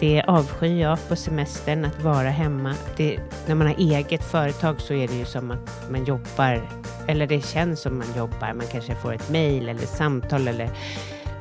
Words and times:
Det 0.00 0.22
avskyr 0.22 0.80
jag 0.80 1.08
på 1.08 1.16
semestern, 1.16 1.84
att 1.84 2.02
vara 2.02 2.30
hemma. 2.30 2.74
Det, 2.96 3.18
när 3.46 3.54
man 3.54 3.66
har 3.66 3.74
eget 3.74 4.24
företag 4.24 4.80
så 4.80 4.94
är 4.94 5.08
det 5.08 5.14
ju 5.14 5.24
som 5.24 5.50
att 5.50 5.90
man 5.90 6.04
jobbar, 6.04 6.68
eller 7.08 7.26
det 7.26 7.46
känns 7.46 7.80
som 7.80 7.98
man 7.98 8.06
jobbar. 8.16 8.54
Man 8.54 8.66
kanske 8.72 8.94
får 8.94 9.14
ett 9.14 9.30
mejl 9.30 9.68
eller 9.68 9.86
samtal 9.86 10.48
eller 10.48 10.70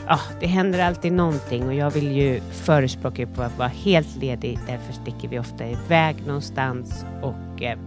ja, 0.08 0.20
det 0.40 0.48
händer 0.48 0.80
alltid 0.80 1.14
någonting 1.14 1.68
och 1.68 1.74
jag 1.74 1.92
vill 1.92 2.12
ju 2.12 2.42
förespråka 2.52 3.28
på 3.28 3.42
att 3.42 3.58
vara 3.58 3.68
helt 3.68 4.16
ledig. 4.16 4.60
Därför 4.68 4.94
sticker 4.94 5.28
vi 5.28 5.40
ofta 5.40 5.68
iväg 5.68 6.28
någonstans 6.28 7.06
och 7.22 7.64
eh, 7.64 7.80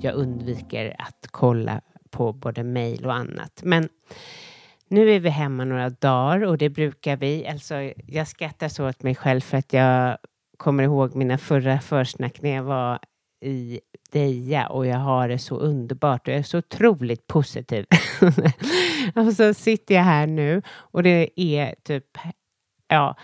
jag 0.00 0.14
undviker 0.14 0.96
att 0.98 1.26
kolla 1.30 1.80
på 2.10 2.32
både 2.32 2.64
mejl 2.64 3.06
och 3.06 3.14
annat. 3.14 3.60
Men 3.62 3.88
nu 4.92 5.10
är 5.10 5.20
vi 5.20 5.28
hemma 5.28 5.64
några 5.64 5.90
dagar 5.90 6.44
och 6.44 6.58
det 6.58 6.68
brukar 6.68 7.16
vi. 7.16 7.46
Alltså, 7.46 7.74
jag 8.06 8.28
skrattar 8.28 8.68
så 8.68 8.88
åt 8.88 9.02
mig 9.02 9.14
själv 9.14 9.40
för 9.40 9.56
att 9.56 9.72
jag 9.72 10.18
kommer 10.56 10.82
ihåg 10.82 11.14
mina 11.14 11.38
förra 11.38 11.80
försnack 11.80 12.42
när 12.42 12.54
jag 12.54 12.62
var 12.62 12.98
i 13.44 13.80
Deja 14.12 14.66
och 14.66 14.86
jag 14.86 14.98
har 14.98 15.28
det 15.28 15.38
så 15.38 15.56
underbart 15.56 16.28
och 16.28 16.34
jag 16.34 16.38
är 16.38 16.42
så 16.42 16.58
otroligt 16.58 17.26
positiv. 17.26 17.86
och 19.14 19.32
så 19.32 19.54
sitter 19.54 19.94
jag 19.94 20.02
här 20.02 20.26
nu 20.26 20.62
och 20.68 21.02
det 21.02 21.40
är 21.40 21.74
typ, 21.82 22.18
ja, 22.88 23.16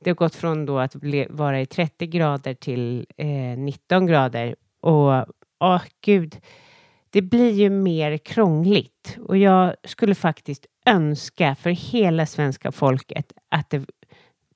det 0.00 0.10
har 0.10 0.14
gått 0.14 0.34
från 0.34 0.66
då 0.66 0.78
att 0.78 0.96
vara 1.28 1.60
i 1.60 1.66
30 1.66 2.06
grader 2.06 2.54
till 2.54 3.06
eh, 3.16 3.58
19 3.58 4.06
grader 4.06 4.56
och 4.80 5.26
åh 5.60 5.82
gud, 6.00 6.36
det 7.10 7.22
blir 7.22 7.50
ju 7.50 7.70
mer 7.70 8.18
krångligt 8.18 9.18
och 9.20 9.36
jag 9.36 9.74
skulle 9.84 10.14
faktiskt 10.14 10.66
önska 10.86 11.54
för 11.54 11.70
hela 11.70 12.26
svenska 12.26 12.72
folket 12.72 13.32
att 13.50 13.70
det 13.70 13.86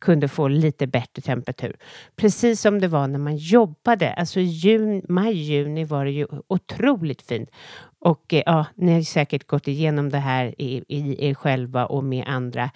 kunde 0.00 0.28
få 0.28 0.48
lite 0.48 0.86
bättre 0.86 1.22
temperatur. 1.22 1.76
Precis 2.16 2.60
som 2.60 2.80
det 2.80 2.88
var 2.88 3.06
när 3.06 3.18
man 3.18 3.36
jobbade. 3.36 4.12
Alltså 4.12 4.40
jun, 4.40 5.02
maj, 5.08 5.34
juni 5.34 5.84
var 5.84 6.04
det 6.04 6.10
ju 6.10 6.26
otroligt 6.48 7.22
fint. 7.22 7.50
Och 8.00 8.34
eh, 8.34 8.42
ja, 8.46 8.66
ni 8.74 8.92
har 8.92 9.02
säkert 9.02 9.46
gått 9.46 9.68
igenom 9.68 10.10
det 10.10 10.18
här 10.18 10.54
i, 10.58 10.84
i 10.88 11.28
er 11.28 11.34
själva 11.34 11.86
och 11.86 12.04
med 12.04 12.24
andra. 12.26 12.70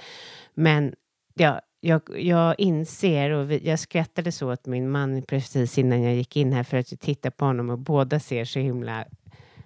Men 0.55 0.95
ja, 1.35 1.61
jag, 1.81 2.03
jag 2.17 2.55
inser 2.59 3.31
och 3.31 3.51
vi, 3.51 3.69
jag 3.69 3.79
skrattade 3.79 4.33
så 4.33 4.53
åt 4.53 4.67
min 4.67 4.91
man 4.91 5.23
precis 5.23 5.79
innan 5.79 6.03
jag 6.03 6.15
gick 6.15 6.37
in 6.37 6.53
här 6.53 6.63
för 6.63 6.77
att 6.77 7.01
titta 7.01 7.31
på 7.31 7.45
honom 7.45 7.71
och 7.71 7.79
båda 7.79 8.21
ser 8.21 8.45
så 8.45 8.59
himla 8.59 9.05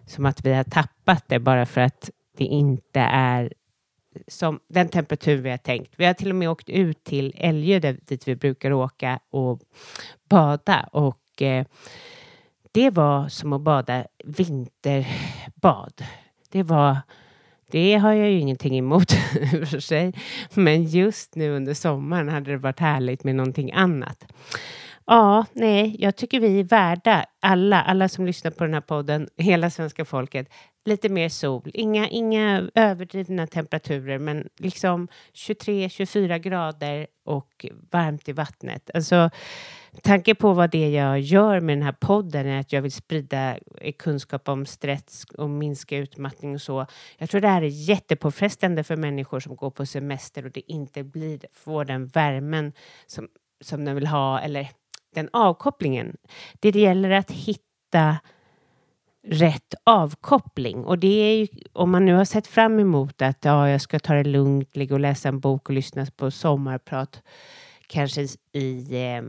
som 0.06 0.26
att 0.26 0.46
vi 0.46 0.52
har 0.52 0.64
tappat 0.64 1.24
det 1.28 1.38
bara 1.38 1.66
för 1.66 1.80
att 1.80 2.10
det 2.36 2.44
inte 2.44 3.00
är 3.00 3.52
som 4.28 4.60
den 4.68 4.88
temperatur 4.88 5.36
vi 5.36 5.50
har 5.50 5.56
tänkt. 5.56 5.92
Vi 5.96 6.04
har 6.04 6.14
till 6.14 6.30
och 6.30 6.36
med 6.36 6.50
åkt 6.50 6.68
ut 6.68 7.04
till 7.04 7.34
Älgö 7.36 7.78
dit 7.80 8.28
vi 8.28 8.36
brukar 8.36 8.72
åka 8.72 9.20
och 9.30 9.60
bada 10.28 10.88
och 10.92 11.42
eh, 11.42 11.66
det 12.72 12.90
var 12.90 13.28
som 13.28 13.52
att 13.52 13.60
bada 13.60 14.06
vinterbad. 14.24 16.04
Det 16.50 16.62
var 16.62 16.96
det 17.70 17.96
har 17.96 18.12
jag 18.12 18.30
ju 18.30 18.38
ingenting 18.38 18.78
emot 18.78 19.12
i 19.52 19.66
för 19.66 19.80
sig. 19.80 20.14
Men 20.54 20.84
just 20.84 21.34
nu 21.34 21.56
under 21.56 21.74
sommaren 21.74 22.28
hade 22.28 22.50
det 22.50 22.56
varit 22.56 22.80
härligt 22.80 23.24
med 23.24 23.34
någonting 23.34 23.72
annat. 23.72 24.32
Ja, 25.06 25.44
nej, 25.52 25.96
jag 25.98 26.16
tycker 26.16 26.40
vi 26.40 26.60
är 26.60 26.64
värda, 26.64 27.24
alla, 27.40 27.82
alla 27.82 28.08
som 28.08 28.26
lyssnar 28.26 28.50
på 28.50 28.64
den 28.64 28.74
här 28.74 28.80
podden, 28.80 29.28
hela 29.36 29.70
svenska 29.70 30.04
folket, 30.04 30.48
lite 30.86 31.08
mer 31.08 31.28
sol. 31.28 31.70
Inga, 31.74 32.08
inga 32.08 32.70
överdrivna 32.74 33.46
temperaturer, 33.46 34.18
men 34.18 34.48
liksom 34.56 35.08
23-24 35.34 36.38
grader 36.38 37.06
och 37.24 37.66
varmt 37.90 38.28
i 38.28 38.32
vattnet. 38.32 38.90
Alltså, 38.94 39.30
tanke 40.02 40.34
på 40.34 40.52
vad 40.52 40.70
det 40.70 40.90
jag 40.90 41.20
gör 41.20 41.60
med 41.60 41.76
den 41.76 41.82
här 41.82 41.96
podden 42.00 42.46
är 42.46 42.60
att 42.60 42.72
jag 42.72 42.82
vill 42.82 42.92
sprida 42.92 43.58
kunskap 43.98 44.48
om 44.48 44.66
stress 44.66 45.24
och 45.38 45.50
minska 45.50 45.96
utmattning 45.96 46.54
och 46.54 46.62
så. 46.62 46.86
Jag 47.18 47.30
tror 47.30 47.40
det 47.40 47.48
här 47.48 47.62
är 47.62 47.88
jättepåfrestande 47.88 48.84
för 48.84 48.96
människor 48.96 49.40
som 49.40 49.56
går 49.56 49.70
på 49.70 49.86
semester 49.86 50.44
och 50.44 50.50
det 50.50 50.72
inte 50.72 51.04
blir, 51.04 51.40
får 51.52 51.84
den 51.84 52.06
värmen 52.06 52.72
som, 53.06 53.28
som 53.64 53.84
de 53.84 53.94
vill 53.94 54.06
ha 54.06 54.40
eller 54.40 54.68
den 55.14 55.28
avkopplingen. 55.32 56.16
Det 56.60 56.70
gäller 56.70 57.10
att 57.10 57.30
hitta 57.30 58.16
rätt 59.28 59.74
avkoppling. 59.84 60.84
Och 60.84 60.98
det 60.98 61.06
är 61.22 61.36
ju, 61.36 61.46
om 61.72 61.90
man 61.90 62.04
nu 62.04 62.14
har 62.14 62.24
sett 62.24 62.46
fram 62.46 62.78
emot 62.78 63.22
att 63.22 63.44
ja, 63.44 63.70
jag 63.70 63.80
ska 63.80 63.98
ta 63.98 64.14
det 64.14 64.24
lugnt, 64.24 64.76
ligga 64.76 64.94
och 64.94 65.00
läsa 65.00 65.28
en 65.28 65.40
bok 65.40 65.68
och 65.68 65.74
lyssna 65.74 66.06
på 66.16 66.30
sommarprat, 66.30 67.22
kanske 67.86 68.26
i 68.52 69.04
eh, 69.04 69.22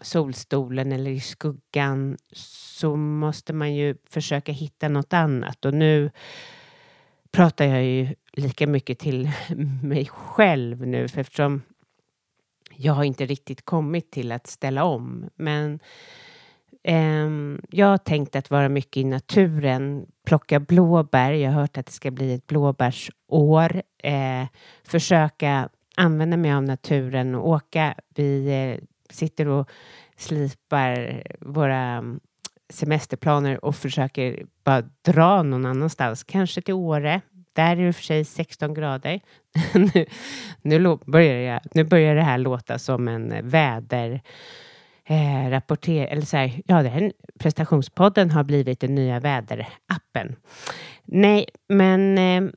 solstolen 0.00 0.92
eller 0.92 1.10
i 1.10 1.20
skuggan, 1.20 2.16
så 2.32 2.96
måste 2.96 3.52
man 3.52 3.74
ju 3.74 3.96
försöka 4.10 4.52
hitta 4.52 4.88
något 4.88 5.12
annat. 5.12 5.64
Och 5.64 5.74
nu 5.74 6.10
pratar 7.32 7.64
jag 7.64 7.84
ju 7.84 8.14
lika 8.32 8.66
mycket 8.66 8.98
till 8.98 9.30
mig 9.82 10.06
själv 10.06 10.86
nu, 10.86 11.08
för 11.08 11.20
eftersom 11.20 11.62
jag 12.76 12.92
har 12.92 13.04
inte 13.04 13.26
riktigt 13.26 13.64
kommit 13.64 14.10
till 14.10 14.32
att 14.32 14.46
ställa 14.46 14.84
om. 14.84 15.30
Men 15.36 15.80
Ehm, 16.82 17.60
jag 17.70 17.86
har 17.86 17.98
tänkt 17.98 18.36
att 18.36 18.50
vara 18.50 18.68
mycket 18.68 18.96
i 18.96 19.04
naturen, 19.04 20.06
plocka 20.26 20.60
blåbär. 20.60 21.32
Jag 21.32 21.50
har 21.50 21.60
hört 21.60 21.78
att 21.78 21.86
det 21.86 21.92
ska 21.92 22.10
bli 22.10 22.34
ett 22.34 22.46
blåbärsår. 22.46 23.82
Ehm, 24.02 24.46
försöka 24.84 25.68
använda 25.96 26.36
mig 26.36 26.52
av 26.52 26.62
naturen 26.62 27.34
och 27.34 27.48
åka. 27.48 27.94
Vi 28.14 28.46
eh, 28.46 28.84
sitter 29.10 29.48
och 29.48 29.70
slipar 30.16 31.22
våra 31.40 31.78
mm, 31.78 32.20
semesterplaner 32.68 33.64
och 33.64 33.76
försöker 33.76 34.46
bara 34.64 34.82
dra 35.02 35.42
någon 35.42 35.66
annanstans, 35.66 36.24
kanske 36.24 36.62
till 36.62 36.74
Åre, 36.74 37.20
där 37.52 37.76
är 37.76 37.86
det 37.86 37.92
för 37.92 38.02
sig 38.02 38.24
16 38.24 38.74
grader. 38.74 39.20
nu, 39.74 40.06
nu, 40.62 40.98
börjar 41.06 41.52
jag, 41.52 41.60
nu 41.74 41.84
börjar 41.84 42.14
det 42.14 42.22
här 42.22 42.38
låta 42.38 42.78
som 42.78 43.08
en 43.08 43.48
väder... 43.48 44.22
Eh, 45.04 45.50
rapporter, 45.50 46.06
eller 46.06 46.22
så 46.22 46.36
här, 46.36 46.62
ja, 46.66 46.82
den 46.82 47.12
prestationspodden 47.38 48.30
har 48.30 48.44
blivit 48.44 48.80
den 48.80 48.94
nya 48.94 49.20
väderappen. 49.20 50.36
Nej, 51.04 51.46
men 51.68 52.18
eh, 52.18 52.50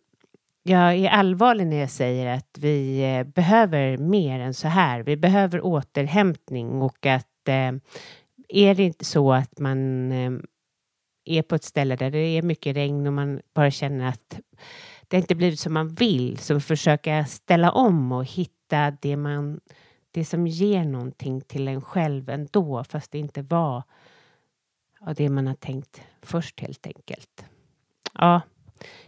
jag 0.64 0.96
är 0.96 1.10
allvarlig 1.10 1.68
när 1.68 1.78
jag 1.78 1.90
säger 1.90 2.28
att 2.28 2.58
vi 2.60 3.04
eh, 3.04 3.24
behöver 3.24 3.98
mer 3.98 4.40
än 4.40 4.54
så 4.54 4.68
här. 4.68 5.04
Vi 5.04 5.18
behöver 5.18 5.66
återhämtning 5.66 6.82
och 6.82 7.06
att 7.06 7.48
eh, 7.48 7.72
är 8.50 8.76
det 8.76 8.84
inte 8.84 9.06
så 9.06 9.34
att 9.34 9.60
man 9.60 10.12
eh, 10.12 10.32
är 11.26 11.42
på 11.42 11.56
ett 11.56 11.64
ställe 11.64 11.96
där 11.96 12.12
det 12.12 12.20
är 12.20 12.42
mycket 12.42 12.76
regn 12.76 13.08
och 13.08 13.14
man 13.14 13.42
bara 13.54 13.72
känner 13.72 14.10
att 14.10 14.40
det 15.08 15.18
inte 15.18 15.36
blivit 15.36 15.60
som 15.60 15.74
man 15.74 15.90
vill, 15.90 16.38
så 16.38 16.60
försöka 16.60 17.26
ställa 17.26 17.72
om 17.72 18.12
och 18.12 18.26
hitta 18.26 18.92
det, 19.02 19.16
man, 19.16 19.60
det 20.14 20.26
som 20.26 20.48
ger 20.48 20.86
någonting 20.86 21.42
till 21.42 21.68
en 21.68 21.82
själv 21.82 22.30
ändå, 22.30 22.84
fast 22.84 23.12
det 23.12 23.18
inte 23.18 23.42
var 23.42 23.84
av 25.02 25.16
det 25.16 25.30
man 25.30 25.48
har 25.48 25.56
tänkt 25.56 26.02
först 26.22 26.60
helt 26.60 26.88
enkelt. 26.88 27.46
Ja, 28.14 28.42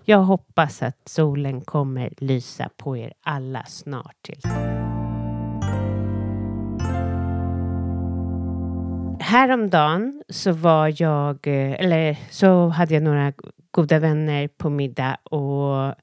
jag 0.04 0.20
hoppas 0.20 0.84
att 0.84 1.10
solen 1.10 1.62
kommer 1.62 2.14
lysa 2.18 2.70
på 2.78 2.98
er 2.98 3.14
alla 3.22 3.64
snart. 3.64 4.16
Till. 4.22 4.42
Häromdagen 9.20 10.24
så 10.30 10.52
var 10.52 11.02
jag, 11.02 11.48
eh, 11.48 11.72
eller 11.72 12.20
så 12.30 12.68
hade 12.68 12.94
jag 12.94 13.04
några 13.04 13.34
goda 13.72 14.00
vänner 14.00 14.48
på 14.48 14.70
middag 14.70 15.16
och 15.24 15.96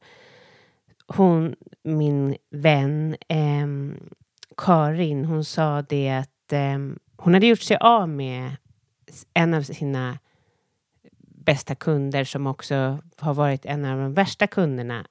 hon, 1.07 1.57
min 1.83 2.37
vän 2.51 3.17
eh, 3.29 3.67
Karin, 4.57 5.25
hon 5.25 5.45
sa 5.45 5.83
det 5.83 6.11
att 6.11 6.53
eh, 6.53 6.79
hon 7.17 7.35
hade 7.35 7.47
gjort 7.47 7.61
sig 7.61 7.77
av 7.81 8.09
med 8.09 8.57
en 9.35 9.55
av 9.55 9.63
sina 9.63 10.19
bästa 11.45 11.75
kunder 11.75 12.25
som 12.25 12.47
också 12.47 12.99
har 13.17 13.35
varit 13.35 13.67
en 13.67 13.85
av 13.85 13.99
de 13.99 14.15
värsta 14.15 14.47
kunderna 14.47 15.07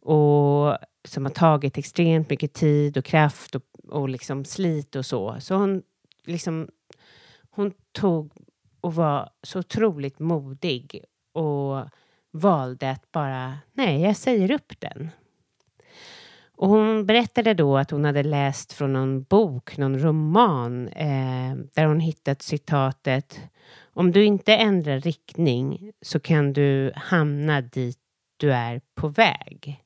och 0.00 0.78
som 1.04 1.24
har 1.24 1.30
tagit 1.30 1.78
extremt 1.78 2.30
mycket 2.30 2.52
tid 2.52 2.96
och 2.96 3.04
kraft 3.04 3.54
och, 3.54 3.62
och 3.88 4.08
liksom 4.08 4.44
slit 4.44 4.96
och 4.96 5.06
så. 5.06 5.36
Så 5.40 5.54
hon 5.54 5.82
liksom 6.24 6.68
hon 7.50 7.72
tog 7.92 8.32
och 8.80 8.94
var 8.94 9.30
så 9.42 9.58
otroligt 9.58 10.18
modig 10.18 11.04
och 11.32 11.88
valde 12.30 12.90
att 12.90 13.12
bara, 13.12 13.58
nej, 13.72 14.00
jag 14.02 14.16
säger 14.16 14.50
upp 14.50 14.72
den. 14.78 15.10
Och 16.60 16.68
hon 16.68 17.06
berättade 17.06 17.54
då 17.54 17.78
att 17.78 17.90
hon 17.90 18.04
hade 18.04 18.22
läst 18.22 18.72
från 18.72 18.92
någon 18.92 19.22
bok, 19.22 19.76
någon 19.76 19.98
roman, 19.98 20.88
eh, 20.88 21.54
där 21.74 21.86
hon 21.86 22.00
hittat 22.00 22.42
citatet 22.42 23.40
Om 23.92 24.12
du 24.12 24.24
inte 24.24 24.54
ändrar 24.54 25.00
riktning 25.00 25.92
så 26.02 26.20
kan 26.20 26.52
du 26.52 26.92
hamna 26.96 27.60
dit 27.60 27.98
du 28.36 28.52
är 28.52 28.80
på 28.94 29.08
väg. 29.08 29.84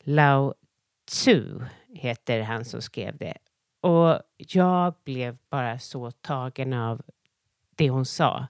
Lao 0.00 0.54
Tzu 1.10 1.60
heter 1.88 2.40
han 2.40 2.64
som 2.64 2.82
skrev 2.82 3.16
det. 3.16 3.36
Och 3.80 4.20
jag 4.36 4.94
blev 5.04 5.38
bara 5.50 5.78
så 5.78 6.10
tagen 6.10 6.72
av 6.72 7.02
det 7.74 7.90
hon 7.90 8.06
sa. 8.06 8.46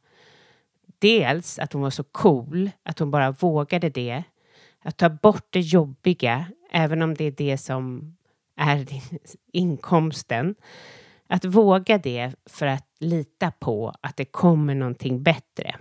Dels 0.99 1.59
att 1.59 1.73
hon 1.73 1.83
var 1.83 1.91
så 1.91 2.05
cool, 2.05 2.71
att 2.83 2.99
hon 2.99 3.11
bara 3.11 3.31
vågade 3.31 3.91
det. 3.91 4.23
Att 4.83 4.97
ta 4.97 5.09
bort 5.09 5.47
det 5.51 5.61
jobbiga, 5.61 6.47
även 6.77 7.03
om 7.03 7.15
det 7.15 7.25
är 7.25 7.31
det 7.31 7.59
som 7.59 8.17
är 8.57 8.87
inkomsten. 9.53 10.55
Att 11.29 11.45
våga 11.45 11.99
det 11.99 12.33
för 12.47 12.67
att 12.67 12.87
lita 13.01 13.51
på 13.51 13.95
att 14.01 14.17
det 14.17 14.25
kommer 14.25 14.75
någonting 14.75 15.23
bättre. 15.23 15.77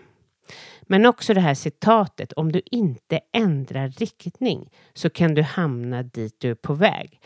Men 0.82 1.06
också 1.06 1.34
det 1.34 1.42
här 1.42 1.54
citatet, 1.54 2.34
om 2.34 2.52
du 2.52 2.62
inte 2.66 3.20
ändrar 3.34 3.90
riktning 3.90 4.70
så 4.94 5.10
kan 5.10 5.36
du 5.36 5.42
hamna 5.42 6.04
dit 6.04 6.40
du 6.40 6.52
är 6.52 6.56
på 6.56 6.74
väg. 6.74 7.22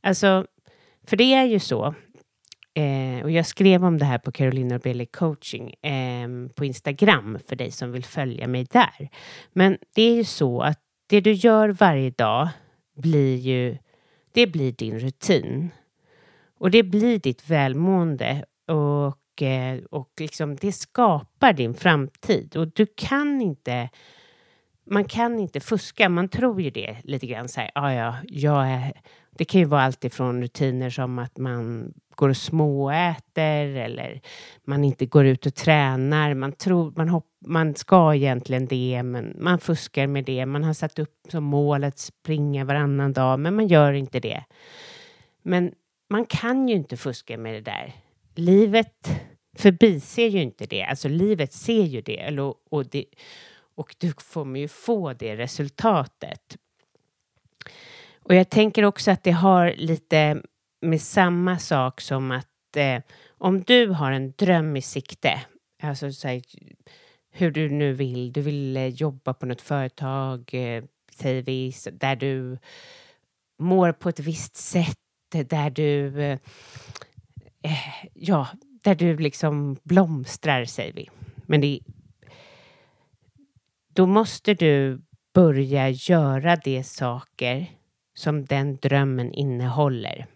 Alltså, 0.00 0.46
för 1.06 1.16
det 1.16 1.34
är 1.34 1.44
ju 1.44 1.58
så, 1.58 1.94
eh, 2.74 3.22
och 3.22 3.30
jag 3.30 3.46
skrev 3.46 3.84
om 3.84 3.98
det 3.98 4.04
här 4.04 4.18
på 4.18 4.32
Carolina 4.32 4.74
Norbeli 4.74 5.06
coaching 5.06 5.74
eh, 5.74 6.28
på 6.54 6.64
Instagram 6.64 7.38
för 7.48 7.56
dig 7.56 7.70
som 7.70 7.92
vill 7.92 8.04
följa 8.04 8.46
mig 8.46 8.64
där. 8.64 9.08
Men 9.52 9.78
det 9.94 10.02
är 10.02 10.14
ju 10.14 10.24
så 10.24 10.60
att 10.60 10.80
det 11.06 11.20
du 11.20 11.32
gör 11.32 11.68
varje 11.68 12.10
dag 12.10 12.48
blir 13.00 13.36
ju, 13.36 13.78
det 14.32 14.46
blir 14.46 14.72
din 14.72 14.98
rutin. 14.98 15.70
Och 16.58 16.70
det 16.70 16.82
blir 16.82 17.18
ditt 17.18 17.50
välmående 17.50 18.44
och, 18.66 19.42
eh, 19.42 19.78
och 19.90 20.10
liksom 20.20 20.56
det 20.56 20.72
skapar 20.72 21.52
din 21.52 21.74
framtid. 21.74 22.56
Och 22.56 22.68
du 22.68 22.86
kan 22.94 23.42
inte 23.42 23.88
man 24.90 25.04
kan 25.04 25.38
inte 25.38 25.60
fuska. 25.60 26.08
Man 26.08 26.28
tror 26.28 26.62
ju 26.62 26.70
det 26.70 26.96
lite 27.04 27.26
grann. 27.26 27.48
Så 27.48 27.60
här, 27.60 27.70
ah, 27.74 27.92
ja, 27.92 28.16
jag 28.28 28.68
är, 28.68 28.92
det 29.30 29.44
kan 29.44 29.60
ju 29.60 29.66
vara 29.66 29.82
allt 29.82 30.04
ifrån 30.04 30.42
rutiner 30.42 30.90
som 30.90 31.18
att 31.18 31.38
man 31.38 31.92
går 32.14 32.28
och 32.28 32.36
småäter 32.36 33.66
eller 33.66 34.20
man 34.64 34.84
inte 34.84 35.06
går 35.06 35.26
ut 35.26 35.46
och 35.46 35.54
tränar. 35.54 36.34
Man 36.34 36.52
tror 36.52 36.92
man, 36.96 37.08
hopp, 37.08 37.26
man 37.46 37.74
ska 37.74 38.14
egentligen 38.14 38.66
det, 38.66 39.02
men 39.02 39.36
man 39.38 39.58
fuskar 39.58 40.06
med 40.06 40.24
det. 40.24 40.46
Man 40.46 40.64
har 40.64 40.74
satt 40.74 40.98
upp 40.98 41.14
som 41.28 41.44
mål 41.44 41.84
att 41.84 41.98
springa 41.98 42.64
varannan 42.64 43.12
dag, 43.12 43.40
men 43.40 43.54
man 43.54 43.68
gör 43.68 43.92
inte 43.92 44.20
det. 44.20 44.44
Men 45.42 45.72
man 46.08 46.24
kan 46.26 46.68
ju 46.68 46.74
inte 46.74 46.96
fuska 46.96 47.38
med 47.38 47.54
det 47.54 47.60
där. 47.60 47.92
Livet 48.34 49.10
förbiser 49.58 50.26
ju 50.26 50.42
inte 50.42 50.66
det. 50.66 50.82
Alltså 50.82 51.08
livet 51.08 51.52
ser 51.52 51.84
ju 51.84 52.00
det. 52.00 52.20
Eller, 52.20 52.54
och, 52.70 52.86
det, 52.86 53.04
och 53.80 53.96
du 53.98 54.12
kommer 54.12 54.60
ju 54.60 54.68
få 54.68 55.12
det 55.12 55.36
resultatet. 55.36 56.56
Och 58.22 58.34
jag 58.34 58.50
tänker 58.50 58.84
också 58.84 59.10
att 59.10 59.22
det 59.22 59.30
har 59.30 59.72
lite 59.76 60.42
med 60.80 61.02
samma 61.02 61.58
sak 61.58 62.00
som 62.00 62.30
att 62.30 62.76
eh, 62.76 63.02
om 63.38 63.62
du 63.62 63.88
har 63.88 64.12
en 64.12 64.32
dröm 64.36 64.76
i 64.76 64.82
sikte, 64.82 65.40
alltså 65.82 66.12
så 66.12 66.28
här, 66.28 66.42
hur 67.30 67.50
du 67.50 67.70
nu 67.70 67.92
vill, 67.92 68.32
du 68.32 68.40
vill 68.40 68.76
eh, 68.76 68.86
jobba 68.86 69.34
på 69.34 69.46
något 69.46 69.60
företag, 69.60 70.54
eh, 70.54 70.84
säger 71.12 71.42
vi, 71.42 71.74
där 71.92 72.16
du 72.16 72.58
mår 73.58 73.92
på 73.92 74.08
ett 74.08 74.20
visst 74.20 74.56
sätt, 74.56 74.98
där 75.30 75.70
du, 75.70 76.22
eh, 76.22 76.38
ja, 78.14 78.48
där 78.82 78.94
du 78.94 79.16
liksom 79.16 79.76
blomstrar, 79.82 80.64
säger 80.64 80.92
vi. 80.92 81.10
Men 81.46 81.60
det, 81.60 81.80
då 83.92 84.06
måste 84.06 84.54
du 84.54 85.00
börja 85.34 85.88
göra 85.88 86.56
de 86.56 86.84
saker 86.84 87.66
som 88.14 88.44
den 88.44 88.76
drömmen 88.76 89.32
innehåller. 89.32 90.26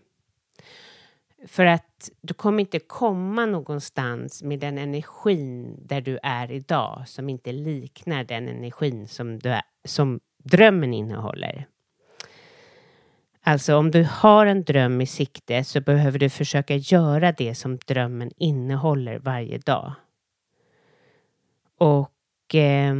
För 1.47 1.67
att 1.67 2.11
du 2.21 2.35
kommer 2.35 2.61
inte 2.61 2.79
komma 2.79 3.47
någonstans 3.47 4.43
med 4.43 4.61
den 4.61 4.79
energin 4.79 5.77
där 5.87 6.01
du 6.01 6.19
är 6.23 6.53
idag 6.53 7.03
som 7.07 7.29
inte 7.29 7.53
liknar 7.53 8.25
den 8.25 8.49
energin 8.49 9.09
som, 9.09 9.39
du 9.39 9.49
är, 9.49 9.63
som 9.85 10.21
drömmen 10.45 10.95
innehåller. 10.95 11.67
Alltså 13.47 13.77
om 13.77 13.91
du 13.91 14.09
har 14.11 14.47
en 14.47 14.65
dröm 14.65 15.01
i 15.01 15.07
sikte 15.07 15.65
så 15.65 15.81
behöver 15.81 16.19
du 16.19 16.31
försöka 16.31 16.77
göra 16.77 17.33
det 17.33 17.55
som 17.55 17.79
drömmen 17.87 18.31
innehåller 18.37 19.19
varje 19.19 19.59
dag. 19.59 19.93
Och 21.79 22.55
eh, 22.55 22.95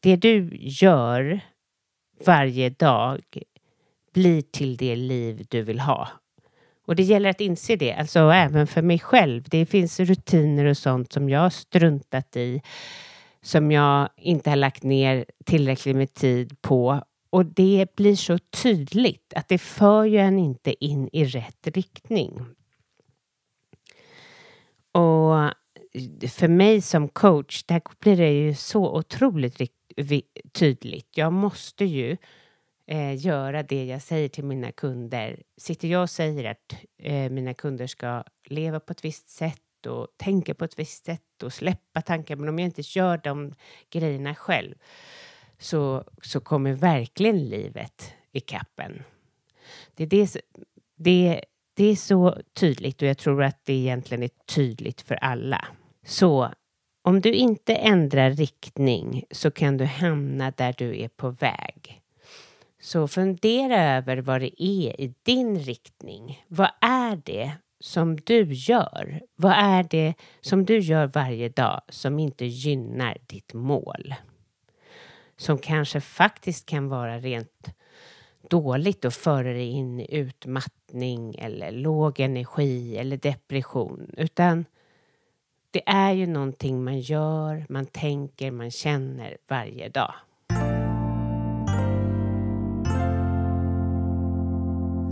det 0.00 0.16
du 0.16 0.50
gör 0.60 1.40
varje 2.24 2.70
dag 2.70 3.20
blir 4.12 4.42
till 4.42 4.76
det 4.76 4.96
liv 4.96 5.46
du 5.48 5.62
vill 5.62 5.80
ha. 5.80 6.08
Och 6.86 6.96
det 6.96 7.02
gäller 7.02 7.30
att 7.30 7.40
inse 7.40 7.76
det, 7.76 7.92
alltså 7.92 8.18
även 8.18 8.66
för 8.66 8.82
mig 8.82 8.98
själv. 8.98 9.44
Det 9.50 9.66
finns 9.66 10.00
rutiner 10.00 10.64
och 10.64 10.76
sånt 10.76 11.12
som 11.12 11.28
jag 11.28 11.40
har 11.40 11.50
struntat 11.50 12.36
i, 12.36 12.62
som 13.42 13.70
jag 13.70 14.08
inte 14.16 14.50
har 14.50 14.56
lagt 14.56 14.82
ner 14.82 15.24
tillräckligt 15.44 15.96
med 15.96 16.14
tid 16.14 16.62
på. 16.62 17.02
Och 17.30 17.46
det 17.46 17.86
blir 17.96 18.16
så 18.16 18.38
tydligt 18.38 19.32
att 19.36 19.48
det 19.48 19.58
för 19.58 20.04
ju 20.04 20.18
en 20.18 20.38
inte 20.38 20.84
in 20.84 21.08
i 21.12 21.24
rätt 21.24 21.66
riktning. 21.66 22.40
Och 24.92 25.52
för 26.28 26.48
mig 26.48 26.80
som 26.80 27.08
coach, 27.08 27.64
där 27.64 27.82
blir 28.00 28.16
det 28.16 28.32
ju 28.32 28.54
så 28.54 28.96
otroligt 28.96 29.60
tydligt. 30.52 31.16
Jag 31.16 31.32
måste 31.32 31.84
ju 31.84 32.16
eh, 32.86 33.26
göra 33.26 33.62
det 33.62 33.84
jag 33.84 34.02
säger 34.02 34.28
till 34.28 34.44
mina 34.44 34.72
kunder. 34.72 35.42
Sitter 35.56 35.88
jag 35.88 36.02
och 36.02 36.10
säger 36.10 36.50
att 36.50 36.74
eh, 36.98 37.30
mina 37.30 37.54
kunder 37.54 37.86
ska 37.86 38.24
leva 38.44 38.80
på 38.80 38.92
ett 38.92 39.04
visst 39.04 39.28
sätt 39.28 39.86
och 39.86 40.08
tänka 40.16 40.54
på 40.54 40.64
ett 40.64 40.78
visst 40.78 41.04
sätt 41.04 41.42
och 41.42 41.52
släppa 41.52 42.02
tankar, 42.02 42.36
men 42.36 42.48
om 42.48 42.58
jag 42.58 42.66
inte 42.66 42.82
gör 42.84 43.20
de 43.24 43.54
grejerna 43.90 44.34
själv 44.34 44.74
så, 45.58 46.04
så 46.22 46.40
kommer 46.40 46.72
verkligen 46.72 47.48
livet 47.48 48.14
i 48.32 48.40
kappen. 48.40 49.02
Det 49.94 50.04
är, 50.04 50.06
det, 50.06 50.40
det, 50.96 51.44
det 51.74 51.84
är 51.84 51.96
så 51.96 52.36
tydligt 52.52 53.02
och 53.02 53.08
jag 53.08 53.18
tror 53.18 53.42
att 53.42 53.64
det 53.64 53.72
egentligen 53.72 54.22
är 54.22 54.30
tydligt 54.46 55.00
för 55.00 55.14
alla. 55.14 55.64
Så 56.04 56.52
om 57.08 57.20
du 57.20 57.32
inte 57.32 57.74
ändrar 57.74 58.30
riktning 58.30 59.24
så 59.30 59.50
kan 59.50 59.76
du 59.76 59.84
hamna 59.84 60.50
där 60.50 60.74
du 60.78 61.00
är 61.00 61.08
på 61.08 61.30
väg. 61.30 62.02
Så 62.80 63.08
fundera 63.08 63.96
över 63.96 64.16
vad 64.16 64.40
det 64.40 64.62
är 64.62 65.00
i 65.00 65.14
din 65.22 65.58
riktning. 65.58 66.44
Vad 66.48 66.70
är 66.80 67.20
det 67.24 67.52
som 67.80 68.16
du 68.16 68.52
gör? 68.52 69.20
Vad 69.36 69.52
är 69.52 69.82
det 69.82 70.14
som 70.40 70.64
du 70.64 70.78
gör 70.78 71.06
varje 71.06 71.48
dag 71.48 71.80
som 71.88 72.18
inte 72.18 72.44
gynnar 72.44 73.16
ditt 73.26 73.54
mål? 73.54 74.14
Som 75.36 75.58
kanske 75.58 76.00
faktiskt 76.00 76.66
kan 76.66 76.88
vara 76.88 77.18
rent 77.18 77.68
dåligt 78.50 79.04
och 79.04 79.14
föra 79.14 79.52
dig 79.52 79.68
in 79.68 80.00
i 80.00 80.16
utmattning 80.16 81.34
eller 81.34 81.72
låg 81.72 82.20
energi 82.20 82.96
eller 82.96 83.16
depression. 83.16 84.10
Utan 84.16 84.64
det 85.70 85.82
är 85.86 86.12
ju 86.12 86.26
någonting 86.26 86.84
man 86.84 87.00
gör, 87.00 87.66
man 87.68 87.86
tänker, 87.86 88.50
man 88.50 88.70
känner 88.70 89.36
varje 89.48 89.88
dag. 89.88 90.14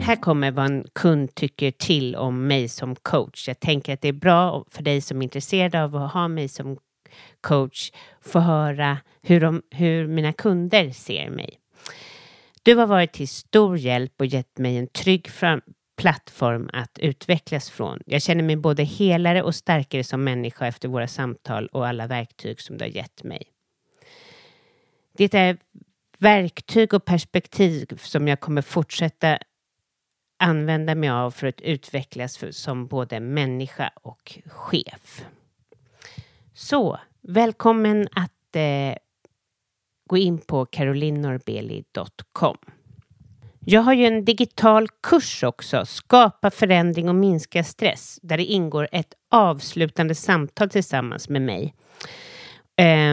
Här 0.00 0.16
kommer 0.16 0.50
vad 0.50 0.66
en 0.66 0.86
kund 0.92 1.34
tycker 1.34 1.70
till 1.70 2.16
om 2.16 2.46
mig 2.46 2.68
som 2.68 2.96
coach. 2.96 3.48
Jag 3.48 3.60
tänker 3.60 3.92
att 3.92 4.00
det 4.00 4.08
är 4.08 4.12
bra 4.12 4.64
för 4.68 4.82
dig 4.82 5.00
som 5.00 5.18
är 5.18 5.22
intresserad 5.22 5.74
av 5.74 5.96
att 5.96 6.12
ha 6.12 6.28
mig 6.28 6.48
som 6.48 6.78
coach 7.40 7.92
få 8.20 8.38
höra 8.38 8.98
hur, 9.22 9.40
de, 9.40 9.62
hur 9.70 10.06
mina 10.06 10.32
kunder 10.32 10.90
ser 10.90 11.30
mig. 11.30 11.58
Du 12.62 12.74
har 12.74 12.86
varit 12.86 13.12
till 13.12 13.28
stor 13.28 13.78
hjälp 13.78 14.12
och 14.18 14.26
gett 14.26 14.58
mig 14.58 14.76
en 14.76 14.86
trygg 14.86 15.28
plattform 15.96 16.70
att 16.72 16.98
utvecklas 16.98 17.70
från. 17.70 18.00
Jag 18.06 18.22
känner 18.22 18.42
mig 18.42 18.56
både 18.56 18.82
helare 18.82 19.42
och 19.42 19.54
starkare 19.54 20.04
som 20.04 20.24
människa 20.24 20.66
efter 20.66 20.88
våra 20.88 21.08
samtal 21.08 21.66
och 21.66 21.86
alla 21.86 22.06
verktyg 22.06 22.60
som 22.60 22.78
du 22.78 22.84
har 22.84 22.90
gett 22.90 23.24
mig. 23.24 23.42
Det 25.12 25.34
är 25.34 25.58
verktyg 26.18 26.94
och 26.94 27.04
perspektiv 27.04 27.96
som 27.96 28.28
jag 28.28 28.40
kommer 28.40 28.62
fortsätta 28.62 29.38
använda 30.38 30.94
mig 30.94 31.08
av 31.10 31.30
för 31.30 31.46
att 31.46 31.60
utvecklas 31.60 32.44
som 32.50 32.86
både 32.86 33.20
människa 33.20 33.90
och 34.02 34.38
chef. 34.46 35.24
Så 36.54 36.98
välkommen 37.20 38.08
att 38.12 38.56
eh, 38.56 38.96
gå 40.08 40.16
in 40.16 40.38
på 40.38 40.66
carolinnorbeli.com. 40.66 42.56
Jag 43.68 43.80
har 43.80 43.92
ju 43.92 44.06
en 44.06 44.24
digital 44.24 44.88
kurs 45.02 45.44
också, 45.44 45.86
Skapa 45.86 46.50
förändring 46.50 47.08
och 47.08 47.14
minska 47.14 47.64
stress, 47.64 48.18
där 48.22 48.36
det 48.36 48.44
ingår 48.44 48.88
ett 48.92 49.14
avslutande 49.30 50.14
samtal 50.14 50.70
tillsammans 50.70 51.28
med 51.28 51.42
mig. 51.42 51.74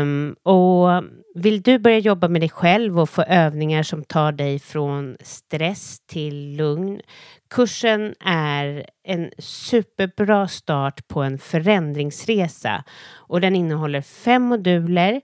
Um, 0.02 0.36
och 0.44 1.04
vill 1.36 1.62
du 1.62 1.80
börja 1.80 1.98
jobba 1.98 2.28
med 2.28 2.42
dig 2.42 2.50
själv 2.50 3.00
och 3.00 3.10
få 3.10 3.22
övningar 3.22 3.84
som 3.84 4.04
tar 4.04 4.32
dig 4.32 4.60
från 4.60 5.18
stress 5.22 6.00
till 6.08 6.56
lugn? 6.56 7.02
Kursen 7.50 8.16
är 8.26 8.86
en 9.04 9.32
superbra 9.40 10.48
start 10.48 11.08
på 11.08 11.22
en 11.24 11.38
förändringsresa 11.38 12.84
och 13.12 13.42
den 13.42 13.56
innehåller 13.56 14.02
fem 14.02 14.44
moduler 14.44 15.22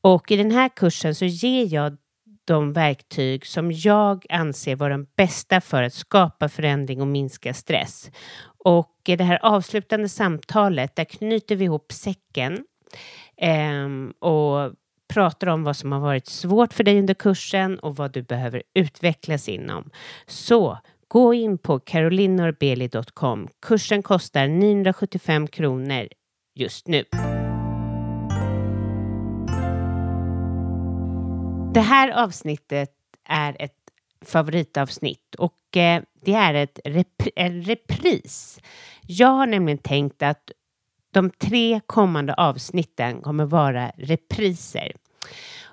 och 0.00 0.30
i 0.30 0.36
den 0.36 0.50
här 0.50 0.68
kursen 0.68 1.14
så 1.14 1.24
ger 1.24 1.74
jag 1.74 1.96
de 2.44 2.72
verktyg 2.72 3.46
som 3.46 3.72
jag 3.72 4.26
anser 4.28 4.76
vara 4.76 4.92
de 4.92 5.06
bästa 5.16 5.60
för 5.60 5.82
att 5.82 5.94
skapa 5.94 6.48
förändring 6.48 7.00
och 7.00 7.06
minska 7.06 7.54
stress. 7.54 8.10
Och 8.64 9.00
i 9.08 9.16
det 9.16 9.24
här 9.24 9.38
avslutande 9.42 10.08
samtalet, 10.08 10.96
där 10.96 11.04
knyter 11.04 11.56
vi 11.56 11.64
ihop 11.64 11.92
säcken 11.92 12.64
eh, 13.36 13.88
och 14.28 14.72
pratar 15.14 15.46
om 15.46 15.64
vad 15.64 15.76
som 15.76 15.92
har 15.92 16.00
varit 16.00 16.26
svårt 16.26 16.72
för 16.72 16.84
dig 16.84 16.98
under 16.98 17.14
kursen 17.14 17.78
och 17.78 17.96
vad 17.96 18.12
du 18.12 18.22
behöver 18.22 18.62
utvecklas 18.74 19.48
inom. 19.48 19.90
Så 20.26 20.78
gå 21.08 21.34
in 21.34 21.58
på 21.58 21.80
carolinorbeli.com. 21.80 23.48
Kursen 23.66 24.02
kostar 24.02 24.48
975 24.48 25.46
kronor 25.48 26.08
just 26.54 26.88
nu. 26.88 27.04
Det 31.74 31.80
här 31.80 32.10
avsnittet 32.10 32.90
är 33.28 33.56
ett 33.58 33.78
favoritavsnitt 34.24 35.34
och 35.34 35.76
eh, 35.76 36.02
det 36.24 36.34
är 36.34 36.54
ett 36.54 36.80
repri 36.84 37.30
en 37.36 37.62
repris. 37.62 38.60
Jag 39.06 39.28
har 39.28 39.46
nämligen 39.46 39.78
tänkt 39.78 40.22
att 40.22 40.50
de 41.12 41.30
tre 41.30 41.80
kommande 41.86 42.34
avsnitten 42.34 43.20
kommer 43.20 43.44
vara 43.44 43.92
repriser. 43.96 44.92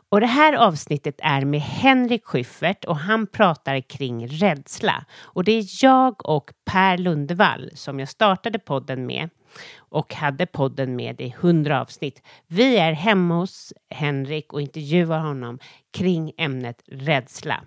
Och 0.10 0.20
det 0.20 0.28
här 0.28 0.54
avsnittet 0.54 1.16
är 1.24 1.46
med 1.46 1.62
Henrik 1.62 2.26
Schyffert 2.26 2.86
och 2.86 2.98
han 2.98 3.28
pratar 3.28 3.82
kring 3.82 4.28
rädsla. 4.28 5.06
Och 5.22 5.44
det 5.44 5.52
är 5.52 5.66
jag 5.84 6.30
och 6.30 6.52
Per 6.66 6.98
Lundevall 6.98 7.72
som 7.74 8.00
jag 8.00 8.10
startade 8.10 8.60
podden 8.60 9.06
med 9.06 9.30
och 9.78 10.14
hade 10.14 10.46
podden 10.46 10.96
med 10.96 11.22
i 11.22 11.36
hundra 11.38 11.82
avsnitt. 11.82 12.22
Vi 12.48 12.78
är 12.78 12.92
hemma 12.92 13.36
hos 13.36 13.74
Henrik 13.90 14.54
och 14.54 14.62
intervjuar 14.62 15.20
honom 15.20 15.60
kring 15.94 16.32
ämnet 16.38 16.84
rädsla. 16.88 17.64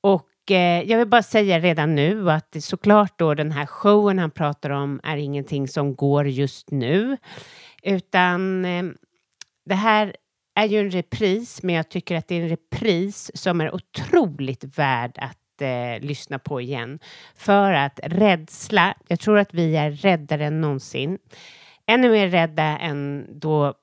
Och 0.00 0.50
eh, 0.50 0.82
jag 0.82 0.98
vill 0.98 1.08
bara 1.08 1.22
säga 1.22 1.58
redan 1.58 1.94
nu 1.94 2.30
att 2.30 2.56
såklart 2.60 3.18
då 3.18 3.34
den 3.34 3.52
här 3.52 3.66
showen 3.66 4.18
han 4.18 4.30
pratar 4.30 4.70
om 4.70 5.00
är 5.02 5.16
ingenting 5.16 5.68
som 5.68 5.94
går 5.94 6.28
just 6.28 6.70
nu, 6.70 7.16
utan 7.82 8.64
eh, 8.64 8.84
det 9.64 9.74
här 9.74 10.16
är 10.54 10.66
ju 10.66 10.78
en 10.78 10.90
repris, 10.90 11.62
men 11.62 11.74
jag 11.74 11.88
tycker 11.88 12.16
att 12.16 12.28
det 12.28 12.34
är 12.34 12.42
en 12.42 12.48
repris 12.48 13.30
som 13.34 13.60
är 13.60 13.74
otroligt 13.74 14.78
värd 14.78 15.18
att 15.18 15.38
eh, 15.60 16.00
lyssna 16.00 16.38
på 16.38 16.60
igen. 16.60 16.98
För 17.34 17.72
att 17.72 18.00
rädsla, 18.02 18.94
jag 19.08 19.20
tror 19.20 19.38
att 19.38 19.54
vi 19.54 19.76
är 19.76 19.90
räddare 19.90 20.46
än 20.46 20.60
någonsin. 20.60 21.18
Ännu 21.86 22.10
mer 22.10 22.28
rädda 22.28 22.78
än 22.78 23.26
då 23.40 23.74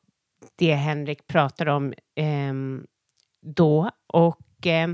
det 0.55 0.73
Henrik 0.73 1.27
pratar 1.27 1.65
om 1.65 1.93
eh, 2.15 2.53
då. 3.41 3.89
Och 4.07 4.67
eh, 4.67 4.89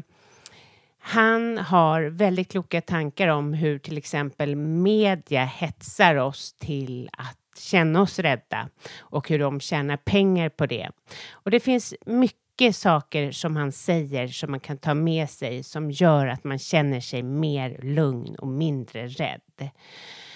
han 1.00 1.58
har 1.58 2.02
väldigt 2.02 2.52
kloka 2.52 2.82
tankar 2.82 3.28
om 3.28 3.54
hur 3.54 3.80
till 3.80 3.98
exempel 3.98 4.56
media 4.56 5.46
hetsar 5.46 6.16
oss 6.16 6.54
till 6.54 7.10
att 7.14 7.38
känna 7.58 8.02
oss 8.02 8.20
rädda 8.20 8.70
och 9.00 9.30
hur 9.30 9.40
de 9.40 9.60
tjänar 9.60 9.98
pengar 9.98 10.50
på 10.50 10.66
det. 10.66 10.90
Och 11.32 11.52
det 11.52 11.60
finns 11.60 11.94
mycket 12.06 12.45
mycket 12.60 12.76
saker 12.76 13.32
som 13.32 13.56
han 13.56 13.72
säger 13.72 14.28
som 14.28 14.52
man 14.52 14.60
kan 14.60 14.78
ta 14.78 14.94
med 14.94 15.30
sig 15.30 15.64
som 15.64 15.92
gör 15.92 16.28
att 16.28 16.44
man 16.44 16.60
känner 16.60 17.00
sig 17.00 17.24
mer 17.24 17.80
lugn 17.84 18.36
och 18.36 18.48
mindre 18.48 19.08
rädd. 19.08 19.70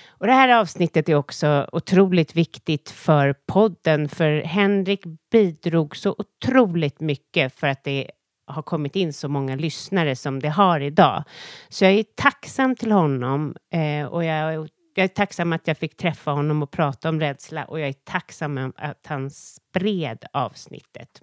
Och 0.08 0.28
det 0.28 0.34
här 0.34 0.60
avsnittet 0.60 1.10
är 1.10 1.16
också 1.16 1.70
otroligt 1.72 2.36
viktigt 2.36 2.90
för 2.90 3.36
podden 3.48 4.10
för 4.10 4.42
Henrik 4.42 5.04
bidrog 5.32 5.96
så 5.98 6.16
otroligt 6.18 7.00
mycket 7.00 7.60
för 7.60 7.68
att 7.68 7.84
det 7.84 8.12
har 8.48 8.62
kommit 8.62 8.96
in 8.96 9.14
så 9.14 9.28
många 9.28 9.56
lyssnare 9.56 10.16
som 10.16 10.40
det 10.40 10.50
har 10.50 10.80
idag. 10.80 11.24
Så 11.70 11.86
jag 11.86 11.94
är 11.94 12.06
tacksam 12.16 12.76
till 12.76 12.92
honom 12.92 13.56
eh, 13.74 14.06
och 14.06 14.24
jag 14.24 14.70
jag 14.96 15.04
är 15.04 15.08
tacksam 15.08 15.54
att 15.54 15.68
jag 15.68 15.78
fick 15.78 15.98
träffa 15.98 16.32
honom 16.32 16.64
och 16.64 16.72
prata 16.72 17.10
om 17.10 17.20
rädsla 17.20 17.66
och 17.66 17.80
jag 17.80 17.90
är 17.90 17.94
tacksam 17.94 18.74
att 18.78 19.06
han 19.06 19.32
spred 19.32 20.26
avsnittet. 20.34 21.22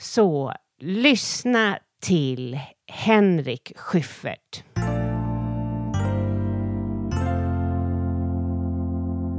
Så 0.00 0.54
lyssna 0.80 1.78
till 2.02 2.58
Henrik 2.86 3.72
Schyffert. 3.76 4.62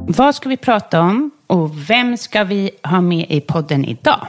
Vad 0.07 0.35
ska 0.35 0.49
vi 0.49 0.57
prata 0.57 1.01
om 1.01 1.31
och 1.47 1.89
vem 1.89 2.17
ska 2.17 2.43
vi 2.43 2.71
ha 2.83 3.01
med 3.01 3.25
i 3.29 3.41
podden 3.41 3.85
idag? 3.85 4.27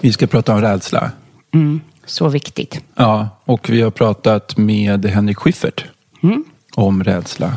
Vi 0.00 0.12
ska 0.12 0.26
prata 0.26 0.54
om 0.54 0.60
rädsla. 0.60 1.12
Mm, 1.52 1.80
så 2.04 2.28
viktigt. 2.28 2.84
Ja, 2.94 3.28
och 3.44 3.70
vi 3.70 3.82
har 3.82 3.90
pratat 3.90 4.56
med 4.56 5.06
Henrik 5.06 5.38
Schyffert 5.38 5.84
mm. 6.22 6.44
om 6.74 7.04
rädsla. 7.04 7.52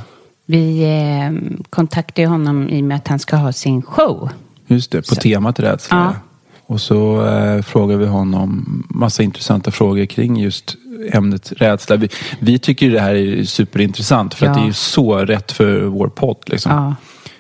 Vi 0.46 0.84
eh, 0.84 1.60
kontaktade 1.70 2.28
honom 2.28 2.70
i 2.70 2.82
och 2.82 2.86
med 2.86 2.98
att 2.98 3.08
han 3.08 3.20
ska 3.20 3.36
ha 3.36 3.54
sin 3.54 3.82
show. 3.82 4.30
Just 4.68 4.92
det, 4.92 4.98
på 4.98 5.16
så. 5.16 5.22
temat 5.22 5.60
rädsla. 5.60 5.98
Ja. 5.98 6.33
Och 6.66 6.82
så 6.82 7.28
eh, 7.28 7.62
frågar 7.62 7.98
vi 7.98 8.06
honom 8.06 8.84
massa 8.90 9.24
intressanta 9.24 9.72
frågor 9.72 10.06
kring 10.06 10.38
just 10.38 10.76
ämnet 11.12 11.54
rädsla. 11.58 11.96
Vi, 11.96 12.10
vi 12.40 12.60
tycker 12.60 12.92
det 12.92 13.00
här 13.00 13.16
är 13.16 13.44
superintressant 13.44 14.34
för 14.34 14.46
ja. 14.46 14.52
att 14.52 14.58
det 14.58 14.68
är 14.68 14.72
så 14.72 15.18
rätt 15.18 15.52
för 15.52 15.82
vår 15.82 16.08
podd. 16.08 16.38
Liksom. 16.46 16.72
Ja. 16.72 16.96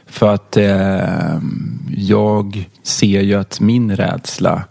För 0.05 0.33
att 0.33 0.57
eh, 0.57 1.39
jag 1.97 2.69
ser 2.83 3.21
ju 3.21 3.33
att 3.33 3.59
min 3.59 3.95
rädsla 3.95 4.63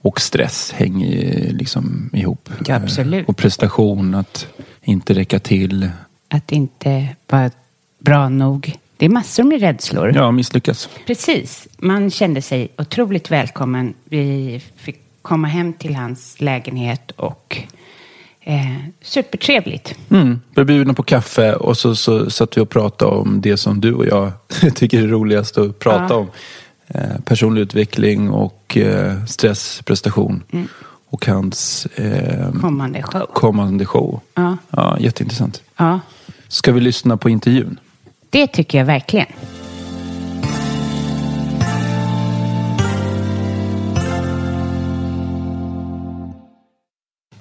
och 0.00 0.20
stress 0.20 0.72
hänger 0.72 1.52
liksom 1.52 2.10
ihop. 2.12 2.50
Ja, 2.66 2.76
absolut. 2.76 3.28
Och 3.28 3.36
prestation, 3.36 4.14
att 4.14 4.46
inte 4.82 5.14
räcka 5.14 5.38
till. 5.38 5.90
Att 6.28 6.52
inte 6.52 7.08
vara 7.28 7.50
bra 7.98 8.28
nog. 8.28 8.76
Det 9.04 9.08
är 9.08 9.12
massor 9.12 9.44
med 9.44 9.60
rädslor. 9.60 10.12
Ja, 10.14 10.30
misslyckas. 10.30 10.88
Precis. 11.06 11.68
Man 11.78 12.10
kände 12.10 12.42
sig 12.42 12.68
otroligt 12.78 13.30
välkommen. 13.30 13.94
Vi 14.04 14.62
fick 14.76 14.96
komma 15.22 15.48
hem 15.48 15.72
till 15.72 15.94
hans 15.94 16.40
lägenhet 16.40 17.10
och 17.10 17.58
eh, 18.40 18.76
supertrevligt. 19.02 19.94
Mm. 20.10 20.40
Blev 20.54 20.66
bjudna 20.66 20.94
på 20.94 21.02
kaffe 21.02 21.54
och 21.54 21.78
så, 21.78 21.96
så 21.96 22.30
satt 22.30 22.56
vi 22.56 22.60
och 22.60 22.70
pratade 22.70 23.10
om 23.10 23.40
det 23.40 23.56
som 23.56 23.80
du 23.80 23.94
och 23.94 24.06
jag 24.06 24.32
tycker 24.74 25.02
är 25.02 25.08
roligast 25.08 25.58
att 25.58 25.78
prata 25.78 26.14
ja. 26.14 26.16
om. 26.16 26.30
Eh, 26.86 27.20
personlig 27.24 27.62
utveckling 27.62 28.30
och 28.30 28.76
eh, 28.76 29.24
stressprestation. 29.24 30.42
Mm. 30.50 30.68
Och 31.10 31.26
hans 31.26 31.86
eh, 31.86 32.52
kommande 32.60 33.02
show. 33.02 33.26
Kommande 33.34 33.84
show. 33.84 34.20
Ja. 34.34 34.56
Ja, 34.70 34.98
jätteintressant. 35.00 35.62
Ja. 35.76 36.00
Ska 36.48 36.72
vi 36.72 36.80
lyssna 36.80 37.16
på 37.16 37.30
intervjun? 37.30 37.78
Det 38.34 38.46
tycker 38.46 38.78
jag 38.78 38.84
verkligen. 38.84 39.26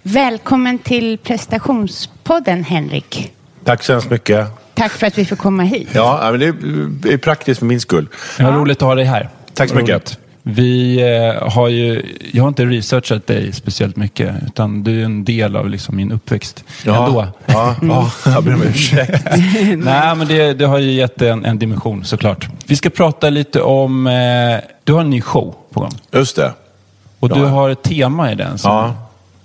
Välkommen 0.04 0.80
till 0.80 1.18
prestationspodden 1.18 2.64
Henrik. 2.64 3.34
Tack 3.64 3.84
så 3.84 3.94
hemskt 3.94 4.10
mycket. 4.10 4.48
Tack 4.74 4.92
för 4.92 5.08
att 5.08 5.18
vi 5.18 5.26
får 5.26 5.36
komma 5.36 5.64
hit. 5.64 5.90
Ja, 5.92 6.32
men 6.32 6.40
det 7.02 7.14
är 7.14 7.18
praktiskt 7.18 7.60
för 7.60 7.66
min 7.66 7.82
skull. 7.82 8.10
Ja, 8.40 8.46
roligt 8.46 8.78
att 8.78 8.88
ha 8.88 8.96
dig 8.96 9.06
här. 9.06 9.30
Tack 9.54 9.70
så 9.70 9.76
mycket. 9.76 10.20
Vi 10.46 11.02
eh, 11.02 11.50
har 11.50 11.68
ju, 11.68 12.18
jag 12.34 12.44
har 12.44 12.48
inte 12.48 12.66
researchat 12.66 13.28
dig 13.28 13.54
speciellt 13.54 13.96
mycket, 13.96 14.36
utan 14.48 14.84
du 14.84 15.02
är 15.02 15.06
en 15.06 15.24
del 15.24 15.56
av 15.56 15.70
liksom 15.70 15.96
min 15.96 16.12
uppväxt 16.12 16.64
ja, 16.86 17.08
ändå. 17.08 17.28
Ja, 17.46 17.76
ja, 17.82 18.12
jag 18.26 18.44
ber 18.44 18.54
om 18.54 18.62
ursäkt. 18.62 19.24
Nej, 19.78 20.16
men 20.16 20.28
det, 20.28 20.54
det, 20.54 20.66
har 20.66 20.78
ju 20.78 20.92
gett 20.92 21.22
en, 21.22 21.46
en, 21.46 21.60
dimension 21.60 22.06
såklart. 22.06 22.50
Vi 22.66 22.76
ska 22.76 22.90
prata 22.90 23.30
lite 23.30 23.62
om, 23.62 24.08
eh, 24.08 24.14
du 24.84 24.94
har 24.94 25.02
en 25.02 25.10
ny 25.10 25.22
show 25.22 25.56
på 25.74 25.80
gång. 25.80 25.92
Just 26.12 26.36
det. 26.36 26.54
Och 27.20 27.32
ja. 27.32 27.36
du 27.36 27.46
har 27.46 27.70
ett 27.70 27.84
tema 27.84 28.32
i 28.32 28.36
den. 28.36 28.58
Som... 28.58 28.72
Ja, 28.72 28.96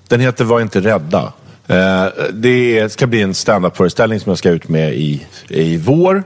den 0.08 0.20
heter 0.20 0.44
Var 0.44 0.60
inte 0.60 0.80
rädda. 0.80 1.32
Eh, 1.66 2.06
det 2.32 2.92
ska 2.92 3.06
bli 3.06 3.22
en 3.22 3.34
standup-föreställning 3.34 4.20
som 4.20 4.30
jag 4.30 4.38
ska 4.38 4.50
ut 4.50 4.68
med 4.68 4.94
i, 4.94 5.26
i 5.48 5.76
vår. 5.76 6.22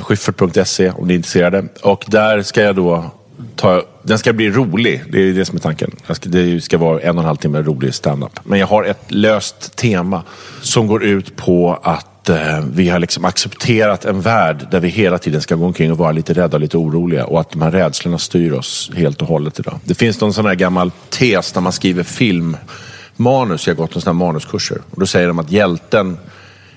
Schyffert.se 0.00 0.90
om 0.90 1.06
ni 1.06 1.14
är 1.14 1.16
intresserade. 1.16 1.64
Och 1.82 2.04
där 2.08 2.42
ska 2.42 2.62
jag 2.62 2.76
då 2.76 3.10
ta, 3.56 3.82
den 4.02 4.18
ska 4.18 4.32
bli 4.32 4.50
rolig. 4.50 5.02
Det 5.10 5.18
är 5.18 5.32
det 5.32 5.44
som 5.44 5.56
är 5.56 5.60
tanken. 5.60 5.90
Det 6.22 6.64
ska 6.64 6.78
vara 6.78 7.00
en 7.00 7.18
och 7.18 7.22
en 7.22 7.26
halv 7.26 7.36
timme 7.36 7.62
rolig 7.62 7.94
standup. 7.94 8.40
Men 8.44 8.58
jag 8.58 8.66
har 8.66 8.84
ett 8.84 9.04
löst 9.08 9.76
tema 9.76 10.22
som 10.60 10.86
går 10.86 11.04
ut 11.04 11.36
på 11.36 11.78
att 11.82 12.28
eh, 12.28 12.36
vi 12.72 12.88
har 12.88 12.98
liksom 12.98 13.24
accepterat 13.24 14.04
en 14.04 14.20
värld 14.20 14.66
där 14.70 14.80
vi 14.80 14.88
hela 14.88 15.18
tiden 15.18 15.40
ska 15.40 15.54
gå 15.54 15.66
omkring 15.66 15.92
och 15.92 15.98
vara 15.98 16.12
lite 16.12 16.32
rädda 16.32 16.56
och 16.56 16.60
lite 16.60 16.76
oroliga 16.76 17.26
och 17.26 17.40
att 17.40 17.50
de 17.50 17.62
här 17.62 17.70
rädslorna 17.70 18.18
styr 18.18 18.52
oss 18.52 18.90
helt 18.96 19.22
och 19.22 19.28
hållet 19.28 19.58
idag. 19.58 19.80
Det 19.84 19.94
finns 19.94 20.20
någon 20.20 20.32
sån 20.32 20.46
här 20.46 20.54
gammal 20.54 20.90
tes 21.10 21.54
när 21.54 21.62
man 21.62 21.72
skriver 21.72 22.02
filmmanus. 22.02 23.66
Jag 23.66 23.74
har 23.74 23.76
gått 23.76 23.92
sådana 23.92 24.18
här 24.18 24.26
manuskurser. 24.26 24.78
Och 24.90 25.00
då 25.00 25.06
säger 25.06 25.28
de 25.28 25.38
att 25.38 25.52
hjälten 25.52 26.18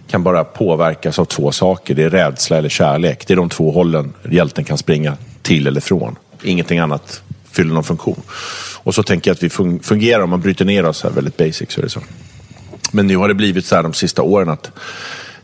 kan 0.08 0.24
bara 0.24 0.44
påverkas 0.44 1.20
av 1.20 1.26
två 1.26 1.52
saker. 1.52 1.96
Det 1.96 2.04
är 2.04 2.10
rädsla 2.10 2.58
eller 2.58 2.70
kärlek. 2.70 3.28
Det 3.28 3.34
är 3.34 3.38
de 3.38 3.50
två 3.50 3.72
hållen 3.72 4.14
hjälten 4.30 4.64
kan 4.64 4.78
springa 4.78 5.18
till 5.42 5.68
eller 5.68 5.82
från. 5.82 6.16
Ingenting 6.44 6.80
annat 6.80 7.22
fyller 7.52 7.74
någon 7.74 7.84
funktion. 7.84 8.22
Och 8.84 8.96
så 8.96 9.04
tänker 9.04 9.30
jag 9.30 9.36
att 9.36 9.44
vi 9.44 9.50
fungerar 9.84 10.24
om 10.24 10.30
man 10.30 10.42
bryter 10.42 10.66
ner 10.66 10.86
oss 10.86 11.04
här 11.04 11.10
väldigt 11.10 11.38
basic 11.38 11.72
så 11.72 11.82
är 11.82 11.84
det 11.84 11.90
så. 11.90 12.02
Men 12.92 13.08
nu 13.08 13.18
har 13.18 13.28
det 13.28 13.34
blivit 13.34 13.66
så 13.66 13.76
här 13.76 13.84
de 13.84 13.94
sista 13.94 14.22
åren 14.22 14.50
att 14.50 14.72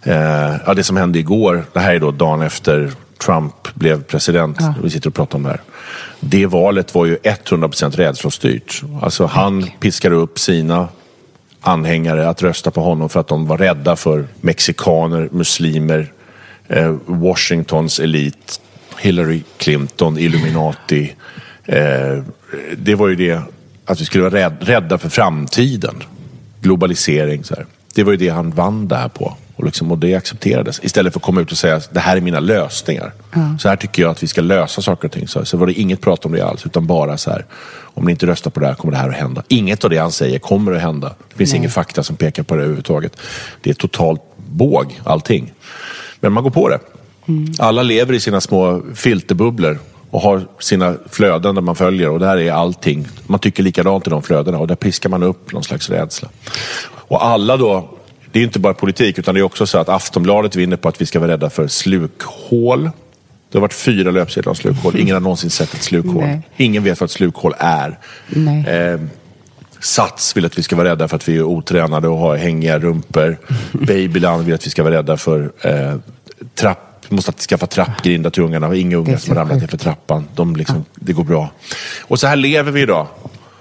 eh, 0.03 0.55
ja, 0.65 0.73
det 0.73 0.83
som 0.83 0.97
hände 0.97 1.19
igår, 1.19 1.65
det 1.73 1.79
här 1.79 1.95
är 1.95 1.99
då 1.99 2.11
dagen 2.11 2.41
efter 2.41 2.91
Trump 3.25 3.73
blev 3.73 4.03
president. 4.03 4.57
Ja. 4.59 4.73
Vi 4.83 4.89
sitter 4.89 5.09
och 5.09 5.15
pratar 5.15 5.37
om 5.37 5.43
det 5.43 5.49
här. 5.49 5.61
Det 6.19 6.45
valet 6.45 6.95
var 6.95 7.05
ju 7.05 7.15
100% 7.15 7.91
rädslostyrt. 7.91 8.81
Alltså 9.01 9.25
han 9.25 9.69
piskade 9.79 10.15
upp 10.15 10.39
sina 10.39 10.87
anhängare 11.61 12.29
att 12.29 12.41
rösta 12.43 12.71
på 12.71 12.81
honom 12.81 13.09
för 13.09 13.19
att 13.19 13.27
de 13.27 13.47
var 13.47 13.57
rädda 13.57 13.95
för 13.95 14.27
mexikaner, 14.41 15.29
muslimer, 15.31 16.11
eh, 16.67 16.95
Washingtons 17.05 17.99
elit, 17.99 18.61
Hillary 19.03 19.43
Clinton, 19.57 20.17
Illuminati. 20.17 21.15
Eh, 21.65 22.23
det 22.77 22.95
var 22.95 23.07
ju 23.07 23.15
det 23.15 23.41
att 23.85 24.01
vi 24.01 24.05
skulle 24.05 24.29
vara 24.29 24.49
rädda 24.49 24.97
för 24.97 25.09
framtiden. 25.09 26.03
Globalisering. 26.61 27.43
Så 27.43 27.55
här. 27.55 27.65
Det 27.95 28.03
var 28.03 28.11
ju 28.11 28.17
det 28.17 28.29
han 28.29 28.51
vann 28.51 28.87
där 28.87 29.07
på. 29.07 29.37
Och, 29.55 29.65
liksom, 29.65 29.91
och 29.91 29.97
det 29.97 30.15
accepterades. 30.15 30.79
Istället 30.83 31.13
för 31.13 31.19
att 31.19 31.23
komma 31.23 31.41
ut 31.41 31.51
och 31.51 31.57
säga 31.57 31.75
att 31.75 31.93
det 31.93 31.99
här 31.99 32.17
är 32.17 32.21
mina 32.21 32.39
lösningar. 32.39 33.13
Mm. 33.35 33.59
Så 33.59 33.69
här 33.69 33.75
tycker 33.75 34.01
jag 34.01 34.11
att 34.11 34.23
vi 34.23 34.27
ska 34.27 34.41
lösa 34.41 34.81
saker 34.81 35.07
och 35.07 35.11
ting. 35.11 35.27
Så, 35.27 35.45
så 35.45 35.57
var 35.57 35.67
det 35.67 35.73
inget 35.73 36.01
prat 36.01 36.25
om 36.25 36.31
det 36.31 36.41
alls. 36.41 36.65
Utan 36.65 36.87
bara 36.87 37.17
så 37.17 37.31
här. 37.31 37.45
Om 37.95 38.05
ni 38.05 38.11
inte 38.11 38.27
röstar 38.27 38.51
på 38.51 38.59
det 38.59 38.67
här 38.67 38.73
kommer 38.73 38.91
det 38.91 38.97
här 38.97 39.09
att 39.09 39.15
hända. 39.15 39.43
Inget 39.47 39.83
av 39.83 39.89
det 39.89 39.97
han 39.97 40.11
säger 40.11 40.39
kommer 40.39 40.71
att 40.71 40.81
hända. 40.81 41.15
Det 41.29 41.37
finns 41.37 41.51
Nej. 41.51 41.57
ingen 41.57 41.71
fakta 41.71 42.03
som 42.03 42.15
pekar 42.15 42.43
på 42.43 42.55
det 42.55 42.61
överhuvudtaget. 42.61 43.17
Det 43.61 43.69
är 43.69 43.73
totalt 43.73 44.21
båg 44.37 44.99
allting. 45.03 45.53
Men 46.19 46.33
man 46.33 46.43
går 46.43 46.51
på 46.51 46.69
det. 46.69 46.79
Mm. 47.27 47.53
Alla 47.59 47.83
lever 47.83 48.13
i 48.13 48.19
sina 48.19 48.41
små 48.41 48.81
filterbubblor 48.95 49.79
och 50.09 50.21
har 50.21 50.41
sina 50.59 50.95
flöden 51.09 51.55
där 51.55 51.61
man 51.61 51.75
följer 51.75 52.09
och 52.09 52.19
där 52.19 52.37
är 52.37 52.51
allting. 52.51 53.07
Man 53.27 53.39
tycker 53.39 53.63
likadant 53.63 54.07
i 54.07 54.09
de 54.09 54.23
flödena 54.23 54.57
och 54.57 54.67
där 54.67 54.75
piskar 54.75 55.09
man 55.09 55.23
upp 55.23 55.53
någon 55.53 55.63
slags 55.63 55.89
rädsla. 55.89 56.29
Och 56.89 57.25
alla 57.25 57.57
då, 57.57 57.89
det 58.31 58.39
är 58.39 58.43
inte 58.43 58.59
bara 58.59 58.73
politik 58.73 59.19
utan 59.19 59.35
det 59.35 59.41
är 59.41 59.43
också 59.43 59.65
så 59.65 59.77
att 59.77 59.89
Aftonbladet 59.89 60.55
vinner 60.55 60.77
på 60.77 60.89
att 60.89 61.01
vi 61.01 61.05
ska 61.05 61.19
vara 61.19 61.31
rädda 61.31 61.49
för 61.49 61.67
slukhål. 61.67 62.89
Det 63.51 63.57
har 63.57 63.61
varit 63.61 63.73
fyra 63.73 64.11
löpsedlar 64.11 64.49
om 64.49 64.55
slukhål. 64.55 64.99
Ingen 64.99 65.13
har 65.13 65.21
någonsin 65.21 65.49
sett 65.49 65.73
ett 65.73 65.83
slukhål. 65.83 66.23
Nej. 66.23 66.41
Ingen 66.57 66.83
vet 66.83 66.99
vad 66.99 67.07
ett 67.07 67.11
slukhål 67.11 67.53
är. 67.57 67.99
Eh, 68.67 69.01
Sats 69.79 70.37
vill 70.37 70.45
att 70.45 70.57
vi 70.57 70.63
ska 70.63 70.75
vara 70.75 70.89
rädda 70.89 71.07
för 71.07 71.15
att 71.15 71.29
vi 71.29 71.37
är 71.37 71.43
otränade 71.43 72.07
och 72.07 72.17
har 72.17 72.35
hängiga 72.35 72.79
rumpor. 72.79 73.37
Babyland 73.71 74.45
vill 74.45 74.55
att 74.55 74.65
vi 74.65 74.69
ska 74.69 74.83
vara 74.83 74.93
rädda 74.93 75.17
för 75.17 75.51
eh, 75.61 75.95
trapp 76.55 76.82
vi 77.09 77.15
måste 77.15 77.31
skaffa 77.31 77.67
trappgrindar 77.67 78.29
till 78.29 78.43
ungarna. 78.43 78.75
Inga 78.75 78.97
ungar 78.97 79.17
som 79.17 79.29
har 79.29 79.43
ramlat 79.43 79.61
ner 79.61 79.67
för 79.67 79.77
trappan. 79.77 80.27
De 80.35 80.55
liksom, 80.55 80.75
ja. 80.77 80.83
Det 80.95 81.13
går 81.13 81.23
bra. 81.23 81.51
Och 82.01 82.19
så 82.19 82.27
här 82.27 82.35
lever 82.35 82.71
vi 82.71 82.81
idag. 82.81 83.07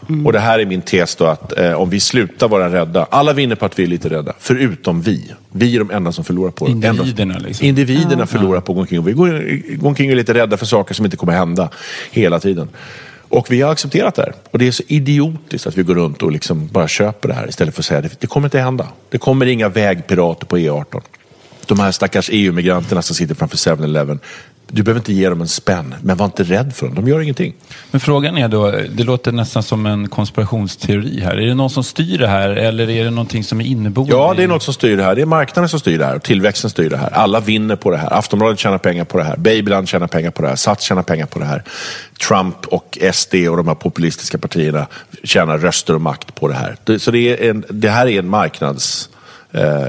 Mm. 0.09 0.27
Och 0.27 0.33
det 0.33 0.41
här 0.41 0.59
är 0.59 0.67
min 0.67 0.83
tes 0.83 1.17
då 1.17 1.27
att 1.27 1.59
eh, 1.59 1.73
om 1.73 1.91
vi 1.91 2.01
slutar 2.01 2.49
vara 2.49 2.73
rädda. 2.73 3.07
Alla 3.11 3.33
vinner 3.33 3.57
på 3.57 3.67
att 3.67 3.79
vi 3.79 3.83
är 3.83 3.87
lite 3.87 4.09
rädda. 4.09 4.33
Förutom 4.39 5.03
vi. 5.03 5.33
Vi 5.53 5.75
är 5.75 5.79
de 5.79 5.91
enda 5.91 6.13
som 6.13 6.25
förlorar 6.25 6.51
på 6.51 6.67
det. 6.67 6.73
Individerna 6.73 7.39
liksom. 7.39 7.67
Individerna 7.67 8.23
ja. 8.23 8.27
förlorar 8.27 8.61
på 8.61 8.73
att 8.73 8.77
gå 8.77 8.81
omkring. 8.81 8.99
Och 8.99 9.09
vi 9.09 9.13
går, 9.13 9.77
går 9.77 9.89
omkring 9.89 10.09
och 10.09 10.13
är 10.13 10.17
lite 10.17 10.35
rädda 10.35 10.57
för 10.57 10.67
saker 10.67 10.95
som 10.95 11.05
inte 11.05 11.17
kommer 11.17 11.33
hända 11.33 11.69
hela 12.11 12.41
tiden. 12.41 12.69
Och 13.29 13.47
vi 13.51 13.61
har 13.61 13.73
accepterat 13.73 14.15
det 14.15 14.23
här. 14.23 14.35
Och 14.51 14.59
det 14.59 14.67
är 14.67 14.71
så 14.71 14.83
idiotiskt 14.87 15.67
att 15.67 15.79
vi 15.79 15.83
går 15.83 15.95
runt 15.95 16.23
och 16.23 16.33
liksom 16.33 16.69
bara 16.69 16.89
köper 16.89 17.29
det 17.29 17.35
här 17.35 17.49
istället 17.49 17.75
för 17.75 17.83
att 17.83 17.87
säga 17.87 17.99
att 17.99 18.05
det, 18.05 18.21
det 18.21 18.27
kommer 18.27 18.47
inte 18.47 18.59
hända. 18.59 18.89
Det 19.09 19.19
kommer 19.19 19.47
inga 19.47 19.69
vägpirater 19.69 20.47
på 20.47 20.59
E18 20.59 21.01
de 21.69 21.81
här 21.81 21.93
stackars 21.93 22.31
EU-migranterna 22.33 23.03
som 23.03 23.17
sitter 23.17 23.35
framför 23.35 23.57
7-Eleven. 23.57 24.21
Du 24.75 24.83
behöver 24.83 25.01
inte 25.01 25.13
ge 25.13 25.29
dem 25.29 25.41
en 25.41 25.49
spänn, 25.49 25.95
men 26.03 26.17
var 26.17 26.27
inte 26.27 26.43
rädd 26.43 26.73
för 26.75 26.87
dem. 26.87 26.95
De 26.95 27.09
gör 27.09 27.21
ingenting. 27.21 27.55
Men 27.91 28.01
frågan 28.01 28.39
är 28.39 28.49
då, 28.49 28.71
det 28.71 29.05
låter 29.05 29.33
nästan 29.33 29.63
som 29.63 29.87
en 29.87 30.09
konspirationsteori 30.09 31.21
här. 31.21 31.37
Är 31.37 31.47
det 31.47 31.55
någon 31.55 31.71
som 31.71 31.85
styr 31.85 32.19
det 32.19 32.29
här 32.29 32.49
eller 32.49 32.91
är 32.91 33.05
det 33.05 33.11
någonting 33.11 33.45
som 33.45 33.61
är 33.61 33.65
inneboende? 33.65 34.13
Ja, 34.13 34.35
det 34.37 34.43
är 34.43 34.49
något 34.49 34.63
som 34.63 34.75
styr 34.75 34.97
det 34.97 35.03
här. 35.03 35.15
Det 35.15 35.23
är 35.23 35.27
marknaden 35.27 35.69
som 35.69 35.81
styr 35.81 35.99
det 35.99 36.05
här 36.05 36.17
och 36.17 36.23
tillväxten 36.23 36.71
styr 36.71 36.91
det 36.91 36.97
här. 36.97 37.11
Alla 37.11 37.41
vinner 37.41 37.77
på 37.77 37.91
det 37.91 37.97
här. 37.97 38.13
Aftonbladet 38.13 38.59
tjänar 38.59 38.79
pengar 38.79 39.05
på 39.05 39.19
det 39.19 39.25
här. 39.25 39.37
Babyland 39.37 39.89
tjänar 39.89 40.07
pengar 40.07 40.31
på 40.31 40.43
det 40.43 40.49
här. 40.49 40.57
Sats 40.57 40.85
tjänar 40.85 41.03
pengar 41.03 41.27
på 41.27 41.39
det 41.39 41.45
här. 41.45 41.63
Trump 42.29 42.67
och 42.67 42.99
SD 43.13 43.35
och 43.35 43.57
de 43.57 43.69
här 43.69 43.75
populistiska 43.75 44.39
partierna 44.39 44.87
tjänar 45.25 45.59
röster 45.59 45.95
och 45.95 46.01
makt 46.01 46.35
på 46.35 46.49
det 46.49 46.55
här. 46.55 46.99
Så 46.99 47.11
det, 47.11 47.49
en, 47.49 47.65
det 47.71 47.91
här 47.91 48.07
är 48.07 48.19
en 48.19 48.29
marknads... 48.29 49.09
Eh, 49.53 49.89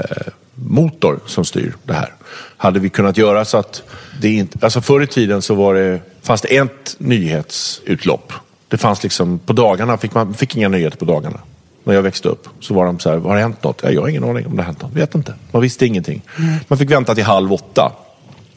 motor 0.56 1.20
som 1.26 1.46
styr 1.46 1.76
det 1.84 1.94
här. 1.94 2.14
Hade 2.58 2.80
vi 2.80 2.90
kunnat 2.90 3.18
göra 3.18 3.46
så 3.46 3.58
att 3.58 3.84
det 4.22 4.34
inte... 4.34 4.58
Alltså 4.62 4.82
förr 4.82 5.02
i 5.02 5.08
tiden 5.08 5.42
så 5.42 5.56
var 5.56 5.74
det, 5.74 6.00
fanns 6.22 6.42
det 6.42 6.58
ett 6.58 6.96
nyhetsutlopp. 6.98 8.34
Det 8.68 8.78
fanns 8.78 9.04
liksom, 9.04 9.40
på 9.40 9.54
dagarna 9.54 9.98
fick 9.98 10.14
man 10.14 10.34
fick 10.34 10.56
inga 10.56 10.70
nyheter 10.70 10.98
på 10.98 11.06
dagarna. 11.06 11.40
När 11.84 11.94
jag 11.94 12.02
växte 12.02 12.30
upp 12.30 12.48
så 12.60 12.74
var 12.74 12.86
de 12.86 13.00
så 13.00 13.10
här, 13.10 13.18
har 13.18 13.36
det 13.36 13.42
hänt 13.42 13.64
något? 13.64 13.82
Jag 13.84 14.02
har 14.02 14.08
ingen 14.08 14.24
aning 14.24 14.46
om 14.46 14.56
det 14.56 14.62
har 14.62 14.66
hänt 14.66 14.82
något. 14.82 14.94
Vet 14.94 15.16
inte. 15.16 15.34
Man 15.52 15.62
visste 15.62 15.86
ingenting. 15.86 16.22
Man 16.68 16.80
fick 16.80 16.92
vänta 16.92 17.16
till 17.16 17.24
halv 17.24 17.54
åtta 17.54 17.92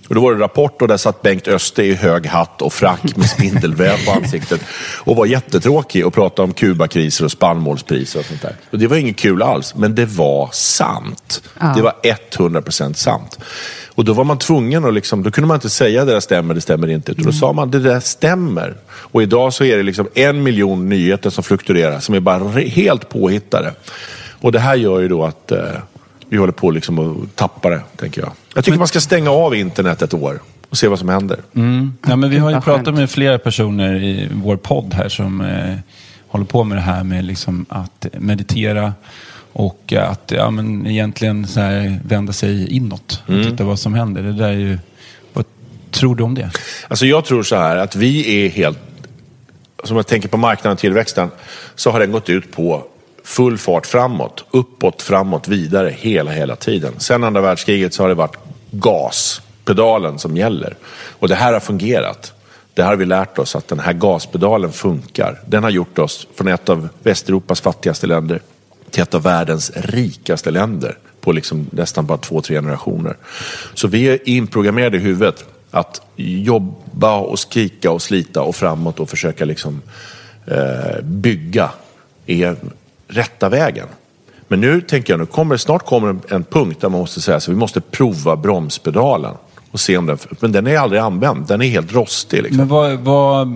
och 0.09 0.15
då 0.15 0.21
var 0.21 0.35
det 0.35 0.41
Rapport 0.41 0.83
och 0.83 0.89
där 0.89 0.97
satt 0.97 1.23
Bengt 1.23 1.49
Öster 1.49 1.83
i 1.83 1.95
hög 1.95 2.27
hatt 2.27 2.63
och 2.63 2.73
frack 2.73 3.17
med 3.17 3.29
spindelväv 3.29 4.07
på 4.07 4.13
ansiktet 4.13 4.61
och 5.05 5.17
var 5.17 5.27
jättetråkig 5.27 6.07
och 6.07 6.15
pratade 6.15 6.43
om 6.43 6.53
Kubakriser 6.53 7.25
och 7.25 7.31
spannmålspriser 7.31 8.19
och 8.19 8.25
sånt 8.25 8.43
där. 8.43 8.57
Och 8.71 8.79
det 8.79 8.87
var 8.87 8.97
inget 8.97 9.17
kul 9.17 9.43
alls, 9.43 9.75
men 9.75 9.95
det 9.95 10.07
var 10.07 10.51
sant. 10.53 11.43
Ja. 11.61 11.73
Det 11.77 11.83
var 11.83 11.95
100% 12.03 12.93
sant. 12.93 13.39
Och 13.97 14.05
då 14.05 14.13
var 14.13 14.25
man 14.25 14.39
tvungen 14.39 14.85
att 14.85 14.95
liksom, 14.95 15.23
då 15.23 15.31
kunde 15.31 15.49
man 15.49 15.55
inte 15.55 15.71
säga 15.71 16.05
det 16.05 16.13
där 16.13 16.21
stämmer, 16.21 16.55
det 16.55 16.61
stämmer 16.61 16.89
inte. 16.89 17.13
Utan 17.13 17.25
då 17.25 17.33
sa 17.33 17.53
man 17.53 17.71
det 17.71 17.79
där 17.79 18.01
stämmer. 18.01 18.75
Och 18.89 19.23
idag 19.23 19.53
så 19.53 19.65
är 19.65 19.77
det 19.77 19.83
liksom 19.83 20.09
en 20.15 20.43
miljon 20.43 20.89
nyheter 20.89 21.31
som 21.31 21.45
fluktuerar, 21.45 22.01
som 22.01 22.15
är 22.15 22.21
bara 22.21 22.49
helt 22.49 23.09
påhittade. 23.09 23.73
Och 24.41 24.53
det 24.53 24.59
här 24.59 24.75
gör 24.75 25.01
ju 25.01 25.09
då 25.09 25.25
att 25.25 25.53
eh, 25.53 25.59
vi 26.29 26.37
håller 26.37 26.53
på 26.53 26.71
liksom 26.71 26.99
att 26.99 27.37
tappa 27.37 27.71
det, 27.71 27.83
tänker 27.97 28.21
jag. 28.21 28.33
Jag 28.55 28.65
tycker 28.65 28.73
men... 28.73 28.79
man 28.79 28.89
ska 28.89 29.01
stänga 29.01 29.31
av 29.31 29.55
internet 29.55 30.03
ett 30.03 30.15
år 30.15 30.41
och 30.71 30.79
se 30.79 30.89
vad 30.89 30.99
som 30.99 31.09
händer. 31.09 31.41
Mm. 31.55 31.93
Ja, 32.09 32.17
men 32.17 32.31
vi 32.31 32.39
har 32.39 32.51
ju 32.51 32.61
pratat 32.61 32.95
med 32.95 33.11
flera 33.11 33.39
personer 33.39 33.95
i 33.95 34.29
vår 34.33 34.57
podd 34.57 34.95
här 34.95 35.09
som 35.09 35.41
eh, 35.41 35.77
håller 36.29 36.45
på 36.45 36.65
med 36.65 36.79
det 36.79 36.83
här 36.83 37.05
med 37.05 37.25
liksom 37.25 37.67
att 37.69 38.07
meditera 38.13 38.95
och 39.53 39.93
att 39.93 40.33
ja, 40.37 40.51
men 40.51 40.87
egentligen 40.87 41.47
så 41.47 41.61
här, 41.61 42.01
vända 42.05 42.33
sig 42.33 42.69
inåt 42.77 43.23
och 43.27 43.35
mm. 43.35 43.51
titta 43.51 43.65
vad 43.65 43.79
som 43.79 43.95
händer. 43.95 44.23
Det 44.23 44.33
där 44.33 44.49
är 44.49 44.53
ju, 44.53 44.79
vad 45.33 45.45
tror 45.91 46.17
du 46.17 46.25
om 46.25 46.35
det? 46.35 46.51
Alltså 46.89 47.07
jag 47.07 47.25
tror 47.25 47.43
så 47.43 47.57
här 47.57 47.77
att 47.77 47.97
vi 47.97 48.45
är 48.45 48.49
helt, 48.49 48.79
som 49.85 49.97
jag 49.97 50.07
tänker 50.07 50.29
på 50.29 50.37
marknaden 50.37 50.73
och 50.73 50.79
tillväxten, 50.79 51.31
så 51.75 51.91
har 51.91 52.01
den 52.01 52.13
gått 52.13 52.29
ut 52.29 52.53
på 52.53 52.85
full 53.27 53.59
fart 53.59 53.87
framåt, 53.87 54.45
uppåt, 54.51 55.03
framåt, 55.03 55.49
vidare 55.49 55.91
hela, 55.99 56.31
hela 56.31 56.57
tiden. 56.57 56.93
Sen 56.99 57.25
andra 57.25 57.41
världskriget 57.41 57.95
så 57.95 58.03
har 58.03 58.09
det 58.09 58.15
varit 58.15 58.37
gaspedalen 58.71 60.19
som 60.19 60.37
gäller. 60.37 60.77
Och 61.19 61.29
det 61.29 61.35
här 61.35 61.53
har 61.53 61.61
fungerat. 61.61 62.33
Det 62.75 62.83
har 62.83 62.97
vi 62.97 63.05
lärt 63.05 63.39
oss 63.39 63.57
att 63.57 63.69
den 63.69 63.81
här 63.81 63.93
gaspedalen 63.93 64.73
funkar. 64.73 65.41
Den 65.47 65.63
har 65.63 65.71
gjort 65.71 65.99
oss 65.99 66.29
från 66.35 66.49
ett 66.49 66.69
av 66.69 66.89
Västeuropas 67.03 67.61
fattigaste 67.61 68.07
länder 68.07 68.41
till 68.91 69.03
ett 69.03 69.15
av 69.15 69.23
världens 69.23 69.73
rikaste 69.75 70.51
länder 70.51 70.99
på 71.21 71.33
liksom 71.33 71.67
nästan 71.71 72.07
bara 72.07 72.19
två, 72.19 72.41
tre 72.41 72.57
generationer. 72.57 73.17
Så 73.75 73.89
vi 73.89 74.05
är 74.05 74.29
inprogrammerade 74.29 74.97
i 74.97 75.01
huvudet 75.01 75.45
att 75.71 76.01
jobba 76.17 77.17
och 77.17 77.39
skrika 77.39 77.91
och 77.91 78.03
slita 78.03 78.43
och 78.43 78.57
framåt 78.57 79.01
och 79.01 79.11
försöka 79.11 79.45
liksom, 79.45 79.83
eh, 80.47 81.03
bygga 81.03 81.71
är 82.27 82.57
rätta 83.09 83.49
vägen. 83.49 83.87
Men 84.49 84.61
nu 84.61 84.81
tänker 84.81 85.13
jag, 85.13 85.21
nu 85.21 85.27
kommer, 85.27 85.57
snart 85.57 85.87
kommer 85.87 86.17
en 86.29 86.45
punkt 86.45 86.81
där 86.81 86.89
man 86.89 87.01
måste 87.01 87.21
säga 87.21 87.37
att 87.37 87.49
vi 87.49 87.55
måste 87.55 87.81
prova 87.81 88.37
bromspedalen. 88.37 89.35
Och 89.71 89.81
se 89.81 89.97
om 89.97 90.07
den, 90.07 90.19
men 90.41 90.53
den 90.53 90.67
är 90.67 90.79
aldrig 90.79 91.03
använd, 91.03 91.47
den 91.47 91.63
är 91.63 91.67
helt 91.67 91.95
rostig. 91.95 92.43
Liksom. 92.43 92.57
Men 92.57 92.69
vad, 92.69 92.99
vad 92.99 93.49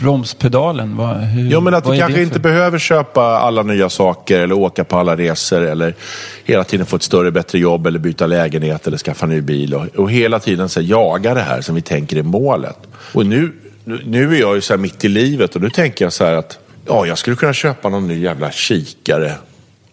bromspedalen, 0.00 0.96
vad, 0.96 1.16
hur, 1.16 1.50
Ja 1.50 1.60
men 1.60 1.74
att 1.74 1.84
du 1.84 1.98
kanske 1.98 2.22
inte 2.22 2.40
behöver 2.40 2.78
köpa 2.78 3.22
alla 3.22 3.62
nya 3.62 3.88
saker 3.88 4.40
eller 4.40 4.54
åka 4.54 4.84
på 4.84 4.96
alla 4.96 5.16
resor 5.16 5.60
eller 5.60 5.94
hela 6.44 6.64
tiden 6.64 6.86
få 6.86 6.96
ett 6.96 7.02
större, 7.02 7.30
bättre 7.30 7.58
jobb 7.58 7.86
eller 7.86 7.98
byta 7.98 8.26
lägenhet 8.26 8.86
eller 8.86 8.98
skaffa 8.98 9.26
ny 9.26 9.40
bil. 9.40 9.74
Och, 9.74 9.86
och 9.86 10.10
hela 10.10 10.38
tiden 10.38 10.68
så 10.68 10.80
jaga 10.80 11.34
det 11.34 11.42
här 11.42 11.60
som 11.60 11.74
vi 11.74 11.82
tänker 11.82 12.16
är 12.16 12.22
målet. 12.22 12.78
Och 13.12 13.26
nu 13.26 13.52
nu 13.84 14.36
är 14.36 14.40
jag 14.40 14.54
ju 14.54 14.60
så 14.60 14.72
här 14.72 14.78
mitt 14.78 15.04
i 15.04 15.08
livet 15.08 15.56
och 15.56 15.62
nu 15.62 15.70
tänker 15.70 16.04
jag 16.04 16.12
så 16.12 16.24
här 16.24 16.34
att 16.34 16.58
ja, 16.90 17.06
jag 17.06 17.18
skulle 17.18 17.36
kunna 17.36 17.52
köpa 17.52 17.88
någon 17.88 18.08
ny 18.08 18.20
jävla 18.20 18.50
kikare 18.50 19.32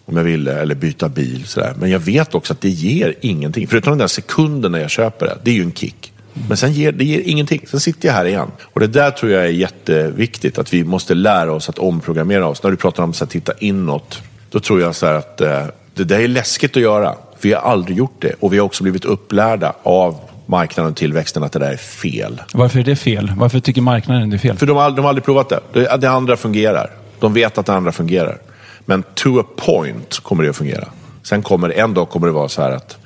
om 0.05 0.17
jag 0.17 0.23
ville 0.23 0.61
eller 0.61 0.75
byta 0.75 1.09
bil. 1.09 1.47
Sådär. 1.47 1.73
Men 1.79 1.89
jag 1.89 1.99
vet 1.99 2.35
också 2.35 2.53
att 2.53 2.61
det 2.61 2.69
ger 2.69 3.15
ingenting. 3.21 3.67
Förutom 3.67 3.91
den 3.91 3.97
där 3.97 4.07
sekunden 4.07 4.71
när 4.71 4.79
jag 4.79 4.89
köper 4.89 5.25
det. 5.25 5.37
Det 5.43 5.51
är 5.51 5.55
ju 5.55 5.63
en 5.63 5.73
kick. 5.73 6.13
Men 6.47 6.57
sen 6.57 6.73
ger 6.73 6.91
det 6.91 7.05
ger 7.05 7.19
ingenting. 7.19 7.61
Sen 7.67 7.79
sitter 7.79 8.07
jag 8.07 8.15
här 8.15 8.25
igen. 8.25 8.51
Och 8.61 8.79
det 8.79 8.87
där 8.87 9.11
tror 9.11 9.31
jag 9.31 9.43
är 9.43 9.49
jätteviktigt. 9.49 10.57
Att 10.57 10.73
vi 10.73 10.83
måste 10.83 11.13
lära 11.13 11.53
oss 11.53 11.69
att 11.69 11.79
omprogrammera 11.79 12.47
oss. 12.47 12.63
När 12.63 12.71
du 12.71 12.77
pratar 12.77 13.03
om 13.03 13.09
att 13.09 13.29
titta 13.29 13.53
inåt. 13.59 14.21
Då 14.51 14.59
tror 14.59 14.81
jag 14.81 14.95
så 14.95 15.05
att 15.05 15.41
eh, 15.41 15.65
det 15.93 16.03
där 16.03 16.19
är 16.19 16.27
läskigt 16.27 16.77
att 16.77 16.83
göra. 16.83 17.15
Vi 17.41 17.53
har 17.53 17.61
aldrig 17.61 17.97
gjort 17.97 18.15
det. 18.19 18.33
Och 18.39 18.53
vi 18.53 18.57
har 18.57 18.65
också 18.65 18.83
blivit 18.83 19.05
upplärda 19.05 19.73
av 19.83 20.19
marknaden 20.47 20.91
och 20.91 20.97
tillväxten 20.97 21.43
att 21.43 21.51
det 21.51 21.59
där 21.59 21.71
är 21.71 21.77
fel. 21.77 22.41
Varför 22.53 22.79
är 22.79 22.83
det 22.83 22.95
fel? 22.95 23.31
Varför 23.37 23.59
tycker 23.59 23.81
marknaden 23.81 24.29
det 24.29 24.35
är 24.35 24.37
fel? 24.37 24.57
För 24.57 24.65
de 24.65 24.77
har, 24.77 24.91
de 24.91 25.01
har 25.01 25.09
aldrig 25.09 25.23
provat 25.23 25.49
det. 25.49 25.59
det. 25.73 25.97
Det 25.97 26.09
andra 26.09 26.37
fungerar. 26.37 26.91
De 27.19 27.33
vet 27.33 27.57
att 27.57 27.65
det 27.65 27.73
andra 27.73 27.91
fungerar. 27.91 28.37
Men 28.85 29.03
to 29.13 29.39
a 29.39 29.43
point 29.55 30.19
kommer 30.19 30.43
det 30.43 30.49
att 30.49 30.55
fungera. 30.55 30.87
Sen 31.23 31.41
kommer 31.41 31.69
en 31.69 31.93
dag 31.93 32.09
kommer 32.09 32.27
det 32.27 32.33
vara 32.33 32.49
så 32.49 32.61
här 32.61 32.71
att 32.71 32.97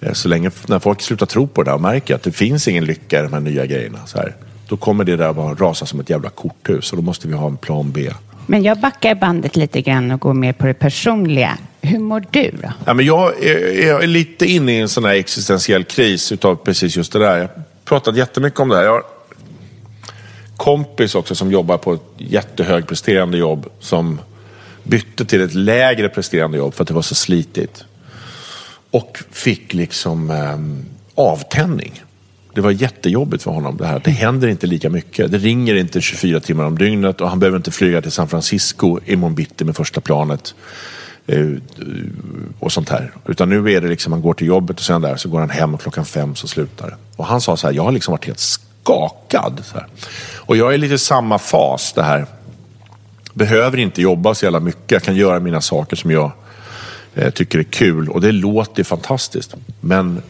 eh, 0.00 0.12
så 0.12 0.28
länge 0.28 0.50
när 0.66 0.78
folk 0.78 1.00
slutar 1.02 1.26
tro 1.26 1.46
på 1.46 1.62
det 1.62 1.70
där 1.70 1.74
och 1.74 1.80
märker 1.80 2.14
att 2.14 2.22
det 2.22 2.32
finns 2.32 2.68
ingen 2.68 2.84
lycka 2.84 3.18
i 3.18 3.22
de 3.22 3.32
här 3.32 3.40
nya 3.40 3.66
grejerna. 3.66 3.98
Så 4.06 4.18
här, 4.18 4.34
då 4.68 4.76
kommer 4.76 5.04
det 5.04 5.16
där 5.16 5.32
bara 5.32 5.54
rasa 5.54 5.86
som 5.86 6.00
ett 6.00 6.10
jävla 6.10 6.30
korthus 6.30 6.92
och 6.92 6.96
då 6.96 7.02
måste 7.02 7.28
vi 7.28 7.34
ha 7.34 7.46
en 7.46 7.56
plan 7.56 7.92
B. 7.92 8.10
Men 8.46 8.62
jag 8.62 8.80
backar 8.80 9.14
bandet 9.14 9.56
lite 9.56 9.82
grann 9.82 10.10
och 10.10 10.20
går 10.20 10.34
mer 10.34 10.52
på 10.52 10.66
det 10.66 10.74
personliga. 10.74 11.58
Hur 11.84 11.98
mår 11.98 12.24
du 12.30 12.50
då? 12.50 12.72
Ja, 12.84 12.94
men 12.94 13.06
jag, 13.06 13.44
är, 13.44 13.86
jag 13.86 14.02
är 14.02 14.06
lite 14.06 14.46
inne 14.46 14.72
i 14.72 14.80
en 14.80 14.88
sån 14.88 15.04
här 15.04 15.14
existentiell 15.14 15.84
kris 15.84 16.32
utav 16.32 16.56
precis 16.56 16.96
just 16.96 17.12
det 17.12 17.18
där. 17.18 17.36
Jag 17.36 17.42
har 17.42 17.62
pratat 17.84 18.16
jättemycket 18.16 18.60
om 18.60 18.68
det 18.68 18.76
här. 18.76 18.84
Jag 18.84 18.92
har 18.92 19.02
kompis 20.56 21.14
också 21.14 21.34
som 21.34 21.52
jobbar 21.52 21.78
på 21.78 21.92
ett 21.92 22.00
jättehögpresterande 22.16 23.38
jobb 23.38 23.68
som 23.80 24.20
bytte 24.82 25.24
till 25.24 25.40
ett 25.40 25.54
lägre 25.54 26.08
presterande 26.08 26.58
jobb 26.58 26.74
för 26.74 26.82
att 26.84 26.88
det 26.88 26.94
var 26.94 27.02
så 27.02 27.14
slitigt. 27.14 27.84
Och 28.90 29.18
fick 29.30 29.74
liksom 29.74 30.30
eh, 30.30 31.24
avtändning. 31.24 32.02
Det 32.54 32.60
var 32.60 32.70
jättejobbigt 32.70 33.42
för 33.42 33.50
honom 33.50 33.76
det 33.76 33.86
här. 33.86 34.00
Det 34.04 34.10
händer 34.10 34.48
inte 34.48 34.66
lika 34.66 34.90
mycket. 34.90 35.32
Det 35.32 35.38
ringer 35.38 35.74
inte 35.74 36.00
24 36.00 36.40
timmar 36.40 36.64
om 36.64 36.78
dygnet 36.78 37.20
och 37.20 37.28
han 37.28 37.38
behöver 37.38 37.56
inte 37.56 37.70
flyga 37.70 38.02
till 38.02 38.12
San 38.12 38.28
Francisco 38.28 38.98
imorgon 39.06 39.34
bitti 39.34 39.64
med 39.64 39.76
första 39.76 40.00
planet. 40.00 40.54
Eh, 41.26 41.48
och 42.58 42.72
sånt 42.72 42.88
här. 42.88 43.12
Utan 43.26 43.48
nu 43.48 43.72
är 43.72 43.80
det 43.80 43.88
liksom, 43.88 44.12
han 44.12 44.22
går 44.22 44.34
till 44.34 44.46
jobbet 44.46 44.78
och 44.78 44.84
sen 44.84 45.02
där 45.02 45.16
så 45.16 45.28
går 45.28 45.40
han 45.40 45.50
hem 45.50 45.74
och 45.74 45.80
klockan 45.80 46.04
fem 46.04 46.34
så 46.34 46.48
slutar 46.48 46.86
det. 46.86 46.96
Och 47.16 47.26
han 47.26 47.40
sa 47.40 47.56
så 47.56 47.66
här, 47.66 47.74
jag 47.74 47.82
har 47.82 47.92
liksom 47.92 48.12
varit 48.12 48.26
helt 48.26 48.38
skakad. 48.38 49.62
Och 50.34 50.56
jag 50.56 50.74
är 50.74 50.78
lite 50.78 50.94
i 50.94 50.98
samma 50.98 51.38
fas 51.38 51.92
det 51.92 52.02
här 52.02 52.26
behöver 53.34 53.78
inte 53.78 54.02
jobba 54.02 54.34
så 54.34 54.44
jävla 54.44 54.60
mycket. 54.60 54.90
Jag 54.90 55.02
kan 55.02 55.16
göra 55.16 55.40
mina 55.40 55.60
saker 55.60 55.96
som 55.96 56.10
jag 56.10 56.32
eh, 57.14 57.30
tycker 57.30 57.58
är 57.58 57.62
kul 57.62 58.08
och 58.08 58.20
det 58.20 58.32
låter 58.32 58.84
fantastiskt. 58.84 59.54
Men 59.80 60.22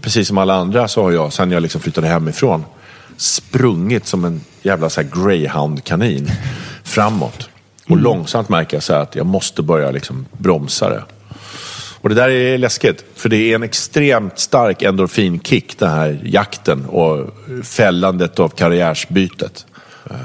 precis 0.00 0.28
som 0.28 0.38
alla 0.38 0.54
andra 0.54 0.88
så 0.88 1.02
har 1.02 1.12
jag, 1.12 1.32
sen 1.32 1.50
jag 1.50 1.62
liksom 1.62 1.80
flyttade 1.80 2.06
hemifrån, 2.08 2.64
sprungit 3.16 4.06
som 4.06 4.24
en 4.24 4.40
jävla 4.62 4.88
greyhound-kanin 4.88 6.30
framåt. 6.84 7.48
Och 7.84 7.90
mm. 7.90 8.04
långsamt 8.04 8.48
märker 8.48 8.76
jag 8.76 8.82
så 8.82 8.94
att 8.94 9.16
jag 9.16 9.26
måste 9.26 9.62
börja 9.62 9.90
liksom 9.90 10.26
bromsa 10.32 10.90
det. 10.90 11.04
Och 12.00 12.08
det 12.08 12.14
där 12.14 12.28
är 12.28 12.58
läskigt, 12.58 13.04
för 13.14 13.28
det 13.28 13.36
är 13.36 13.54
en 13.54 13.62
extremt 13.62 14.38
stark 14.38 14.82
endorfinkick, 14.82 15.78
den 15.78 15.90
här 15.90 16.20
jakten 16.24 16.84
och 16.86 17.34
fällandet 17.64 18.38
av 18.38 18.48
karriärsbytet. 18.48 19.66
Eh, 20.10 20.16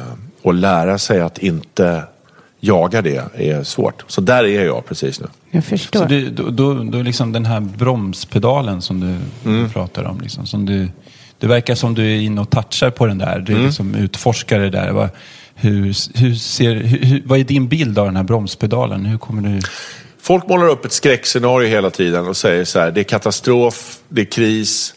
och 0.41 0.53
lära 0.53 0.97
sig 0.97 1.21
att 1.21 1.37
inte 1.37 2.03
jaga 2.59 3.01
det 3.01 3.23
är 3.35 3.63
svårt. 3.63 4.03
Så 4.07 4.21
där 4.21 4.43
är 4.43 4.65
jag 4.65 4.85
precis 4.85 5.19
nu. 5.19 5.27
Jag 5.51 5.65
förstår. 5.65 5.99
Så 5.99 6.05
du, 6.05 6.29
då, 6.29 6.49
då, 6.49 6.73
då 6.73 7.01
liksom 7.01 7.31
den 7.31 7.45
här 7.45 7.59
bromspedalen 7.59 8.81
som 8.81 8.99
du 8.99 9.15
mm. 9.49 9.69
pratar 9.69 10.03
om, 10.03 10.21
liksom, 10.21 10.45
som 10.45 10.65
du, 10.65 10.89
det 11.39 11.47
verkar 11.47 11.75
som 11.75 11.95
du 11.95 12.15
är 12.15 12.19
inne 12.19 12.41
och 12.41 12.49
touchar 12.49 12.89
på 12.89 13.05
den 13.05 13.17
där. 13.17 13.39
Du 13.39 13.53
mm. 13.53 13.65
liksom 13.65 13.95
utforskar 13.95 14.59
det 14.59 14.69
där. 14.69 15.09
Vad, 15.61 15.71
hur, 15.71 15.95
hur 16.19 16.35
ser, 16.35 16.75
hur, 16.75 17.23
vad 17.25 17.39
är 17.39 17.43
din 17.43 17.67
bild 17.67 17.99
av 17.99 18.05
den 18.05 18.15
här 18.15 18.23
bromspedalen? 18.23 19.05
Hur 19.05 19.17
kommer 19.17 19.49
du... 19.49 19.61
Folk 20.19 20.47
målar 20.47 20.67
upp 20.67 20.85
ett 20.85 20.91
skräckscenario 20.91 21.69
hela 21.69 21.89
tiden 21.89 22.27
och 22.27 22.37
säger 22.37 22.65
så 22.65 22.79
här, 22.79 22.91
det 22.91 23.01
är 23.01 23.03
katastrof, 23.03 23.99
det 24.09 24.21
är 24.21 24.25
kris, 24.25 24.93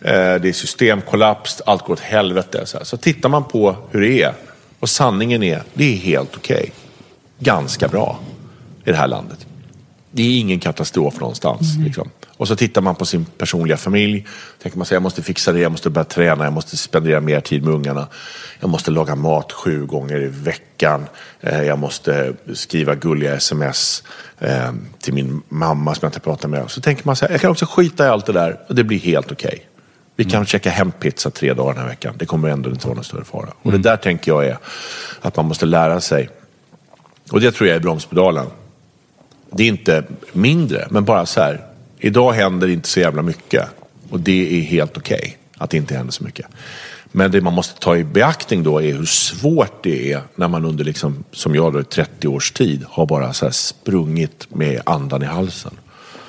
eh, 0.00 0.10
det 0.12 0.48
är 0.48 0.52
systemkollaps, 0.52 1.60
allt 1.66 1.82
går 1.84 1.92
åt 1.94 2.00
helvete. 2.00 2.66
Så, 2.66 2.78
här. 2.78 2.84
så 2.84 2.96
tittar 2.96 3.28
man 3.28 3.44
på 3.44 3.76
hur 3.90 4.00
det 4.00 4.22
är 4.22 4.34
och 4.78 4.88
sanningen 4.88 5.42
är, 5.42 5.62
det 5.74 5.84
är 5.84 5.96
helt 5.96 6.36
okej. 6.36 6.56
Okay 6.56 6.70
ganska 7.42 7.88
bra 7.88 8.18
i 8.84 8.90
det 8.90 8.96
här 8.96 9.08
landet. 9.08 9.46
Det 10.14 10.22
är 10.22 10.40
ingen 10.40 10.60
katastrof 10.60 11.20
någonstans. 11.20 11.74
Mm. 11.74 11.86
Liksom. 11.86 12.10
Och 12.36 12.48
så 12.48 12.56
tittar 12.56 12.80
man 12.80 12.94
på 12.94 13.04
sin 13.04 13.24
personliga 13.24 13.76
familj. 13.76 14.26
Tänker 14.62 14.78
man 14.78 14.86
sig, 14.86 14.94
jag 14.94 15.02
måste 15.02 15.22
fixa 15.22 15.52
det, 15.52 15.60
jag 15.60 15.72
måste 15.72 15.90
börja 15.90 16.04
träna, 16.04 16.44
jag 16.44 16.52
måste 16.52 16.76
spendera 16.76 17.20
mer 17.20 17.40
tid 17.40 17.64
med 17.64 17.74
ungarna. 17.74 18.06
Jag 18.60 18.70
måste 18.70 18.90
laga 18.90 19.14
mat 19.14 19.52
sju 19.52 19.86
gånger 19.86 20.22
i 20.22 20.26
veckan. 20.26 21.06
Eh, 21.40 21.62
jag 21.62 21.78
måste 21.78 22.34
skriva 22.54 22.94
gulliga 22.94 23.34
sms 23.34 24.02
eh, 24.38 24.72
till 25.00 25.14
min 25.14 25.42
mamma 25.48 25.94
som 25.94 26.00
jag 26.02 26.08
inte 26.08 26.20
pratar 26.20 26.48
med. 26.48 26.70
Så 26.70 26.80
tänker 26.80 27.06
man 27.06 27.16
så 27.16 27.24
här, 27.24 27.32
jag 27.32 27.40
kan 27.40 27.50
också 27.50 27.66
skita 27.66 28.06
i 28.06 28.08
allt 28.08 28.26
det 28.26 28.32
där 28.32 28.60
och 28.68 28.74
det 28.74 28.84
blir 28.84 28.98
helt 28.98 29.32
okej. 29.32 29.48
Okay. 29.48 29.60
Vi 30.16 30.24
kan 30.24 30.34
mm. 30.34 30.46
käka 30.46 30.70
hempizza 30.70 31.30
tre 31.30 31.54
dagar 31.54 31.74
den 31.74 31.82
här 31.82 31.88
veckan. 31.88 32.14
Det 32.18 32.26
kommer 32.26 32.48
ändå 32.48 32.70
inte 32.70 32.86
vara 32.86 32.94
någon 32.94 33.04
större 33.04 33.24
fara. 33.24 33.48
Och 33.62 33.70
det 33.70 33.76
mm. 33.76 33.82
där 33.82 33.96
tänker 33.96 34.32
jag 34.32 34.46
är 34.46 34.58
att 35.20 35.36
man 35.36 35.46
måste 35.46 35.66
lära 35.66 36.00
sig 36.00 36.28
och 37.30 37.40
det 37.40 37.52
tror 37.52 37.68
jag 37.68 37.76
är 37.76 37.80
bromspedalen. 37.80 38.46
Det 39.52 39.62
är 39.62 39.68
inte 39.68 40.04
mindre, 40.32 40.86
men 40.90 41.04
bara 41.04 41.26
så 41.26 41.40
här. 41.40 41.64
Idag 41.98 42.32
händer 42.32 42.68
inte 42.68 42.88
så 42.88 43.00
jävla 43.00 43.22
mycket. 43.22 43.64
Och 44.10 44.20
det 44.20 44.58
är 44.58 44.62
helt 44.62 44.96
okej 44.96 45.18
okay, 45.18 45.32
att 45.58 45.70
det 45.70 45.76
inte 45.76 45.94
händer 45.94 46.12
så 46.12 46.24
mycket. 46.24 46.46
Men 47.12 47.30
det 47.30 47.40
man 47.40 47.52
måste 47.52 47.80
ta 47.80 47.96
i 47.96 48.04
beaktning 48.04 48.62
då 48.62 48.82
är 48.82 48.92
hur 48.94 49.06
svårt 49.06 49.82
det 49.82 50.12
är 50.12 50.20
när 50.34 50.48
man 50.48 50.64
under, 50.64 50.84
liksom, 50.84 51.24
som 51.32 51.54
jag 51.54 51.72
då, 51.72 51.82
30 51.82 52.28
års 52.28 52.52
tid 52.52 52.84
har 52.88 53.06
bara 53.06 53.32
så 53.32 53.50
sprungit 53.50 54.46
med 54.48 54.82
andan 54.86 55.22
i 55.22 55.26
halsen. 55.26 55.72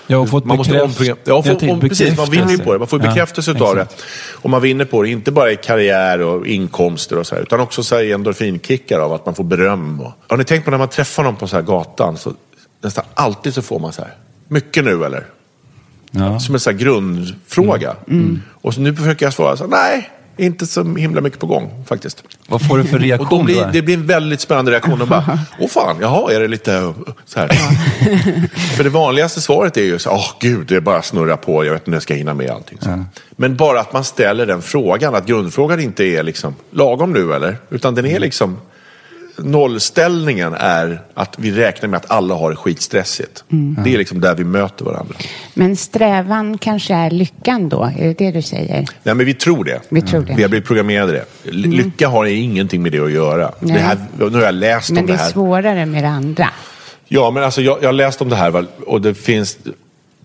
Jag 0.07 0.19
har 0.19 0.25
fått 0.25 0.45
man 0.45 0.57
måste 0.57 0.73
omprogram- 0.73 1.17
ja, 1.23 1.43
få, 1.43 1.71
om, 1.71 1.79
precis, 1.79 2.17
man 2.17 2.29
vinner 2.29 2.57
på 2.57 2.73
det. 2.73 2.79
Man 2.79 2.87
får 2.87 2.99
bekräftelse 2.99 3.55
ja, 3.59 3.69
av 3.69 3.75
det. 3.75 3.87
Och 4.31 4.49
man 4.49 4.61
vinner 4.61 4.85
på 4.85 5.01
det, 5.01 5.09
inte 5.09 5.31
bara 5.31 5.51
i 5.51 5.55
karriär 5.55 6.21
och 6.21 6.47
inkomster 6.47 7.17
och 7.17 7.27
så 7.27 7.35
här, 7.35 7.41
utan 7.41 7.59
också 7.59 7.83
så 7.83 7.95
här 7.95 8.13
endorfinkickar 8.13 8.99
av 8.99 9.13
att 9.13 9.25
man 9.25 9.35
får 9.35 9.43
beröm. 9.43 9.99
Och, 10.01 10.11
har 10.27 10.37
ni 10.37 10.43
tänkt 10.43 10.65
på 10.65 10.71
när 10.71 10.77
man 10.77 10.87
träffar 10.87 11.23
någon 11.23 11.35
på 11.35 11.47
så 11.47 11.55
här 11.55 11.63
gatan, 11.63 12.17
så 12.17 12.33
nästan 12.83 13.05
alltid 13.13 13.53
så 13.53 13.61
får 13.61 13.79
man 13.79 13.93
så 13.93 14.01
här, 14.01 14.13
mycket 14.47 14.83
nu 14.83 15.05
eller? 15.05 15.25
Ja. 16.11 16.39
Som 16.39 16.55
en 16.55 16.59
så 16.59 16.71
grundfråga. 16.71 17.95
Mm. 18.07 18.23
Mm. 18.23 18.41
Och 18.51 18.73
så 18.73 18.81
nu 18.81 18.95
försöker 18.95 19.25
jag 19.25 19.33
svara 19.33 19.57
så 19.57 19.63
här, 19.63 19.71
nej, 19.71 20.09
inte 20.37 20.65
så 20.65 20.95
himla 20.95 21.21
mycket 21.21 21.39
på 21.39 21.47
gång 21.47 21.83
faktiskt. 21.87 22.23
Vad 22.47 22.67
får 22.67 22.77
du 22.77 22.83
för 22.83 22.99
reaktion? 22.99 23.27
Och 23.31 23.37
då 23.37 23.43
blir, 23.43 23.69
det 23.73 23.81
blir 23.81 23.95
en 23.95 24.07
väldigt 24.07 24.41
spännande 24.41 24.71
reaktion. 24.71 25.01
Och 25.01 25.07
bara, 25.07 25.39
åh 25.59 25.67
fan, 25.67 25.97
jaha, 26.01 26.33
är 26.33 26.39
det 26.39 26.47
lite 26.47 26.93
så 27.25 27.39
här? 27.39 27.47
för 28.75 28.83
det 28.83 28.89
vanligaste 28.89 29.41
svaret 29.41 29.77
är 29.77 29.81
ju 29.81 29.99
så 29.99 30.09
åh 30.09 30.17
oh, 30.17 30.31
gud, 30.39 30.67
det 30.67 30.75
är 30.75 30.79
bara 30.79 31.01
snurra 31.01 31.37
på, 31.37 31.65
jag 31.65 31.71
vet 31.73 31.81
inte 31.81 31.91
när 31.91 31.95
jag 31.95 32.03
ska 32.03 32.13
hinna 32.13 32.33
med 32.33 32.49
allting. 32.49 32.77
Så. 32.81 33.05
Men 33.31 33.55
bara 33.55 33.79
att 33.79 33.93
man 33.93 34.03
ställer 34.03 34.45
den 34.45 34.61
frågan, 34.61 35.15
att 35.15 35.25
grundfrågan 35.25 35.79
inte 35.79 36.03
är 36.03 36.23
liksom, 36.23 36.55
lagom 36.71 37.13
nu 37.13 37.33
eller? 37.33 37.57
Utan 37.69 37.95
den 37.95 38.05
är 38.05 38.19
liksom, 38.19 38.57
nollställningen 39.37 40.53
är 40.53 41.01
att 41.13 41.35
vi 41.37 41.51
räknar 41.51 41.89
med 41.89 41.97
att 41.97 42.11
alla 42.11 42.35
har 42.35 42.49
det 42.49 42.55
skitstressigt. 42.55 43.43
Mm. 43.51 43.83
Det 43.83 43.93
är 43.93 43.97
liksom 43.97 44.21
där 44.21 44.35
vi 44.35 44.43
möter 44.43 44.85
varandra. 44.85 45.15
Men 45.53 45.75
strävan 45.75 46.57
kanske 46.57 46.93
är 46.93 47.11
lyckan 47.11 47.69
då? 47.69 47.91
Är 47.97 48.07
det 48.07 48.13
det 48.13 48.31
du 48.31 48.41
säger? 48.41 48.87
Nej, 49.03 49.15
men 49.15 49.25
vi 49.25 49.33
tror 49.33 49.63
det. 49.63 49.81
Vi, 49.89 50.01
tror 50.01 50.21
det. 50.21 50.33
vi 50.33 50.41
har 50.41 50.49
blivit 50.49 50.67
programmerade 50.67 51.11
det. 51.11 51.49
Mm. 51.49 51.71
Lycka 51.71 52.07
har 52.07 52.25
ingenting 52.25 52.83
med 52.83 52.91
det 52.91 52.99
att 52.99 53.11
göra. 53.11 53.51
Det 53.59 53.73
här, 53.73 53.97
nu 54.17 54.29
har 54.29 54.41
jag 54.41 54.55
läst 54.55 54.91
men 54.91 54.99
om 54.99 55.05
det 55.05 55.13
här. 55.13 55.17
Men 55.17 55.25
det 55.25 55.29
är 55.29 55.33
svårare 55.33 55.85
med 55.85 56.03
det 56.03 56.09
andra. 56.09 56.49
Ja, 57.07 57.31
men 57.31 57.43
alltså 57.43 57.61
jag, 57.61 57.77
jag 57.81 57.87
har 57.87 57.93
läst 57.93 58.21
om 58.21 58.29
det 58.29 58.35
här 58.35 58.65
och 58.85 59.01
det 59.01 59.13
finns 59.13 59.57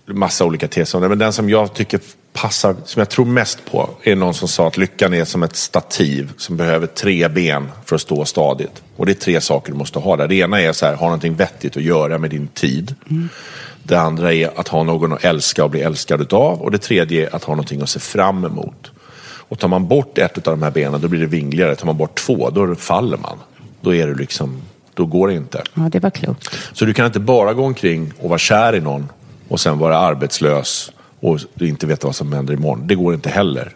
massa 0.05 0.45
olika 0.45 0.67
teser 0.67 0.97
om 0.97 1.01
det. 1.01 1.09
Men 1.09 1.19
den 1.19 1.33
som 1.33 1.49
jag 1.49 1.73
tycker 1.73 1.99
passar, 2.33 2.75
som 2.85 2.99
jag 2.99 3.09
tror 3.09 3.25
mest 3.25 3.65
på, 3.71 3.89
är 4.03 4.15
någon 4.15 4.33
som 4.33 4.47
sa 4.47 4.67
att 4.67 4.77
lyckan 4.77 5.13
är 5.13 5.25
som 5.25 5.43
ett 5.43 5.55
stativ 5.55 6.31
som 6.37 6.57
behöver 6.57 6.87
tre 6.87 7.27
ben 7.27 7.69
för 7.85 7.95
att 7.95 8.01
stå 8.01 8.25
stadigt. 8.25 8.83
Och 8.95 9.05
det 9.05 9.11
är 9.11 9.13
tre 9.13 9.41
saker 9.41 9.71
du 9.71 9.77
måste 9.77 9.99
ha 9.99 10.17
där. 10.17 10.27
Det 10.27 10.35
ena 10.35 10.61
är 10.61 10.73
så 10.73 10.85
här, 10.85 10.95
ha 10.95 11.05
någonting 11.05 11.35
vettigt 11.35 11.77
att 11.77 11.83
göra 11.83 12.17
med 12.17 12.29
din 12.29 12.47
tid. 12.47 12.95
Mm. 13.09 13.29
Det 13.83 13.99
andra 13.99 14.33
är 14.33 14.59
att 14.59 14.67
ha 14.67 14.83
någon 14.83 15.13
att 15.13 15.23
älska 15.23 15.63
och 15.63 15.69
bli 15.69 15.81
älskad 15.81 16.21
utav. 16.21 16.61
Och 16.61 16.71
det 16.71 16.77
tredje 16.77 17.29
är 17.29 17.35
att 17.35 17.43
ha 17.43 17.53
någonting 17.53 17.81
att 17.81 17.89
se 17.89 17.99
fram 17.99 18.45
emot. 18.45 18.91
Och 19.21 19.59
tar 19.59 19.67
man 19.67 19.87
bort 19.87 20.17
ett 20.17 20.47
av 20.47 20.57
de 20.57 20.63
här 20.63 20.71
benen, 20.71 21.01
då 21.01 21.07
blir 21.07 21.19
det 21.19 21.25
vingligare. 21.25 21.75
Tar 21.75 21.85
man 21.85 21.97
bort 21.97 22.15
två, 22.15 22.49
då 22.49 22.75
faller 22.75 23.17
man. 23.17 23.37
Då 23.81 23.95
är 23.95 24.07
det 24.07 24.13
liksom, 24.13 24.61
då 24.93 25.05
går 25.05 25.27
det 25.27 25.33
inte. 25.33 25.63
Ja, 25.73 25.81
det 25.91 25.99
var 25.99 26.09
klokt. 26.09 26.49
Så 26.73 26.85
du 26.85 26.93
kan 26.93 27.05
inte 27.05 27.19
bara 27.19 27.53
gå 27.53 27.65
omkring 27.65 28.13
och 28.19 28.29
vara 28.29 28.39
kär 28.39 28.75
i 28.75 28.81
någon 28.81 29.11
och 29.47 29.59
sen 29.59 29.79
vara 29.79 29.97
arbetslös 29.97 30.91
och 31.19 31.39
inte 31.59 31.87
veta 31.87 32.07
vad 32.07 32.15
som 32.15 32.33
händer 32.33 32.53
imorgon. 32.53 32.87
Det 32.87 32.95
går 32.95 33.13
inte 33.13 33.29
heller. 33.29 33.75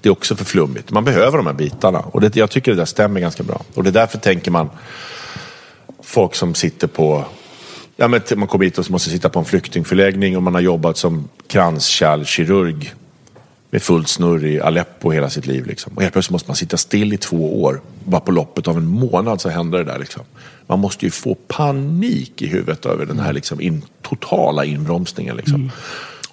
det 0.00 0.08
är 0.08 0.12
också 0.12 0.36
för 0.36 0.44
flummigt. 0.44 0.90
Man 0.90 1.04
behöver 1.04 1.36
de 1.36 1.46
här 1.46 1.54
bitarna. 1.54 1.98
Och 1.98 2.20
det, 2.20 2.36
jag 2.36 2.50
tycker 2.50 2.70
det 2.70 2.76
där 2.76 2.84
stämmer 2.84 3.20
ganska 3.20 3.42
bra. 3.42 3.62
Och 3.74 3.82
det 3.82 3.90
är 3.90 3.92
därför 3.92 4.18
tänker 4.18 4.50
man 4.50 4.70
folk 6.02 6.34
som 6.34 6.54
sitter 6.54 6.86
på 6.86 7.24
Ja, 7.96 8.08
men 8.08 8.20
man 8.36 8.48
kommer 8.48 8.64
hit 8.64 8.78
och 8.78 8.90
måste 8.90 9.10
sitta 9.10 9.28
på 9.28 9.38
en 9.38 9.44
flyktingförläggning 9.44 10.36
och 10.36 10.42
man 10.42 10.54
har 10.54 10.60
jobbat 10.60 10.96
som 10.96 11.28
kranskärlkirurg 11.46 12.94
med 13.70 13.82
fullt 13.82 14.08
snurr 14.08 14.44
i 14.44 14.60
Aleppo 14.60 15.10
hela 15.10 15.30
sitt 15.30 15.46
liv. 15.46 15.66
Liksom. 15.66 15.92
Och 15.96 16.02
helt 16.02 16.12
plötsligt 16.12 16.32
måste 16.32 16.48
man 16.48 16.56
sitta 16.56 16.76
still 16.76 17.12
i 17.12 17.16
två 17.16 17.62
år. 17.62 17.80
Bara 18.04 18.20
på 18.20 18.32
loppet 18.32 18.68
av 18.68 18.76
en 18.76 18.86
månad 18.86 19.40
så 19.40 19.48
händer 19.48 19.78
det 19.78 19.84
där. 19.84 19.98
Liksom. 19.98 20.22
Man 20.66 20.78
måste 20.78 21.04
ju 21.04 21.10
få 21.10 21.34
panik 21.34 22.42
i 22.42 22.46
huvudet 22.46 22.86
över 22.86 23.06
den 23.06 23.18
här 23.18 23.32
liksom, 23.32 23.60
in, 23.60 23.82
totala 24.02 24.64
inbromsningen. 24.64 25.36
Liksom. 25.36 25.54
Mm. 25.54 25.70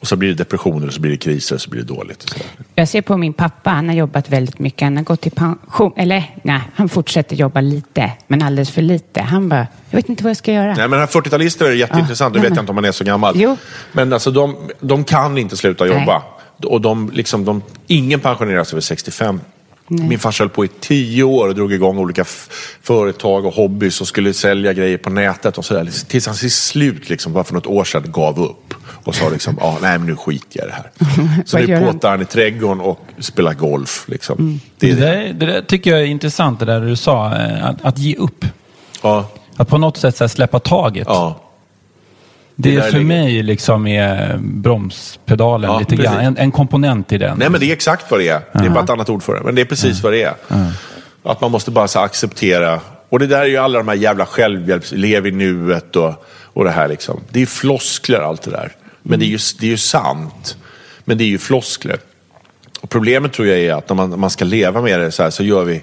Och 0.03 0.07
så 0.07 0.15
blir 0.15 0.29
det 0.29 0.35
depressioner, 0.35 0.87
och 0.87 0.93
så 0.93 1.01
blir 1.01 1.11
det 1.11 1.17
kriser, 1.17 1.55
och 1.55 1.61
så 1.61 1.69
blir 1.69 1.81
det 1.81 1.87
dåligt. 1.87 2.35
Jag 2.75 2.87
ser 2.87 3.01
på 3.01 3.17
min 3.17 3.33
pappa, 3.33 3.69
han 3.69 3.87
har 3.87 3.95
jobbat 3.95 4.29
väldigt 4.29 4.59
mycket. 4.59 4.81
Han 4.81 4.97
har 4.97 5.03
gått 5.03 5.27
i 5.27 5.29
pension, 5.29 5.93
eller 5.97 6.23
nej, 6.41 6.61
han 6.75 6.89
fortsätter 6.89 7.35
jobba 7.35 7.61
lite, 7.61 8.11
men 8.27 8.41
alldeles 8.41 8.71
för 8.71 8.81
lite. 8.81 9.21
Han 9.21 9.49
bara, 9.49 9.67
jag 9.89 9.97
vet 9.97 10.09
inte 10.09 10.23
vad 10.23 10.29
jag 10.29 10.37
ska 10.37 10.53
göra. 10.53 10.73
Nej, 10.73 10.87
men 10.87 11.07
40-talister 11.07 11.65
är 11.65 11.71
jätteintressant, 11.71 12.35
ja, 12.35 12.41
det 12.41 12.47
vet 12.47 12.55
jag 12.55 12.63
inte 12.63 12.71
om 12.71 12.75
man 12.75 12.85
är 12.85 12.91
så 12.91 13.03
gammal. 13.03 13.33
Jo. 13.37 13.57
Men 13.91 14.13
alltså, 14.13 14.31
de, 14.31 14.69
de 14.79 15.03
kan 15.03 15.37
inte 15.37 15.57
sluta 15.57 15.87
jobba. 15.87 16.23
Nej. 16.57 16.69
Och 16.69 16.81
de, 16.81 17.11
liksom, 17.13 17.45
de, 17.45 17.61
ingen 17.87 18.19
pensioneras 18.19 18.73
över 18.73 18.81
65. 18.81 19.39
Nej. 19.87 20.07
Min 20.07 20.19
farsa 20.19 20.43
höll 20.43 20.49
på 20.49 20.65
i 20.65 20.69
tio 20.79 21.23
år 21.23 21.47
och 21.47 21.55
drog 21.55 21.73
igång 21.73 21.97
olika 21.97 22.25
företag 22.81 23.45
och 23.45 23.53
hobbys 23.53 24.01
och 24.01 24.07
skulle 24.07 24.33
sälja 24.33 24.73
grejer 24.73 24.97
på 24.97 25.09
nätet 25.09 25.57
och 25.57 25.65
sådär. 25.65 25.89
Tills 26.07 26.27
han 26.27 26.35
till 26.35 26.51
slut, 26.51 27.09
liksom, 27.09 27.33
bara 27.33 27.43
för 27.43 27.53
något 27.53 27.67
år 27.67 27.83
sedan, 27.83 28.03
gav 28.11 28.39
upp. 28.39 28.73
Och 29.03 29.15
sa 29.15 29.29
liksom, 29.29 29.59
ah, 29.61 29.77
nej 29.81 29.97
men 29.97 30.07
nu 30.07 30.15
skiter 30.15 30.59
jag 30.59 30.67
i 30.67 30.69
det 30.69 30.75
här. 30.75 30.91
Så 31.45 31.57
nu 31.57 31.79
påtar 31.79 32.09
han 32.09 32.21
i 32.21 32.25
trädgården 32.25 32.81
och 32.81 32.99
spelar 33.19 33.53
golf. 33.53 34.05
Liksom. 34.07 34.39
Mm. 34.39 34.59
Det, 34.79 34.93
det, 34.93 35.01
där, 35.01 35.33
det 35.33 35.45
där 35.45 35.61
tycker 35.61 35.91
jag 35.91 35.99
är 35.99 36.05
intressant, 36.05 36.59
det 36.59 36.65
där 36.65 36.81
du 36.81 36.95
sa, 36.95 37.35
eh, 37.35 37.65
att, 37.65 37.85
att 37.85 37.97
ge 37.97 38.15
upp. 38.15 38.45
Ja. 39.01 39.29
Att 39.57 39.67
på 39.67 39.77
något 39.77 39.97
sätt 39.97 40.17
så 40.17 40.29
släppa 40.29 40.59
taget. 40.59 41.07
Ja. 41.09 41.39
Det, 42.55 42.75
är 42.75 42.81
för 42.81 42.91
ligger. 42.91 43.05
mig 43.05 43.43
liksom 43.43 43.87
är 43.87 44.37
bromspedalen 44.41 45.71
ja, 45.71 45.79
lite 45.79 45.95
grann. 45.95 46.19
En, 46.19 46.37
en, 46.37 46.51
komponent 46.51 47.11
i 47.11 47.17
den. 47.17 47.37
Nej, 47.37 47.49
men 47.49 47.59
det 47.59 47.65
är 47.65 47.73
exakt 47.73 48.11
vad 48.11 48.19
det 48.19 48.27
är. 48.27 48.41
Det 48.51 48.65
är 48.65 48.69
bara 48.69 48.83
ett 48.83 48.89
annat 48.89 49.09
ord 49.09 49.23
för 49.23 49.35
det. 49.35 49.41
Men 49.43 49.55
det 49.55 49.61
är 49.61 49.65
precis 49.65 50.03
vad 50.03 50.13
det 50.13 50.23
är. 50.23 50.35
Att 51.23 51.41
man 51.41 51.51
måste 51.51 51.71
bara 51.71 51.87
så 51.87 51.99
acceptera. 51.99 52.79
Och 53.09 53.19
det 53.19 53.27
där 53.27 53.41
är 53.41 53.45
ju 53.45 53.57
alla 53.57 53.77
de 53.77 53.87
här 53.87 53.95
jävla 53.95 54.25
självhjälps... 54.25 54.91
Lev 54.91 55.27
i 55.27 55.31
nuet 55.31 55.95
och, 55.95 56.25
och 56.53 56.63
det 56.63 56.71
här 56.71 56.87
liksom. 56.87 57.19
Det 57.29 57.41
är 57.41 57.45
floskler 57.45 58.19
allt 58.19 58.41
det 58.41 58.51
där. 58.51 58.71
Men 59.03 59.19
det 59.19 59.25
är 59.25 59.27
ju, 59.27 59.39
det 59.59 59.65
är 59.65 59.71
ju 59.71 59.77
sant. 59.77 60.57
Men 61.05 61.17
det 61.17 61.23
är 61.23 61.27
ju 61.27 61.37
floskler. 61.37 61.99
Och 62.81 62.89
problemet 62.89 63.33
tror 63.33 63.47
jag 63.47 63.59
är 63.59 63.73
att 63.73 63.89
när 63.89 63.95
man, 63.95 64.19
man 64.19 64.29
ska 64.29 64.45
leva 64.45 64.81
med 64.81 64.99
det 64.99 65.11
så 65.11 65.23
här 65.23 65.29
så 65.29 65.43
gör 65.43 65.63
vi 65.63 65.81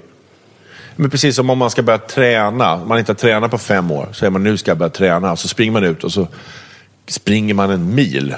men 1.00 1.10
precis 1.10 1.36
som 1.36 1.50
om 1.50 1.58
man 1.58 1.70
ska 1.70 1.82
börja 1.82 1.98
träna. 1.98 2.74
Om 2.74 2.88
man 2.88 2.98
inte 2.98 3.12
har 3.12 3.16
tränat 3.16 3.50
på 3.50 3.58
fem 3.58 3.90
år. 3.90 4.08
Så 4.08 4.14
säger 4.14 4.30
man 4.30 4.42
nu 4.42 4.56
ska 4.56 4.70
jag 4.70 4.78
börja 4.78 4.90
träna. 4.90 5.36
Så 5.36 5.48
springer 5.48 5.72
man 5.72 5.84
ut 5.84 6.04
och 6.04 6.12
så 6.12 6.28
springer 7.08 7.54
man 7.54 7.70
en 7.70 7.94
mil. 7.94 8.34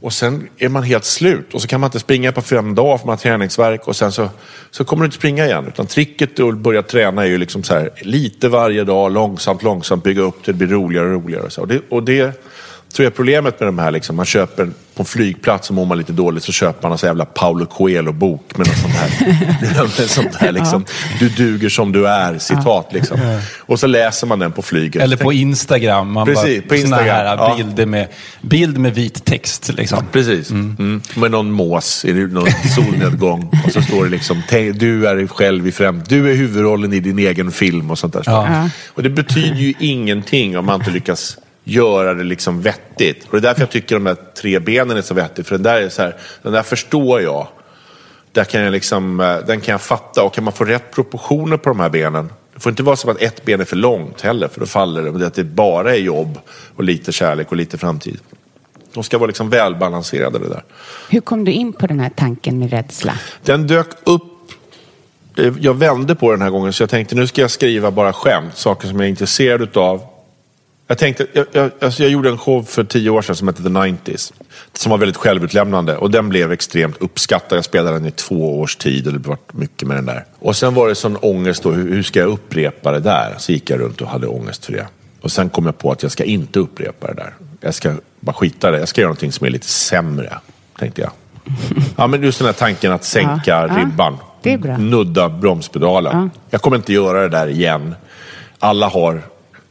Och 0.00 0.12
sen 0.12 0.48
är 0.58 0.68
man 0.68 0.82
helt 0.82 1.04
slut. 1.04 1.54
Och 1.54 1.62
så 1.62 1.68
kan 1.68 1.80
man 1.80 1.88
inte 1.88 1.98
springa 1.98 2.32
på 2.32 2.42
fem 2.42 2.74
dagar 2.74 2.98
för 2.98 3.06
man 3.06 3.12
har 3.12 3.16
träningsverk. 3.16 3.88
Och 3.88 3.96
sen 3.96 4.12
så, 4.12 4.28
så 4.70 4.84
kommer 4.84 5.02
du 5.02 5.06
inte 5.06 5.16
springa 5.16 5.46
igen. 5.46 5.66
Utan 5.66 5.86
tricket 5.86 6.40
att 6.40 6.58
börja 6.58 6.82
träna 6.82 7.22
är 7.22 7.26
ju 7.26 7.38
liksom 7.38 7.62
så 7.62 7.74
här, 7.74 7.90
lite 8.00 8.48
varje 8.48 8.84
dag, 8.84 9.12
långsamt, 9.12 9.62
långsamt 9.62 10.04
bygga 10.04 10.22
upp 10.22 10.44
det. 10.44 10.52
Det 10.52 10.58
blir 10.58 10.68
roligare 10.68 11.06
och 11.06 11.22
roligare. 11.22 11.42
Och, 11.42 11.52
så. 11.52 11.60
och, 11.60 11.68
det, 11.68 11.80
och 11.88 12.02
det 12.02 12.40
tror 12.92 13.04
jag 13.04 13.14
problemet 13.14 13.60
med 13.60 13.68
de 13.68 13.78
här, 13.78 13.90
liksom, 13.90 14.16
man 14.16 14.26
köper 14.26 14.70
på 14.98 15.02
en 15.02 15.06
flygplats 15.06 15.66
så 15.66 15.72
mår 15.72 15.86
man 15.86 15.98
lite 15.98 16.12
dåligt 16.12 16.44
så 16.44 16.52
köper 16.52 16.82
man 16.82 16.92
en 16.92 16.98
sån 16.98 17.06
jävla 17.06 17.24
Paulo 17.24 17.66
Coelho-bok 17.66 18.56
med 18.56 18.66
något 18.66 18.76
sånt 18.76 18.94
här, 18.94 20.06
sånt 20.06 20.34
här 20.34 20.52
liksom, 20.52 20.84
du 21.18 21.28
duger 21.28 21.68
som 21.68 21.92
du 21.92 22.08
är, 22.08 22.38
citat 22.38 22.92
liksom. 22.92 23.40
Och 23.58 23.80
så 23.80 23.86
läser 23.86 24.26
man 24.26 24.38
den 24.38 24.52
på 24.52 24.62
flyget. 24.62 25.02
Eller 25.02 25.16
på 25.16 25.32
Instagram, 25.32 26.12
man 26.12 26.26
precis, 26.26 26.62
bara, 26.62 26.68
på 26.68 26.74
Instagram. 26.74 27.38
här 27.38 27.56
bilder 27.56 27.86
med, 27.86 28.08
bild 28.40 28.78
med 28.78 28.94
vit 28.94 29.24
text. 29.24 29.72
Liksom. 29.74 30.04
Precis, 30.12 30.50
mm. 30.50 30.76
Mm. 30.78 31.02
med 31.14 31.30
någon 31.30 31.50
mås 31.50 32.04
i 32.04 32.12
någon 32.12 32.48
solnedgång. 32.76 33.62
och 33.66 33.72
så 33.72 33.82
står 33.82 34.04
det 34.04 34.10
liksom, 34.10 34.42
du 34.74 35.08
är 35.08 35.26
själv 35.26 35.66
i 35.66 35.72
främ 35.72 36.02
du 36.08 36.30
är 36.30 36.34
huvudrollen 36.34 36.92
i 36.92 37.00
din 37.00 37.18
egen 37.18 37.52
film 37.52 37.90
och 37.90 37.98
sånt 37.98 38.12
där. 38.12 38.22
Ja. 38.26 38.68
Och 38.88 39.02
det 39.02 39.10
betyder 39.10 39.56
ju 39.56 39.74
ingenting 39.78 40.58
om 40.58 40.66
man 40.66 40.80
inte 40.80 40.90
lyckas 40.90 41.38
göra 41.68 42.14
det 42.14 42.24
liksom 42.24 42.62
vettigt. 42.62 43.24
Och 43.24 43.32
det 43.32 43.38
är 43.38 43.40
därför 43.40 43.60
jag 43.60 43.70
tycker 43.70 43.94
de 43.94 44.06
här 44.06 44.16
tre 44.42 44.58
benen 44.58 44.96
är 44.96 45.02
så 45.02 45.14
vettigt. 45.14 45.46
För 45.46 45.54
den 45.54 45.62
där, 45.62 45.80
är 45.80 45.88
så 45.88 46.02
här, 46.02 46.16
den 46.42 46.52
där 46.52 46.62
förstår 46.62 47.20
jag. 47.20 47.48
Där 48.32 48.44
kan 48.44 48.60
jag 48.60 48.72
liksom, 48.72 49.20
eh, 49.20 49.36
den 49.46 49.60
kan 49.60 49.72
jag 49.72 49.80
fatta. 49.80 50.22
Och 50.22 50.34
kan 50.34 50.44
man 50.44 50.52
få 50.52 50.64
rätt 50.64 50.94
proportioner 50.94 51.56
på 51.56 51.68
de 51.68 51.80
här 51.80 51.88
benen. 51.88 52.30
Det 52.54 52.60
får 52.60 52.70
inte 52.70 52.82
vara 52.82 52.96
så 52.96 53.10
att 53.10 53.22
ett 53.22 53.44
ben 53.44 53.60
är 53.60 53.64
för 53.64 53.76
långt 53.76 54.20
heller, 54.20 54.48
för 54.48 54.60
då 54.60 54.66
faller 54.66 55.02
det. 55.02 55.12
Men 55.12 55.24
att 55.24 55.34
det 55.34 55.44
bara 55.44 55.94
är 55.94 56.00
jobb 56.00 56.38
och 56.76 56.84
lite 56.84 57.12
kärlek 57.12 57.50
och 57.50 57.56
lite 57.56 57.78
framtid. 57.78 58.18
De 58.92 59.04
ska 59.04 59.18
vara 59.18 59.26
liksom 59.26 59.50
välbalanserade 59.50 60.38
det 60.38 60.48
där. 60.48 60.64
Hur 61.08 61.20
kom 61.20 61.44
du 61.44 61.52
in 61.52 61.72
på 61.72 61.86
den 61.86 62.00
här 62.00 62.10
tanken 62.16 62.58
med 62.58 62.70
rädsla? 62.70 63.12
Den 63.42 63.66
dök 63.66 63.86
upp 64.04 64.22
eh, 65.36 65.54
jag 65.60 65.74
vände 65.74 66.14
på 66.14 66.30
den 66.30 66.42
här 66.42 66.50
gången 66.50 66.72
så 66.72 66.82
jag 66.82 66.90
tänkte 66.90 67.14
nu 67.14 67.26
ska 67.26 67.40
jag 67.40 67.50
skriva 67.50 67.90
bara 67.90 68.12
skämt, 68.12 68.56
saker 68.56 68.88
som 68.88 68.96
jag 68.96 69.04
är 69.04 69.10
intresserad 69.10 69.62
utav 69.62 70.17
jag, 70.88 70.98
tänkte, 70.98 71.26
jag, 71.32 71.46
jag, 71.52 71.70
alltså 71.80 72.02
jag 72.02 72.12
gjorde 72.12 72.28
en 72.28 72.38
show 72.38 72.62
för 72.62 72.84
tio 72.84 73.10
år 73.10 73.22
sedan 73.22 73.36
som 73.36 73.48
hette 73.48 73.62
The 73.62 73.68
90s. 73.68 74.32
Som 74.72 74.90
var 74.90 74.98
väldigt 74.98 75.16
självutlämnande 75.16 75.96
och 75.96 76.10
den 76.10 76.28
blev 76.28 76.52
extremt 76.52 76.96
uppskattad. 77.00 77.58
Jag 77.58 77.64
spelade 77.64 77.96
den 77.96 78.06
i 78.06 78.10
två 78.10 78.60
års 78.60 78.76
tid 78.76 79.06
och 79.06 79.12
det 79.12 79.28
var 79.28 79.38
mycket 79.52 79.88
med 79.88 79.96
den 79.96 80.06
där. 80.06 80.24
Och 80.38 80.56
sen 80.56 80.74
var 80.74 80.88
det 80.88 80.94
sån 80.94 81.16
ångest 81.16 81.62
då, 81.62 81.70
hur, 81.70 81.94
hur 81.94 82.02
ska 82.02 82.20
jag 82.20 82.28
upprepa 82.28 82.92
det 82.92 83.00
där? 83.00 83.34
Så 83.38 83.52
gick 83.52 83.70
jag 83.70 83.80
runt 83.80 84.00
och 84.00 84.08
hade 84.08 84.26
ångest 84.26 84.64
för 84.64 84.72
det. 84.72 84.86
Och 85.20 85.32
sen 85.32 85.50
kom 85.50 85.66
jag 85.66 85.78
på 85.78 85.92
att 85.92 86.02
jag 86.02 86.12
ska 86.12 86.24
inte 86.24 86.58
upprepa 86.58 87.06
det 87.06 87.14
där. 87.14 87.34
Jag 87.60 87.74
ska 87.74 87.94
bara 88.20 88.32
skita 88.32 88.70
det. 88.70 88.78
Jag 88.78 88.88
ska 88.88 89.00
göra 89.00 89.08
någonting 89.08 89.32
som 89.32 89.46
är 89.46 89.50
lite 89.50 89.66
sämre, 89.66 90.38
tänkte 90.78 91.00
jag. 91.00 91.10
Ja, 91.96 92.06
men 92.06 92.22
just 92.22 92.38
den 92.38 92.46
här 92.46 92.52
tanken 92.52 92.92
att 92.92 93.04
sänka 93.04 93.50
ja, 93.50 93.76
ribban. 93.76 94.18
Ja, 94.42 94.78
nudda 94.78 95.28
bromspedalen. 95.28 96.16
Ja. 96.16 96.40
Jag 96.50 96.62
kommer 96.62 96.76
inte 96.76 96.92
göra 96.92 97.22
det 97.22 97.28
där 97.28 97.46
igen. 97.46 97.94
Alla 98.58 98.88
har 98.88 99.22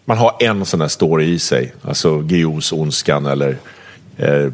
man 0.07 0.17
har 0.17 0.35
en 0.39 0.65
sån 0.65 0.81
här 0.81 0.87
story 0.87 1.25
i 1.25 1.39
sig. 1.39 1.73
Alltså 1.81 2.19
Guillous 2.19 2.71
Ondskan 2.71 3.25
eller 3.25 3.57
eh, 4.17 4.51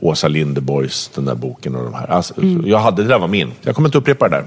Åsa 0.00 0.28
Linderborgs 0.28 1.10
den 1.14 1.24
där 1.24 1.34
boken 1.34 1.74
och 1.74 1.84
de 1.84 1.94
här. 1.94 2.06
Alltså, 2.06 2.40
mm. 2.40 2.66
Jag 2.66 2.78
hade, 2.78 3.02
det 3.02 3.08
där 3.08 3.18
var 3.18 3.28
min. 3.28 3.52
Jag 3.62 3.74
kommer 3.74 3.88
inte 3.88 3.98
upprepa 3.98 4.28
det 4.28 4.36
där. 4.36 4.44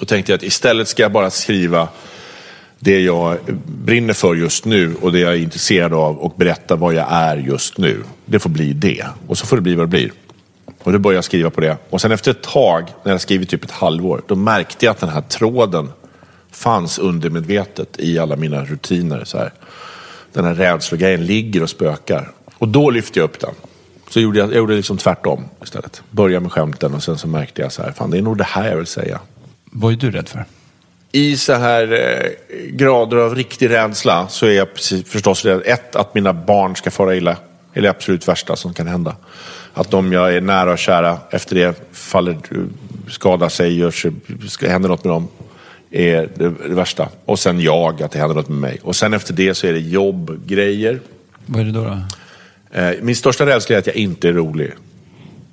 Och 0.00 0.08
tänkte 0.08 0.34
att 0.34 0.42
istället 0.42 0.88
ska 0.88 1.02
jag 1.02 1.12
bara 1.12 1.30
skriva 1.30 1.88
det 2.78 3.00
jag 3.00 3.36
brinner 3.66 4.14
för 4.14 4.34
just 4.34 4.64
nu 4.64 4.94
och 5.00 5.12
det 5.12 5.18
jag 5.18 5.32
är 5.32 5.38
intresserad 5.38 5.94
av 5.94 6.18
och 6.18 6.34
berätta 6.36 6.76
vad 6.76 6.94
jag 6.94 7.06
är 7.10 7.36
just 7.36 7.78
nu. 7.78 8.02
Det 8.24 8.38
får 8.38 8.50
bli 8.50 8.72
det. 8.72 9.04
Och 9.26 9.38
så 9.38 9.46
får 9.46 9.56
det 9.56 9.62
bli 9.62 9.74
vad 9.74 9.86
det 9.86 9.90
blir. 9.90 10.12
Och 10.82 10.92
då 10.92 10.98
började 10.98 11.16
jag 11.16 11.24
skriva 11.24 11.50
på 11.50 11.60
det. 11.60 11.76
Och 11.90 12.00
sen 12.00 12.12
efter 12.12 12.30
ett 12.30 12.42
tag, 12.42 12.84
när 13.04 13.12
jag 13.12 13.20
skrivit 13.20 13.48
typ 13.48 13.64
ett 13.64 13.70
halvår, 13.70 14.22
då 14.26 14.34
märkte 14.34 14.86
jag 14.86 14.92
att 14.92 15.00
den 15.00 15.10
här 15.10 15.20
tråden 15.20 15.92
fanns 16.58 16.98
undermedvetet 16.98 17.96
i 17.98 18.18
alla 18.18 18.36
mina 18.36 18.64
rutiner. 18.64 19.24
Så 19.24 19.38
här. 19.38 19.52
Den 20.32 20.44
här 20.44 20.54
rädslogrejen 20.54 21.26
ligger 21.26 21.62
och 21.62 21.70
spökar. 21.70 22.30
Och 22.58 22.68
då 22.68 22.90
lyfte 22.90 23.18
jag 23.18 23.24
upp 23.24 23.40
den. 23.40 23.54
Så 24.10 24.20
gjorde 24.20 24.38
jag, 24.38 24.48
jag 24.48 24.56
gjorde 24.56 24.74
liksom 24.74 24.98
tvärtom 24.98 25.44
istället. 25.62 26.02
Började 26.10 26.40
med 26.40 26.52
skämten 26.52 26.94
och 26.94 27.02
sen 27.02 27.18
så 27.18 27.28
märkte 27.28 27.62
jag 27.62 27.72
så 27.72 27.82
här, 27.82 27.92
fan 27.92 28.10
det 28.10 28.18
är 28.18 28.22
nog 28.22 28.38
det 28.38 28.44
här 28.44 28.68
jag 28.68 28.76
vill 28.76 28.86
säga. 28.86 29.20
Vad 29.64 29.92
är 29.92 29.96
du 29.96 30.10
rädd 30.10 30.28
för? 30.28 30.44
I 31.12 31.36
så 31.36 31.52
här 31.52 31.92
eh, 31.92 32.30
grader 32.70 33.16
av 33.16 33.34
riktig 33.34 33.70
rädsla 33.70 34.28
så 34.28 34.46
är 34.46 34.52
jag 34.52 34.74
precis, 34.74 35.08
förstås 35.08 35.44
rädd. 35.44 35.62
Ett, 35.64 35.96
att 35.96 36.14
mina 36.14 36.32
barn 36.32 36.76
ska 36.76 36.90
fara 36.90 37.16
illa. 37.16 37.36
Är 37.72 37.82
det 37.82 37.90
absolut 37.90 38.28
värsta 38.28 38.56
som 38.56 38.74
kan 38.74 38.86
hända. 38.86 39.16
Att 39.74 39.90
de 39.90 40.12
jag 40.12 40.34
är 40.34 40.40
nära 40.40 40.72
och 40.72 40.78
kära 40.78 41.18
efter 41.30 41.54
det 41.54 41.88
faller, 41.92 42.38
skadar 43.08 43.48
sig, 43.48 43.78
gör 43.78 43.90
sig, 43.90 44.12
händer 44.68 44.88
något 44.88 45.04
med 45.04 45.12
dem 45.12 45.28
är 45.90 46.28
det, 46.34 46.48
värsta. 46.74 47.08
Och 47.24 47.38
sen 47.38 47.60
jag, 47.60 48.02
att 48.02 48.10
det 48.10 48.18
händer 48.18 48.34
något 48.34 48.48
med 48.48 48.58
mig. 48.58 48.80
Och 48.82 48.96
sen 48.96 49.14
efter 49.14 49.34
det 49.34 49.54
så 49.54 49.66
är 49.66 49.72
det 49.72 49.80
jobbgrejer. 49.80 51.00
Vad 51.46 51.60
är 51.60 51.64
det 51.64 51.72
då? 51.72 51.84
då? 51.84 51.98
Eh, 52.80 52.94
min 53.02 53.16
största 53.16 53.46
rädsla 53.46 53.74
är 53.74 53.78
att 53.78 53.86
jag 53.86 53.96
inte 53.96 54.28
är 54.28 54.32
rolig. 54.32 54.72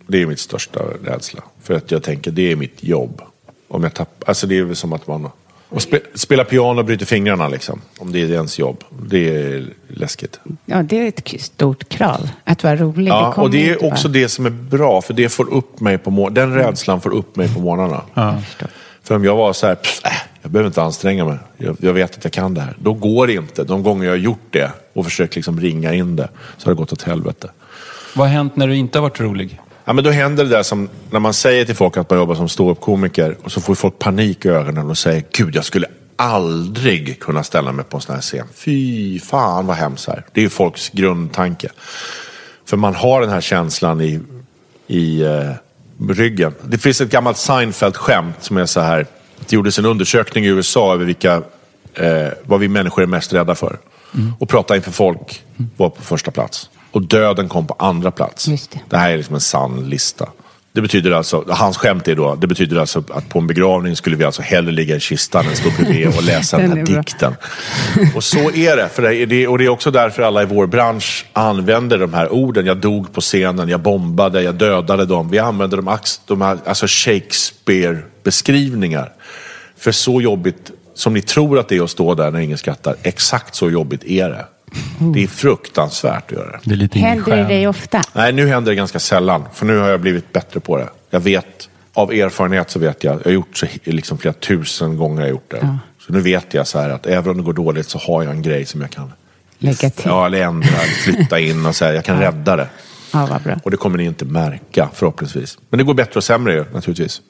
Det 0.07 0.21
är 0.21 0.25
mitt 0.25 0.39
största 0.39 0.79
rädsla. 1.03 1.43
För 1.63 1.73
att 1.73 1.91
jag 1.91 2.03
tänker, 2.03 2.31
det 2.31 2.51
är 2.51 2.55
mitt 2.55 2.83
jobb. 2.83 3.21
Om 3.67 3.83
jag 3.83 3.93
tappar, 3.93 4.29
alltså 4.29 4.47
det 4.47 4.57
är 4.57 4.63
väl 4.63 4.75
som 4.75 4.93
att 4.93 5.07
man... 5.07 5.29
Och 5.69 5.81
spe, 5.81 5.99
spela 6.13 6.43
piano 6.43 6.79
och 6.79 6.85
bryter 6.85 7.05
fingrarna 7.05 7.47
liksom. 7.47 7.81
Om 7.97 8.11
det 8.11 8.19
är 8.21 8.31
ens 8.31 8.59
jobb. 8.59 8.83
Det 9.09 9.35
är 9.35 9.65
läskigt. 9.87 10.39
Ja, 10.65 10.83
det 10.83 10.97
är 10.97 11.07
ett 11.07 11.41
stort 11.41 11.89
krav. 11.89 12.29
Att 12.43 12.63
vara 12.63 12.75
rolig. 12.75 13.11
Ja, 13.11 13.33
det 13.35 13.41
och 13.41 13.51
det 13.51 13.69
är 13.69 13.85
också 13.85 14.07
bara. 14.07 14.13
det 14.13 14.29
som 14.29 14.45
är 14.45 14.49
bra. 14.49 15.01
För 15.01 15.13
det 15.13 15.29
får 15.29 15.53
upp 15.53 15.79
mig 15.79 15.97
på 15.97 16.11
morgnarna. 16.11 16.55
Den 16.55 16.65
rädslan 16.65 17.01
får 17.01 17.13
upp 17.13 17.35
mig 17.35 17.53
på 17.53 17.59
morgnarna. 17.59 18.01
Ja. 18.13 18.37
För 19.05 19.15
om 19.15 19.25
jag 19.25 19.35
var 19.35 19.53
så 19.53 19.67
här, 19.67 19.75
pff, 19.75 20.05
äh, 20.05 20.11
jag 20.41 20.51
behöver 20.51 20.67
inte 20.67 20.81
anstränga 20.81 21.25
mig. 21.25 21.37
Jag, 21.57 21.77
jag, 21.79 21.93
vet 21.93 22.17
att 22.17 22.23
jag 22.23 22.33
kan 22.33 22.53
det 22.53 22.61
här. 22.61 22.75
Då 22.79 22.93
går 22.93 23.27
det 23.27 23.33
inte. 23.33 23.63
De 23.63 23.83
gånger 23.83 24.05
jag 24.05 24.11
har 24.11 24.17
gjort 24.17 24.47
det 24.49 24.71
och 24.93 25.05
försökt 25.05 25.35
liksom 25.35 25.59
ringa 25.59 25.93
in 25.93 26.15
det 26.15 26.29
så 26.57 26.67
har 26.67 26.73
det 26.73 26.77
gått 26.77 26.93
åt 26.93 27.01
helvete. 27.01 27.51
Vad 28.15 28.27
har 28.27 28.33
hänt 28.33 28.55
när 28.55 28.67
du 28.67 28.75
inte 28.75 28.97
har 28.97 29.03
varit 29.03 29.19
rolig? 29.19 29.61
Ja, 29.85 29.93
men 29.93 30.03
då 30.03 30.09
händer 30.09 30.43
det 30.43 30.49
där 30.49 30.63
som 30.63 30.89
när 31.09 31.19
man 31.19 31.33
säger 31.33 31.65
till 31.65 31.75
folk 31.75 31.97
att 31.97 32.09
man 32.09 32.19
jobbar 32.19 32.35
som 32.35 32.49
ståuppkomiker 32.49 33.37
och 33.43 33.51
så 33.51 33.61
får 33.61 33.75
folk 33.75 33.99
panik 33.99 34.45
i 34.45 34.49
ögonen 34.49 34.89
och 34.89 34.97
säger 34.97 35.23
Gud, 35.31 35.55
jag 35.55 35.65
skulle 35.65 35.87
aldrig 36.15 37.19
kunna 37.19 37.43
ställa 37.43 37.71
mig 37.71 37.85
på 37.85 37.97
en 37.97 38.01
sån 38.01 38.15
här 38.15 38.21
scen. 38.21 38.47
Fy 38.53 39.19
fan 39.19 39.67
vad 39.67 39.75
hemskt 39.75 40.07
här. 40.07 40.25
Det 40.33 40.39
är 40.39 40.43
ju 40.43 40.49
folks 40.49 40.89
grundtanke. 40.89 41.69
För 42.65 42.77
man 42.77 42.95
har 42.95 43.21
den 43.21 43.29
här 43.29 43.41
känslan 43.41 44.01
i, 44.01 44.19
i 44.87 45.21
eh, 45.21 45.51
ryggen. 46.09 46.53
Det 46.63 46.77
finns 46.77 47.01
ett 47.01 47.09
gammalt 47.09 47.37
Seinfeld-skämt 47.37 48.35
som 48.39 48.57
är 48.57 48.65
så 48.65 48.79
här. 48.79 49.07
Det 49.39 49.55
gjordes 49.55 49.79
en 49.79 49.85
undersökning 49.85 50.45
i 50.45 50.47
USA 50.47 50.93
över 50.93 51.05
vilka, 51.05 51.33
eh, 51.93 52.27
vad 52.43 52.59
vi 52.59 52.67
människor 52.67 53.03
är 53.03 53.07
mest 53.07 53.33
rädda 53.33 53.55
för. 53.55 53.77
Mm. 54.13 54.33
Och 54.39 54.49
prata 54.49 54.75
inför 54.75 54.91
folk 54.91 55.43
var 55.77 55.89
på 55.89 56.01
första 56.01 56.31
plats. 56.31 56.69
Och 56.91 57.01
döden 57.01 57.49
kom 57.49 57.67
på 57.67 57.75
andra 57.79 58.11
plats. 58.11 58.45
Det. 58.45 58.79
det 58.89 58.97
här 58.97 59.09
är 59.09 59.17
liksom 59.17 59.35
en 59.35 59.41
sann 59.41 59.89
lista. 59.89 60.29
Det 60.75 60.81
betyder 60.81 61.11
alltså, 61.11 61.43
hans 61.47 61.77
skämt 61.77 62.07
är 62.07 62.15
då, 62.15 62.35
det 62.35 62.47
betyder 62.47 62.77
alltså 62.77 63.03
att 63.09 63.29
på 63.29 63.39
en 63.39 63.47
begravning 63.47 63.95
skulle 63.95 64.15
vi 64.15 64.23
alltså 64.23 64.41
hellre 64.41 64.71
ligga 64.71 64.95
i 64.95 64.99
kistan 64.99 65.47
än 65.47 65.55
stå 65.55 65.69
bredvid 65.69 66.07
och 66.07 66.23
läsa 66.23 66.57
den 66.61 66.77
här 66.77 66.85
dikten. 66.85 67.35
Och 68.15 68.23
så 68.23 68.51
är 68.51 68.75
det, 68.75 68.89
för 68.89 69.25
det, 69.25 69.47
och 69.47 69.57
det 69.57 69.65
är 69.65 69.69
också 69.69 69.91
därför 69.91 70.23
alla 70.23 70.41
i 70.41 70.45
vår 70.45 70.67
bransch 70.67 71.25
använder 71.33 71.97
de 71.97 72.13
här 72.13 72.33
orden. 72.33 72.65
Jag 72.65 72.77
dog 72.77 73.13
på 73.13 73.21
scenen, 73.21 73.69
jag 73.69 73.79
bombade, 73.79 74.41
jag 74.41 74.55
dödade 74.55 75.05
dem. 75.05 75.29
Vi 75.29 75.39
använder 75.39 75.77
de, 75.77 75.97
de 76.27 76.41
här, 76.41 76.57
alltså 76.65 76.85
Shakespeare-beskrivningar. 76.87 79.13
För 79.77 79.91
så 79.91 80.21
jobbigt 80.21 80.71
som 80.93 81.13
ni 81.13 81.21
tror 81.21 81.59
att 81.59 81.69
det 81.69 81.77
är 81.77 81.83
att 81.83 81.89
stå 81.89 82.15
där 82.15 82.31
när 82.31 82.39
ingen 82.39 82.57
skrattar, 82.57 82.95
exakt 83.03 83.55
så 83.55 83.69
jobbigt 83.69 84.03
är 84.03 84.29
det. 84.29 84.45
Det 84.99 85.23
är 85.23 85.27
fruktansvärt 85.27 86.23
att 86.25 86.31
göra 86.31 86.51
det. 86.51 86.59
det 86.63 86.73
är 86.73 86.77
lite 86.77 86.99
händer 86.99 87.37
det 87.37 87.43
dig 87.43 87.67
ofta? 87.67 88.01
Nej, 88.13 88.33
nu 88.33 88.47
händer 88.47 88.71
det 88.71 88.75
ganska 88.75 88.99
sällan. 88.99 89.45
För 89.53 89.65
nu 89.65 89.77
har 89.77 89.89
jag 89.89 90.01
blivit 90.01 90.33
bättre 90.33 90.59
på 90.59 90.77
det. 90.77 90.89
Jag 91.09 91.19
vet, 91.19 91.69
av 91.93 92.13
erfarenhet 92.13 92.69
så 92.69 92.79
vet 92.79 93.03
jag, 93.03 93.15
jag 93.15 93.23
har 93.23 93.31
gjort 93.31 93.57
så 93.57 93.65
liksom 93.83 94.17
flera 94.17 94.33
tusen 94.33 94.97
gånger 94.97 95.21
jag 95.21 95.29
gjort 95.29 95.51
det. 95.51 95.59
Ja. 95.61 95.77
Så 96.07 96.13
nu 96.13 96.21
vet 96.21 96.53
jag 96.53 96.67
så 96.67 96.79
här 96.79 96.89
att 96.89 97.05
även 97.05 97.31
om 97.31 97.37
det 97.37 97.43
går 97.43 97.53
dåligt 97.53 97.89
så 97.89 97.99
har 97.99 98.23
jag 98.23 98.31
en 98.31 98.41
grej 98.41 98.65
som 98.65 98.81
jag 98.81 98.89
kan 98.89 99.11
lägga 99.57 99.89
till. 99.89 100.05
Ja, 100.05 100.25
eller 100.25 100.41
ändra, 100.41 100.77
flytta 101.03 101.39
in 101.39 101.65
och 101.65 101.75
säga 101.75 101.93
jag 101.93 102.05
kan 102.05 102.21
ja. 102.21 102.27
rädda 102.27 102.55
det. 102.55 102.67
Ja, 103.13 103.27
vad 103.31 103.41
bra. 103.41 103.59
Och 103.63 103.71
det 103.71 103.77
kommer 103.77 103.97
ni 103.97 104.03
inte 104.03 104.25
märka 104.25 104.89
förhoppningsvis. 104.93 105.57
Men 105.69 105.77
det 105.77 105.83
går 105.83 105.93
bättre 105.93 106.17
och 106.17 106.23
sämre 106.23 106.65
naturligtvis. 106.73 107.21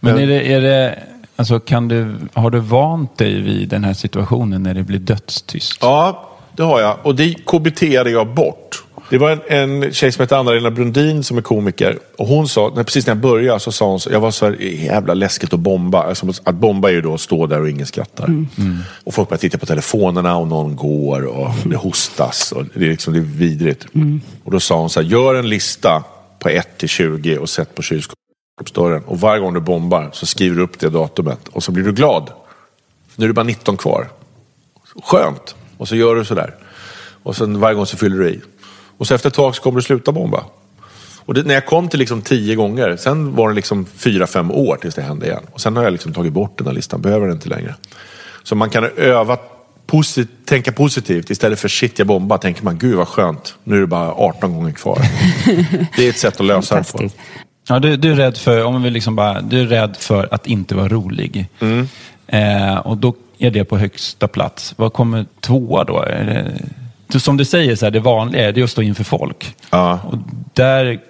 Men 0.00 0.18
är 0.18 0.26
det, 0.26 0.52
är 0.52 0.60
det 0.60 0.98
alltså 1.36 1.60
kan 1.60 1.88
du, 1.88 2.16
har 2.32 2.50
du 2.50 2.58
vant 2.58 3.18
dig 3.18 3.40
vid 3.40 3.68
den 3.68 3.84
här 3.84 3.94
situationen 3.94 4.62
när 4.62 4.74
det 4.74 4.82
blir 4.82 4.98
dödstyst? 4.98 5.78
Ja, 5.80 6.29
det 6.60 6.66
har 6.66 6.80
jag. 6.80 6.96
Och 7.02 7.14
det 7.14 7.34
KBTade 7.34 8.10
jag 8.10 8.34
bort. 8.34 8.82
Det 9.10 9.18
var 9.18 9.30
en, 9.30 9.40
en 9.82 9.92
tjej 9.92 10.12
som 10.12 10.22
heter 10.22 10.36
Anna-Lena 10.36 10.70
Brundin 10.70 11.24
som 11.24 11.38
är 11.38 11.42
komiker. 11.42 11.98
Och 12.16 12.26
hon 12.26 12.48
sa, 12.48 12.72
när, 12.76 12.84
precis 12.84 13.06
när 13.06 13.14
jag 13.14 13.20
började 13.20 13.60
så 13.60 13.72
sa 13.72 13.90
hon, 13.90 14.00
så, 14.00 14.10
jag 14.12 14.20
var 14.20 14.30
så 14.30 14.46
här, 14.46 14.56
jävla 14.60 15.14
läskigt 15.14 15.52
att 15.52 15.60
bomba. 15.60 16.02
Alltså, 16.02 16.32
att 16.44 16.54
bomba 16.54 16.88
är 16.88 16.92
ju 16.92 17.00
då 17.00 17.14
att 17.14 17.20
stå 17.20 17.46
där 17.46 17.60
och 17.60 17.70
ingen 17.70 17.86
skrattar. 17.86 18.24
Mm. 18.24 18.48
Mm. 18.58 18.78
Och 19.04 19.14
folk 19.14 19.28
börjar 19.28 19.38
titta 19.38 19.58
på 19.58 19.66
telefonerna 19.66 20.36
och 20.36 20.48
någon 20.48 20.76
går 20.76 21.22
och 21.22 21.50
det 21.64 21.76
hostas. 21.76 22.52
Och 22.52 22.64
det, 22.74 22.84
är 22.84 22.90
liksom, 22.90 23.12
det 23.12 23.18
är 23.18 23.22
vidrigt. 23.22 23.86
Mm. 23.94 24.20
Och 24.44 24.50
då 24.50 24.60
sa 24.60 24.80
hon 24.80 24.90
så 24.90 25.00
här, 25.00 25.08
gör 25.08 25.34
en 25.34 25.48
lista 25.48 26.04
på 26.38 26.48
1 26.48 26.78
till 26.78 26.88
20 26.88 27.38
och 27.38 27.48
sätt 27.48 27.74
på 27.74 27.82
kylskåpsdörren. 27.82 29.02
Och 29.06 29.20
varje 29.20 29.40
gång 29.40 29.54
du 29.54 29.60
bombar 29.60 30.10
så 30.12 30.26
skriver 30.26 30.56
du 30.56 30.62
upp 30.62 30.78
det 30.78 30.88
datumet. 30.88 31.48
Och 31.48 31.62
så 31.62 31.72
blir 31.72 31.84
du 31.84 31.92
glad. 31.92 32.30
Nu 33.16 33.24
är 33.24 33.28
det 33.28 33.34
bara 33.34 33.44
19 33.44 33.76
kvar. 33.76 34.08
Skönt. 35.02 35.54
Och 35.80 35.88
så 35.88 35.96
gör 35.96 36.14
du 36.14 36.24
sådär. 36.24 36.54
Och 37.22 37.36
sen 37.36 37.60
varje 37.60 37.74
gång 37.74 37.86
så 37.86 37.96
fyller 37.96 38.18
du 38.18 38.30
i. 38.30 38.40
Och 38.96 39.06
så 39.06 39.14
efter 39.14 39.28
ett 39.28 39.34
tag 39.34 39.56
så 39.56 39.62
kommer 39.62 39.76
du 39.76 39.82
sluta 39.82 40.12
bomba. 40.12 40.44
Och 41.24 41.34
det, 41.34 41.42
när 41.42 41.54
jag 41.54 41.66
kom 41.66 41.88
till 41.88 41.98
liksom 41.98 42.22
tio 42.22 42.54
gånger, 42.54 42.96
sen 42.96 43.36
var 43.36 43.48
det 43.48 43.54
liksom 43.54 43.86
fyra, 43.96 44.26
fem 44.26 44.50
år 44.50 44.76
tills 44.76 44.94
det 44.94 45.02
hände 45.02 45.26
igen. 45.26 45.42
Och 45.52 45.60
sen 45.60 45.76
har 45.76 45.84
jag 45.84 45.92
liksom 45.92 46.12
tagit 46.12 46.32
bort 46.32 46.58
den 46.58 46.66
här 46.66 46.74
listan, 46.74 47.00
behöver 47.00 47.26
den 47.26 47.36
inte 47.36 47.48
längre. 47.48 47.74
Så 48.42 48.54
man 48.54 48.70
kan 48.70 48.84
öva 48.96 49.38
posit 49.86 50.28
tänka 50.44 50.72
positivt. 50.72 51.30
Istället 51.30 51.60
för 51.60 51.68
shit 51.68 51.98
jag 51.98 52.08
bombar 52.08 52.38
tänker 52.38 52.64
man 52.64 52.78
gud 52.78 52.94
vad 52.94 53.08
skönt, 53.08 53.54
nu 53.64 53.76
är 53.76 53.80
det 53.80 53.86
bara 53.86 54.12
18 54.12 54.54
gånger 54.54 54.72
kvar. 54.72 54.98
det 55.96 56.06
är 56.06 56.10
ett 56.10 56.18
sätt 56.18 56.40
att 56.40 56.46
lösa 56.46 56.76
det 56.76 56.92
på. 56.92 57.10
Ja, 57.68 57.78
du, 57.78 57.96
du, 57.96 58.12
är 58.12 58.16
rädd 58.16 58.36
för, 58.36 58.64
om 58.64 58.82
vi 58.82 58.90
liksom 58.90 59.16
bara, 59.16 59.40
du 59.40 59.60
är 59.60 59.66
rädd 59.66 59.96
för 59.98 60.28
att 60.34 60.46
inte 60.46 60.74
vara 60.74 60.88
rolig. 60.88 61.48
Mm. 61.60 61.88
Eh, 62.26 62.76
och 62.78 62.96
då 62.96 63.14
är 63.40 63.50
det 63.50 63.64
på 63.64 63.78
högsta 63.78 64.28
plats. 64.28 64.74
Vad 64.76 64.92
kommer 64.92 65.26
tvåa 65.40 65.84
då? 65.84 66.04
Det, 67.06 67.20
som 67.20 67.36
du 67.36 67.44
säger, 67.44 67.76
så 67.76 67.86
här, 67.86 67.90
det 67.90 68.00
vanliga 68.00 68.48
är 68.48 68.62
att 68.62 68.70
stå 68.70 68.82
inför 68.82 69.04
folk. 69.04 69.54
Ja. 69.70 69.98
Och 70.04 70.18
där, 70.54 71.00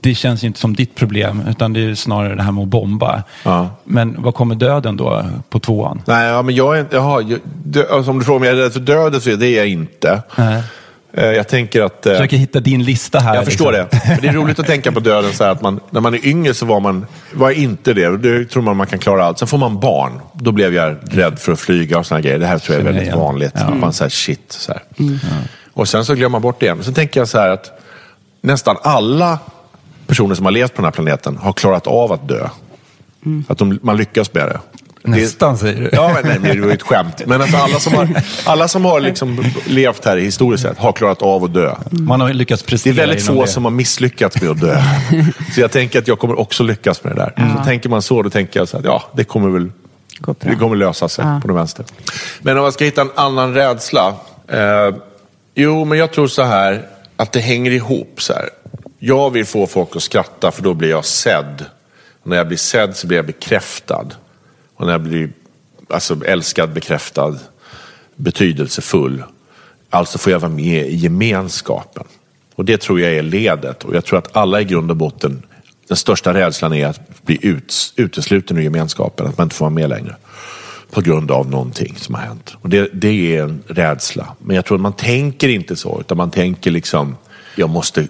det 0.00 0.14
känns 0.14 0.44
inte 0.44 0.60
som 0.60 0.74
ditt 0.74 0.94
problem, 0.94 1.42
utan 1.48 1.72
det 1.72 1.80
är 1.80 1.94
snarare 1.94 2.34
det 2.34 2.42
här 2.42 2.52
med 2.52 2.62
att 2.62 2.68
bomba. 2.68 3.22
Ja. 3.42 3.68
Men 3.84 4.22
vad 4.22 4.34
kommer 4.34 4.54
döden 4.54 4.96
då 4.96 5.24
på 5.48 5.60
tvåan? 5.60 6.02
Nej, 6.06 6.28
ja, 6.28 6.42
men 6.42 6.54
jag 6.54 6.78
är, 6.78 6.86
jaha, 6.90 7.22
jag, 7.22 7.38
dö, 7.64 7.84
alltså, 7.92 8.10
om 8.10 8.18
du 8.18 8.24
frågar 8.24 8.36
om 8.36 8.44
jag 8.44 8.52
är 8.52 8.62
rädd 8.62 8.72
för 8.72 8.80
döden 8.80 9.20
så 9.20 9.30
är 9.30 9.36
det 9.36 9.50
jag 9.50 9.68
inte. 9.68 10.22
Nej. 10.36 10.62
Eh, 11.16 11.24
jag 11.24 11.48
tänker 11.48 11.82
att... 11.82 11.98
Jag 12.02 12.12
eh, 12.12 12.18
försöker 12.18 12.36
hitta 12.36 12.60
din 12.60 12.84
lista 12.84 13.18
här. 13.18 13.34
Jag 13.34 13.44
förstår 13.44 13.72
liksom. 13.72 13.88
det. 13.90 14.08
Men 14.08 14.20
det 14.20 14.28
är 14.28 14.32
roligt 14.32 14.58
att 14.58 14.66
tänka 14.66 14.92
på 14.92 15.00
döden 15.00 15.32
så 15.32 15.44
här 15.44 15.50
att 15.50 15.62
man, 15.62 15.80
när 15.90 16.00
man 16.00 16.14
är 16.14 16.26
yngre 16.26 16.54
så 16.54 16.66
var 16.66 16.80
man 16.80 17.06
var 17.32 17.50
inte 17.50 17.94
det. 17.94 18.16
Det 18.16 18.44
tror 18.44 18.62
man 18.62 18.76
man 18.76 18.86
kan 18.86 18.98
klara 18.98 19.24
allt. 19.24 19.38
Sen 19.38 19.48
får 19.48 19.58
man 19.58 19.80
barn. 19.80 20.20
Då 20.32 20.52
blev 20.52 20.74
jag 20.74 20.96
rädd 21.10 21.38
för 21.38 21.52
att 21.52 21.60
flyga 21.60 21.98
och 21.98 22.06
sådana 22.06 22.20
grejer. 22.20 22.38
Det 22.38 22.46
här 22.46 22.58
tror 22.58 22.78
jag 22.78 22.86
är 22.86 22.92
väldigt 22.92 23.14
vanligt. 23.14 23.52
Ja. 23.54 23.74
Man 23.74 23.92
säger 23.92 24.10
shit. 24.10 24.52
Så 24.52 24.72
mm. 24.98 25.18
Och 25.72 25.88
sen 25.88 26.04
så 26.04 26.14
glömmer 26.14 26.28
man 26.28 26.42
bort 26.42 26.60
det 26.60 26.66
igen. 26.66 26.84
Sen 26.84 26.94
tänker 26.94 27.20
jag 27.20 27.28
så 27.28 27.38
här 27.38 27.48
att 27.48 27.80
nästan 28.40 28.76
alla 28.82 29.38
personer 30.06 30.34
som 30.34 30.44
har 30.44 30.52
levt 30.52 30.74
på 30.74 30.76
den 30.76 30.84
här 30.84 30.92
planeten 30.92 31.36
har 31.36 31.52
klarat 31.52 31.86
av 31.86 32.12
att 32.12 32.28
dö. 32.28 32.48
Mm. 33.26 33.44
Att 33.48 33.58
de, 33.58 33.78
man 33.82 33.96
lyckas 33.96 34.34
med 34.34 34.48
det. 34.48 34.60
Nästan 35.06 35.58
säger 35.58 35.80
du. 35.80 35.90
Ja, 35.92 36.16
men, 36.22 36.42
nej, 36.42 36.54
det 36.54 36.60
var 36.60 36.68
ju 36.68 36.74
ett 36.74 36.82
skämt. 36.82 37.22
Men 37.26 37.42
alltså, 37.42 37.56
alla 37.56 37.80
som 37.80 37.94
har, 37.94 38.08
alla 38.44 38.68
som 38.68 38.84
har 38.84 39.00
liksom 39.00 39.44
levt 39.66 40.04
här 40.04 40.16
historiskt 40.16 40.62
sett 40.62 40.78
har 40.78 40.92
klarat 40.92 41.22
av 41.22 41.44
att 41.44 41.54
dö. 41.54 41.74
Man 41.90 42.20
har 42.20 42.32
lyckats 42.32 42.62
prestera 42.62 42.94
Det 42.94 43.02
är 43.02 43.06
väldigt 43.06 43.26
få 43.26 43.42
det. 43.42 43.48
som 43.48 43.64
har 43.64 43.72
misslyckats 43.72 44.42
med 44.42 44.50
att 44.50 44.60
dö. 44.60 44.82
Så 45.54 45.60
jag 45.60 45.70
tänker 45.70 45.98
att 45.98 46.08
jag 46.08 46.18
kommer 46.18 46.38
också 46.38 46.62
lyckas 46.62 47.04
med 47.04 47.16
det 47.16 47.22
där. 47.22 47.32
Mm. 47.36 47.56
Så 47.56 47.64
tänker 47.64 47.88
man 47.88 48.02
så, 48.02 48.22
då 48.22 48.30
tänker 48.30 48.60
jag 48.60 48.68
så 48.68 48.76
att 48.76 48.84
ja, 48.84 49.02
det 49.12 49.24
kommer 49.24 49.48
väl 49.48 49.70
det 50.40 50.54
kommer 50.54 50.76
lösa 50.76 51.08
sig 51.08 51.24
ja. 51.24 51.38
på 51.42 51.48
det 51.48 51.54
vänster. 51.54 51.84
Men 52.40 52.58
om 52.58 52.64
jag 52.64 52.72
ska 52.72 52.84
hitta 52.84 53.00
en 53.00 53.10
annan 53.14 53.54
rädsla. 53.54 54.14
Eh, 54.48 54.94
jo, 55.54 55.84
men 55.84 55.98
jag 55.98 56.12
tror 56.12 56.26
så 56.26 56.42
här 56.42 56.86
att 57.16 57.32
det 57.32 57.40
hänger 57.40 57.70
ihop. 57.70 58.22
så 58.22 58.32
här. 58.32 58.48
Jag 58.98 59.30
vill 59.30 59.46
få 59.46 59.66
folk 59.66 59.96
att 59.96 60.02
skratta 60.02 60.50
för 60.50 60.62
då 60.62 60.74
blir 60.74 60.90
jag 60.90 61.04
sedd. 61.04 61.64
Och 62.22 62.30
när 62.30 62.36
jag 62.36 62.48
blir 62.48 62.58
sedd 62.58 62.96
så 62.96 63.06
blir 63.06 63.18
jag 63.18 63.26
bekräftad. 63.26 64.06
Och 64.76 64.86
när 64.86 64.92
jag 64.92 65.00
blir 65.00 65.30
alltså, 65.88 66.24
älskad, 66.24 66.72
bekräftad, 66.72 67.38
betydelsefull. 68.16 69.22
Alltså 69.90 70.18
får 70.18 70.32
jag 70.32 70.40
vara 70.40 70.52
med 70.52 70.86
i 70.86 70.94
gemenskapen. 70.94 72.04
Och 72.54 72.64
det 72.64 72.80
tror 72.80 73.00
jag 73.00 73.12
är 73.12 73.22
ledet. 73.22 73.84
Och 73.84 73.94
jag 73.94 74.04
tror 74.04 74.18
att 74.18 74.36
alla 74.36 74.60
i 74.60 74.64
grund 74.64 74.90
och 74.90 74.96
botten, 74.96 75.42
den 75.88 75.96
största 75.96 76.34
rädslan 76.34 76.72
är 76.72 76.86
att 76.86 77.22
bli 77.22 77.38
ut, 77.42 77.94
utesluten 77.96 78.58
ur 78.58 78.62
gemenskapen. 78.62 79.26
Att 79.26 79.38
man 79.38 79.44
inte 79.44 79.56
får 79.56 79.64
vara 79.64 79.74
med 79.74 79.88
längre. 79.88 80.16
På 80.90 81.00
grund 81.00 81.30
av 81.30 81.50
någonting 81.50 81.96
som 81.96 82.14
har 82.14 82.22
hänt. 82.22 82.56
Och 82.60 82.68
det, 82.68 82.88
det 82.92 83.36
är 83.36 83.42
en 83.42 83.62
rädsla. 83.66 84.36
Men 84.38 84.56
jag 84.56 84.64
tror 84.64 84.78
att 84.78 84.82
man 84.82 84.92
tänker 84.92 85.48
inte 85.48 85.76
så. 85.76 86.00
Utan 86.00 86.16
man 86.16 86.30
tänker 86.30 86.70
liksom, 86.70 87.16
jag 87.56 87.70
måste 87.70 88.08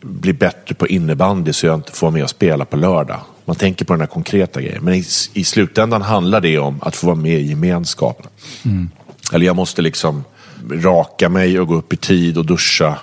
bli 0.00 0.32
bättre 0.32 0.74
på 0.74 0.86
innebandy 0.86 1.52
så 1.52 1.66
jag 1.66 1.74
inte 1.74 1.92
får 1.92 2.06
vara 2.06 2.14
med 2.14 2.22
och 2.22 2.30
spela 2.30 2.64
på 2.64 2.76
lördag. 2.76 3.20
Man 3.44 3.56
tänker 3.56 3.84
på 3.84 3.92
den 3.92 4.00
här 4.00 4.06
konkreta 4.06 4.60
grejen. 4.60 4.84
Men 4.84 4.94
i, 4.94 5.04
i 5.32 5.44
slutändan 5.44 6.02
handlar 6.02 6.40
det 6.40 6.58
om 6.58 6.78
att 6.82 6.96
få 6.96 7.06
vara 7.06 7.16
med 7.16 7.40
i 7.40 7.46
gemenskapen. 7.46 8.26
Mm. 8.64 8.90
Eller 9.32 9.46
jag 9.46 9.56
måste 9.56 9.82
liksom 9.82 10.24
raka 10.70 11.28
mig 11.28 11.60
och 11.60 11.68
gå 11.68 11.74
upp 11.74 11.92
i 11.92 11.96
tid 11.96 12.38
och 12.38 12.46
duscha. 12.46 12.98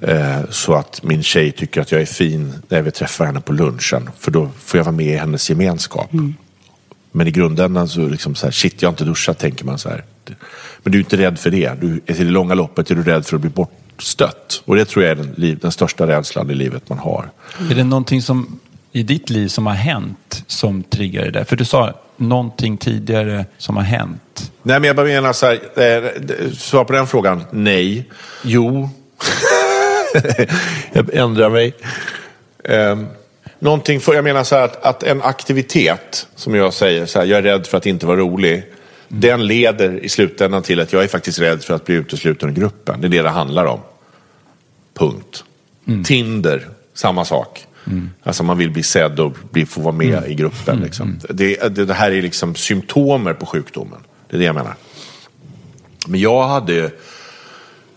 Eh, 0.00 0.40
så 0.50 0.74
att 0.74 1.02
min 1.02 1.22
tjej 1.22 1.52
tycker 1.52 1.80
att 1.80 1.92
jag 1.92 2.00
är 2.00 2.06
fin 2.06 2.52
när 2.68 2.82
vi 2.82 2.90
träffar 2.90 3.26
henne 3.26 3.40
på 3.40 3.52
lunchen. 3.52 4.10
För 4.18 4.30
då 4.30 4.50
får 4.58 4.78
jag 4.78 4.84
vara 4.84 4.96
med 4.96 5.06
i 5.06 5.16
hennes 5.16 5.50
gemenskap. 5.50 6.12
Mm. 6.12 6.34
Men 7.12 7.26
i 7.26 7.30
grundändan 7.30 7.88
så 7.88 8.08
liksom 8.08 8.34
så 8.34 8.46
här, 8.46 8.52
shit 8.52 8.82
jag 8.82 8.88
har 8.88 8.92
inte 8.92 9.04
duschat 9.04 9.38
tänker 9.38 9.64
man 9.64 9.78
så 9.78 9.88
här. 9.88 10.04
Men 10.82 10.92
du 10.92 10.98
är 10.98 11.02
inte 11.02 11.16
rädd 11.16 11.38
för 11.38 11.50
det. 11.50 11.80
Du, 11.80 12.00
I 12.06 12.12
det 12.12 12.24
långa 12.24 12.54
loppet 12.54 12.90
är 12.90 12.94
du 12.94 13.02
rädd 13.02 13.26
för 13.26 13.36
att 13.36 13.40
bli 13.40 13.50
bortstött. 13.50 14.62
Och 14.64 14.76
det 14.76 14.84
tror 14.84 15.04
jag 15.04 15.10
är 15.10 15.16
den, 15.16 15.58
den 15.62 15.72
största 15.72 16.06
rädslan 16.06 16.50
i 16.50 16.54
livet 16.54 16.88
man 16.88 16.98
har. 16.98 17.30
Är 17.70 17.74
det 17.74 17.84
någonting 17.84 18.22
som 18.22 18.60
i 18.96 19.02
ditt 19.02 19.30
liv 19.30 19.48
som 19.48 19.66
har 19.66 19.74
hänt 19.74 20.44
som 20.46 20.82
triggar 20.82 21.24
det 21.24 21.30
där? 21.30 21.44
För 21.44 21.56
du 21.56 21.64
sa 21.64 21.92
någonting 22.16 22.76
tidigare 22.76 23.46
som 23.58 23.76
har 23.76 23.82
hänt. 23.82 24.52
Nej, 24.62 24.80
men 24.80 24.84
jag 24.86 24.96
bara 24.96 25.06
menar 25.06 25.32
så 25.32 25.46
här, 25.46 25.54
eh, 25.54 26.50
svar 26.52 26.84
på 26.84 26.92
den 26.92 27.06
frågan, 27.06 27.44
nej. 27.50 28.10
Jo. 28.42 28.88
jag 30.92 31.14
ändrar 31.14 31.50
mig. 31.50 31.74
Eh, 32.64 32.98
någonting 33.58 34.00
för, 34.00 34.14
jag 34.14 34.24
menar 34.24 34.44
så 34.44 34.56
här 34.56 34.64
att, 34.64 34.84
att, 34.84 35.02
en 35.02 35.22
aktivitet, 35.22 36.26
som 36.34 36.54
jag 36.54 36.74
säger, 36.74 37.06
så 37.06 37.18
här, 37.18 37.26
jag 37.26 37.38
är 37.38 37.42
rädd 37.42 37.66
för 37.66 37.78
att 37.78 37.86
inte 37.86 38.06
vara 38.06 38.16
rolig. 38.16 38.54
Mm. 38.54 38.66
Den 39.08 39.46
leder 39.46 40.04
i 40.04 40.08
slutändan 40.08 40.62
till 40.62 40.80
att 40.80 40.92
jag 40.92 41.04
är 41.04 41.08
faktiskt 41.08 41.38
rädd 41.38 41.64
för 41.64 41.74
att 41.74 41.84
bli 41.84 41.94
utesluten 41.94 42.48
ur 42.48 42.54
gruppen. 42.54 43.00
Det 43.00 43.06
är 43.06 43.08
det 43.08 43.22
det 43.22 43.28
handlar 43.28 43.64
om. 43.64 43.80
Punkt. 44.94 45.44
Mm. 45.86 46.04
Tinder 46.04 46.68
samma 46.94 47.24
sak. 47.24 47.66
Mm. 47.86 48.10
Alltså 48.22 48.42
man 48.42 48.58
vill 48.58 48.70
bli 48.70 48.82
sedd 48.82 49.20
och 49.20 49.32
bli, 49.50 49.66
få 49.66 49.80
vara 49.80 49.94
med 49.94 50.18
mm. 50.18 50.30
i 50.30 50.34
gruppen. 50.34 50.74
Mm. 50.74 50.84
Liksom. 50.84 51.18
Det, 51.30 51.74
det, 51.74 51.84
det, 51.84 51.94
här 51.94 52.10
är 52.10 52.22
liksom 52.22 52.54
symptomer 52.54 53.32
på 53.32 53.46
sjukdomen. 53.46 53.98
Det 54.28 54.36
är 54.36 54.38
det 54.38 54.44
jag 54.44 54.54
menar. 54.54 54.74
Men 56.06 56.20
jag 56.20 56.48
hade, 56.48 56.90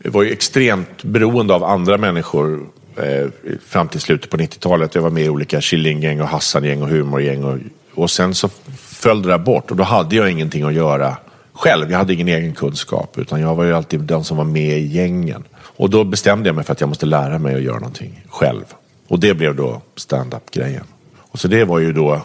var 0.04 0.24
ju 0.24 0.32
extremt 0.32 1.04
beroende 1.04 1.54
av 1.54 1.64
andra 1.64 1.98
människor 1.98 2.66
eh, 2.98 3.28
fram 3.68 3.88
till 3.88 4.00
slutet 4.00 4.30
på 4.30 4.38
90-talet. 4.38 4.96
Jag 4.96 5.02
var 5.02 5.10
med 5.10 5.24
i 5.24 5.30
olika 5.30 5.62
Killinggäng 5.62 6.22
och 6.22 6.28
Hassangäng 6.28 6.82
och 6.82 6.90
humorgäng. 6.90 7.44
Och, 7.44 7.58
och 7.94 8.12
sen 8.12 8.36
så 8.36 8.50
föll 8.78 9.22
det 9.22 9.28
där 9.28 9.38
bort 9.38 9.72
och 9.72 9.78
då 9.78 9.84
hade 9.84 10.16
jag 10.16 10.32
ingenting 10.32 10.64
att 10.64 10.74
göra 10.74 11.18
själv. 11.54 11.92
Jag 11.92 11.98
hade 11.98 12.14
ingen 12.14 12.28
egen 12.28 12.54
kunskap 12.54 13.18
utan 13.18 13.42
jag 13.42 13.56
var 13.56 13.64
ju 13.64 13.74
alltid 13.74 14.00
den 14.00 14.24
som 14.24 14.38
var 14.38 14.44
med 14.44 14.78
i 14.78 14.86
gängen. 14.86 15.44
Och 15.58 15.90
då 15.90 16.04
bestämde 16.04 16.50
jag 16.50 16.56
mig 16.56 16.66
för 16.66 16.74
att 16.74 16.82
jag 16.82 16.90
måste 16.90 17.06
lära 17.06 17.40
mig 17.40 17.56
att 17.56 17.62
göra 17.62 17.80
någonting 17.80 18.26
själv. 18.30 18.64
Och 19.10 19.20
det 19.20 19.34
blev 19.34 19.56
då 19.56 19.82
stand-up-grejen. 19.96 20.84
Och 21.18 21.40
så 21.40 21.48
det 21.48 21.66
var 21.66 21.80
ju 21.80 21.94
då 21.94 22.22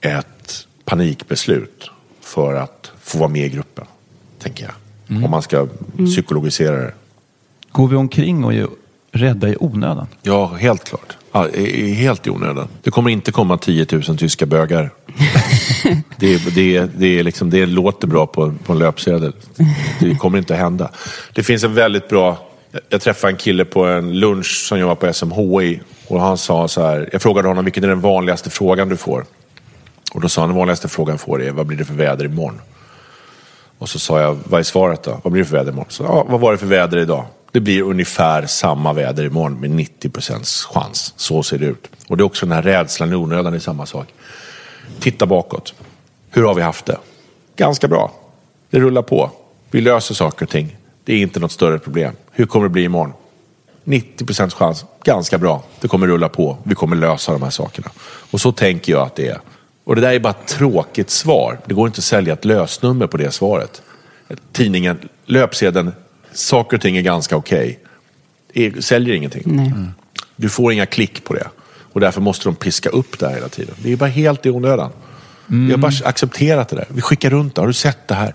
ett 0.00 0.66
panikbeslut 0.84 1.90
för 2.20 2.54
att 2.54 2.92
få 3.00 3.18
vara 3.18 3.28
med 3.28 3.46
i 3.46 3.48
gruppen, 3.48 3.84
tänker 4.38 4.64
jag. 4.64 4.74
Mm. 5.08 5.24
Om 5.24 5.30
man 5.30 5.42
ska 5.42 5.58
mm. 5.58 6.06
psykologisera 6.06 6.76
det. 6.76 6.94
Går 7.72 7.88
vi 7.88 7.96
omkring 7.96 8.44
och 8.44 8.54
är 8.54 8.68
rädda 9.12 9.48
i 9.48 9.56
onödan? 9.60 10.06
Ja, 10.22 10.46
helt 10.46 10.84
klart. 10.84 11.16
Ja, 11.32 11.48
helt 11.94 12.26
i 12.26 12.30
onödan. 12.30 12.68
Det 12.82 12.90
kommer 12.90 13.10
inte 13.10 13.32
komma 13.32 13.58
10 13.58 13.86
000 13.92 14.02
tyska 14.02 14.46
bögar. 14.46 14.90
det, 16.16 16.54
det, 16.54 16.90
det, 16.96 17.18
är 17.18 17.22
liksom, 17.22 17.50
det 17.50 17.66
låter 17.66 18.06
bra 18.06 18.26
på, 18.26 18.54
på 18.64 18.72
en 18.72 18.78
löpsedel. 18.78 19.32
Det 20.00 20.14
kommer 20.14 20.38
inte 20.38 20.54
att 20.54 20.60
hända. 20.60 20.90
Det 21.32 21.42
finns 21.42 21.64
en 21.64 21.74
väldigt 21.74 22.08
bra... 22.08 22.48
Jag 22.88 23.00
träffade 23.00 23.32
en 23.32 23.36
kille 23.36 23.64
på 23.64 23.86
en 23.86 24.20
lunch 24.20 24.66
som 24.68 24.78
jobbar 24.78 24.94
på 24.94 25.12
SMHI. 25.12 25.80
Och 26.12 26.20
han 26.20 26.38
sa 26.38 26.68
så 26.68 26.82
här, 26.82 27.08
jag 27.12 27.22
frågade 27.22 27.48
honom 27.48 27.64
vilken 27.64 27.84
är 27.84 27.88
den 27.88 28.00
vanligaste 28.00 28.50
frågan 28.50 28.88
du 28.88 28.96
får? 28.96 29.24
Och 30.14 30.20
då 30.20 30.28
sa 30.28 30.40
han 30.40 30.50
den 30.50 30.58
vanligaste 30.58 30.88
frågan 30.88 31.18
får 31.18 31.42
är, 31.42 31.50
vad 31.50 31.66
blir 31.66 31.78
det 31.78 31.84
för 31.84 31.94
väder 31.94 32.24
imorgon? 32.24 32.60
Och 33.78 33.88
så 33.88 33.98
sa 33.98 34.20
jag, 34.20 34.38
vad 34.44 34.60
är 34.60 34.64
svaret 34.64 35.02
då? 35.02 35.20
Vad 35.24 35.32
blir 35.32 35.42
det 35.42 35.48
för 35.48 35.56
väder 35.56 35.72
imorgon? 35.72 35.90
Så, 35.90 36.02
ja, 36.02 36.26
vad 36.28 36.40
var 36.40 36.52
det 36.52 36.58
för 36.58 36.66
väder 36.66 36.98
idag? 36.98 37.24
Det 37.50 37.60
blir 37.60 37.82
ungefär 37.82 38.46
samma 38.46 38.92
väder 38.92 39.24
imorgon 39.24 39.60
med 39.60 39.70
90 39.70 40.10
procents 40.10 40.64
chans. 40.64 41.14
Så 41.16 41.42
ser 41.42 41.58
det 41.58 41.66
ut. 41.66 41.88
Och 42.08 42.16
det 42.16 42.22
är 42.22 42.24
också 42.24 42.46
den 42.46 42.52
här 42.52 42.62
rädslan 42.62 43.12
i 43.12 43.14
onödan 43.14 43.54
är 43.54 43.58
samma 43.58 43.86
sak. 43.86 44.06
Titta 44.98 45.26
bakåt. 45.26 45.74
Hur 46.30 46.44
har 46.44 46.54
vi 46.54 46.62
haft 46.62 46.86
det? 46.86 46.98
Ganska 47.56 47.88
bra. 47.88 48.12
Det 48.70 48.80
rullar 48.80 49.02
på. 49.02 49.30
Vi 49.70 49.80
löser 49.80 50.14
saker 50.14 50.46
och 50.46 50.50
ting. 50.50 50.76
Det 51.04 51.14
är 51.14 51.18
inte 51.18 51.40
något 51.40 51.52
större 51.52 51.78
problem. 51.78 52.12
Hur 52.32 52.46
kommer 52.46 52.66
det 52.66 52.70
bli 52.70 52.84
imorgon? 52.84 53.12
90 53.84 54.26
procents 54.26 54.54
chans. 54.54 54.84
Ganska 55.04 55.38
bra. 55.38 55.62
Det 55.80 55.88
kommer 55.88 56.06
rulla 56.06 56.28
på. 56.28 56.58
Vi 56.64 56.74
kommer 56.74 56.96
lösa 56.96 57.32
de 57.32 57.42
här 57.42 57.50
sakerna. 57.50 57.90
Och 58.30 58.40
så 58.40 58.52
tänker 58.52 58.92
jag 58.92 59.02
att 59.02 59.16
det 59.16 59.28
är. 59.28 59.38
Och 59.84 59.94
det 59.94 60.00
där 60.00 60.12
är 60.12 60.20
bara 60.20 60.30
ett 60.30 60.46
tråkigt 60.46 61.10
svar. 61.10 61.58
Det 61.66 61.74
går 61.74 61.86
inte 61.86 61.98
att 61.98 62.04
sälja 62.04 62.32
ett 62.32 62.44
lösnummer 62.44 63.06
på 63.06 63.16
det 63.16 63.30
svaret. 63.30 63.82
Tidningen, 64.52 64.98
löpsedeln, 65.26 65.92
saker 66.32 66.76
och 66.76 66.80
ting 66.80 66.96
är 66.96 67.02
ganska 67.02 67.36
okej. 67.36 67.80
Okay. 68.50 68.82
Säljer 68.82 69.14
ingenting. 69.14 69.42
Mm. 69.44 69.88
Du 70.36 70.48
får 70.48 70.72
inga 70.72 70.86
klick 70.86 71.24
på 71.24 71.34
det. 71.34 71.48
Och 71.92 72.00
därför 72.00 72.20
måste 72.20 72.44
de 72.44 72.54
piska 72.54 72.88
upp 72.88 73.18
det 73.18 73.26
här 73.26 73.34
hela 73.34 73.48
tiden. 73.48 73.74
Det 73.78 73.92
är 73.92 73.96
bara 73.96 74.10
helt 74.10 74.46
i 74.46 74.50
onödan. 74.50 74.90
Mm. 75.50 75.66
Vi 75.66 75.72
har 75.72 75.78
bara 75.78 75.92
accepterat 76.04 76.68
det 76.68 76.76
där. 76.76 76.86
Vi 76.88 77.00
skickar 77.00 77.30
runt 77.30 77.54
det. 77.54 77.60
Har 77.60 77.66
du 77.66 77.72
sett 77.72 78.08
det 78.08 78.14
här? 78.14 78.34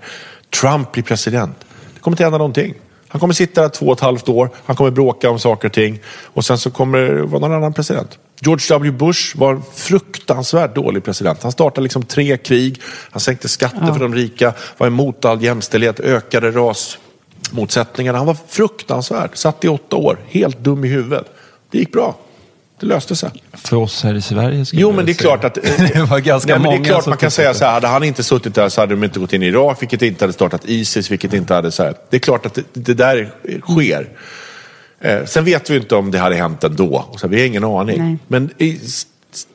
Trump 0.62 0.91
blir 0.91 1.04
president. 1.04 1.56
Det 1.93 2.00
kommer 2.00 2.14
inte 2.14 2.24
hända 2.24 2.38
någonting. 2.38 2.74
Han 3.18 3.20
kommer 3.20 3.34
sitta 3.34 3.61
där 3.61 3.70
två 3.70 3.86
och 3.86 3.93
ett 3.93 3.99
halvt 3.99 4.30
år. 4.30 4.49
Han 4.65 4.76
kommer 4.76 4.91
bråka 4.91 5.30
om 5.30 5.39
saker 5.39 5.68
och 5.68 5.74
ting. 5.74 5.99
Och 6.05 6.45
sen 6.45 6.57
så 6.57 6.72
kommer 6.72 6.97
det 6.97 7.24
vara 7.24 7.39
någon 7.39 7.53
annan 7.53 7.74
president. 7.74 8.20
George 8.39 8.65
W. 8.70 8.91
Bush 8.91 9.38
var 9.38 9.53
en 9.53 9.61
fruktansvärt 9.74 10.76
dålig 10.76 11.03
president. 11.03 11.43
Han 11.43 11.51
startade 11.51 11.84
liksom 11.84 12.03
tre 12.03 12.38
krig. 12.38 12.82
Han 13.11 13.20
sänkte 13.20 13.49
skatter 13.49 13.82
ja. 13.88 13.93
för 13.93 13.99
de 13.99 14.15
rika. 14.15 14.53
Var 14.78 14.88
emot 14.88 15.26
all 15.26 15.43
jämställdhet. 15.43 15.99
Ökade 15.99 16.51
rasmotsättningarna. 16.51 18.18
Han 18.18 18.28
var 18.28 18.38
fruktansvärd. 18.47 19.30
Satt 19.34 19.63
i 19.63 19.68
åtta 19.68 19.95
år. 19.95 20.18
Helt 20.28 20.59
dum 20.59 20.86
i 20.86 20.88
huvudet. 20.88 21.26
Det 21.72 21.78
gick 21.78 21.91
bra. 21.91 22.15
Det 22.80 22.86
löste 22.86 23.16
sig. 23.16 23.32
För 23.54 23.78
oss 23.78 24.04
här 24.04 24.16
i 24.16 24.22
Sverige? 24.22 24.66
Jo, 24.72 24.92
men 24.92 25.06
det 25.06 25.12
är 25.12 25.14
klart 25.14 25.44
att... 25.44 25.54
det 25.94 26.08
var 26.10 26.20
ganska 26.20 26.54
nej, 26.54 26.64
många 26.64 26.76
men 26.76 26.84
Det 26.84 26.90
är 26.90 26.94
klart 26.94 27.06
man 27.06 27.18
kan 27.18 27.32
säga 27.32 27.54
så 27.54 27.66
här, 27.66 27.72
hade 27.72 27.88
han 27.88 28.04
inte 28.04 28.24
suttit 28.24 28.56
där 28.56 28.70
så 28.70 28.82
hade 28.82 28.96
de 28.96 29.04
inte 29.04 29.20
gått 29.20 29.34
in 29.34 29.44
i 29.44 29.48
Irak, 29.48 29.82
vilket 29.82 30.02
inte 30.02 30.24
hade 30.24 30.34
startat 30.34 30.62
Isis, 30.66 31.12
vilket 31.12 31.34
inte 31.34 31.54
hade 31.54 31.72
så 31.72 31.84
här. 31.84 31.96
Det 32.10 32.18
är 32.18 32.20
klart 32.20 32.46
att 32.46 32.54
det, 32.54 32.64
det 32.74 32.94
där 32.94 33.32
sker. 33.62 34.10
Eh, 35.00 35.26
sen 35.26 35.46
vet 35.46 35.70
vi 35.70 35.76
inte 35.78 35.96
om 35.96 36.12
det 36.12 36.20
hade 36.20 36.36
hänt 36.36 36.64
ändå. 36.64 37.06
Så 37.18 37.28
vi 37.28 37.40
har 37.40 37.48
ingen 37.48 37.64
aning. 37.64 38.02
Nej. 38.02 38.18
Men 38.28 38.50
i 38.58 38.80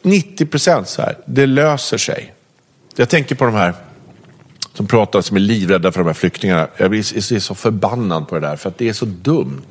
90 0.02 0.46
procent 0.46 0.88
så 0.88 1.02
här, 1.02 1.16
det 1.24 1.46
löser 1.46 1.98
sig. 1.98 2.34
Jag 2.96 3.08
tänker 3.08 3.34
på 3.34 3.44
de 3.44 3.54
här 3.54 3.74
som 4.74 4.86
pratar, 4.86 5.20
som 5.20 5.36
är 5.36 5.40
livrädda 5.40 5.92
för 5.92 6.00
de 6.00 6.06
här 6.06 6.14
flyktingarna. 6.14 6.68
Jag 6.76 6.90
blir 6.90 7.38
så 7.40 7.54
förbannad 7.54 8.28
på 8.28 8.34
det 8.34 8.40
där, 8.40 8.56
för 8.56 8.68
att 8.68 8.78
det 8.78 8.88
är 8.88 8.92
så 8.92 9.04
dumt. 9.04 9.66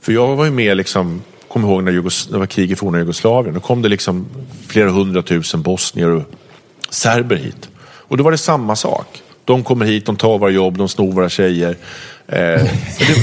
För 0.00 0.12
jag 0.12 0.36
var 0.36 0.44
ju 0.44 0.50
med 0.50 0.76
liksom 0.76 1.22
kommer 1.56 1.68
ihåg 1.68 1.84
när 1.84 2.32
det 2.32 2.38
var 2.38 2.46
krig 2.46 2.72
i 2.72 2.76
forna 2.76 2.98
Jugoslavien. 2.98 3.54
Då 3.54 3.60
kom 3.60 3.82
det 3.82 3.88
liksom 3.88 4.26
flera 4.66 4.90
hundratusen 4.90 5.62
bosnier 5.62 6.10
och 6.10 6.22
serber 6.90 7.36
hit. 7.36 7.68
Och 7.78 8.16
då 8.16 8.24
var 8.24 8.30
det 8.30 8.38
samma 8.38 8.76
sak. 8.76 9.22
De 9.44 9.64
kommer 9.64 9.86
hit, 9.86 10.06
de 10.06 10.16
tar 10.16 10.38
våra 10.38 10.50
jobb, 10.50 10.78
de 10.78 10.88
snor 10.88 11.12
våra 11.12 11.28
tjejer. 11.28 11.76
Eh, 12.28 12.36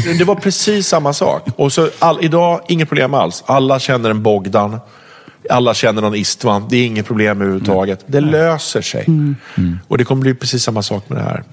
det, 0.06 0.18
det, 0.18 0.24
var 0.24 0.36
precis 0.36 0.88
samma 0.88 1.14
sak. 1.14 1.48
Och 1.56 1.74
så 1.74 1.90
all, 2.00 2.18
idag, 2.22 2.62
inget 2.68 2.88
problem 2.88 3.14
alls. 3.14 3.44
Alla 3.46 3.80
känner 3.80 4.10
en 4.10 4.24
Bogdan. 4.24 4.80
Alla 5.50 5.74
känner 5.74 6.02
någon 6.02 6.16
Istvan. 6.16 6.68
Det 6.70 6.78
är 6.78 6.86
inget 6.86 7.06
problem 7.06 7.42
överhuvudtaget. 7.42 8.04
Det 8.06 8.22
löser 8.22 8.82
sig. 8.82 9.04
Mm. 9.08 9.36
Mm. 9.58 9.80
Och 9.88 9.98
det 9.98 10.06
kommer 10.06 10.22
bli 10.22 10.34
precis 10.34 10.64
samma 10.64 10.82
sak 10.82 11.10
med 11.10 11.18
det 11.18 11.24
här. 11.24 11.44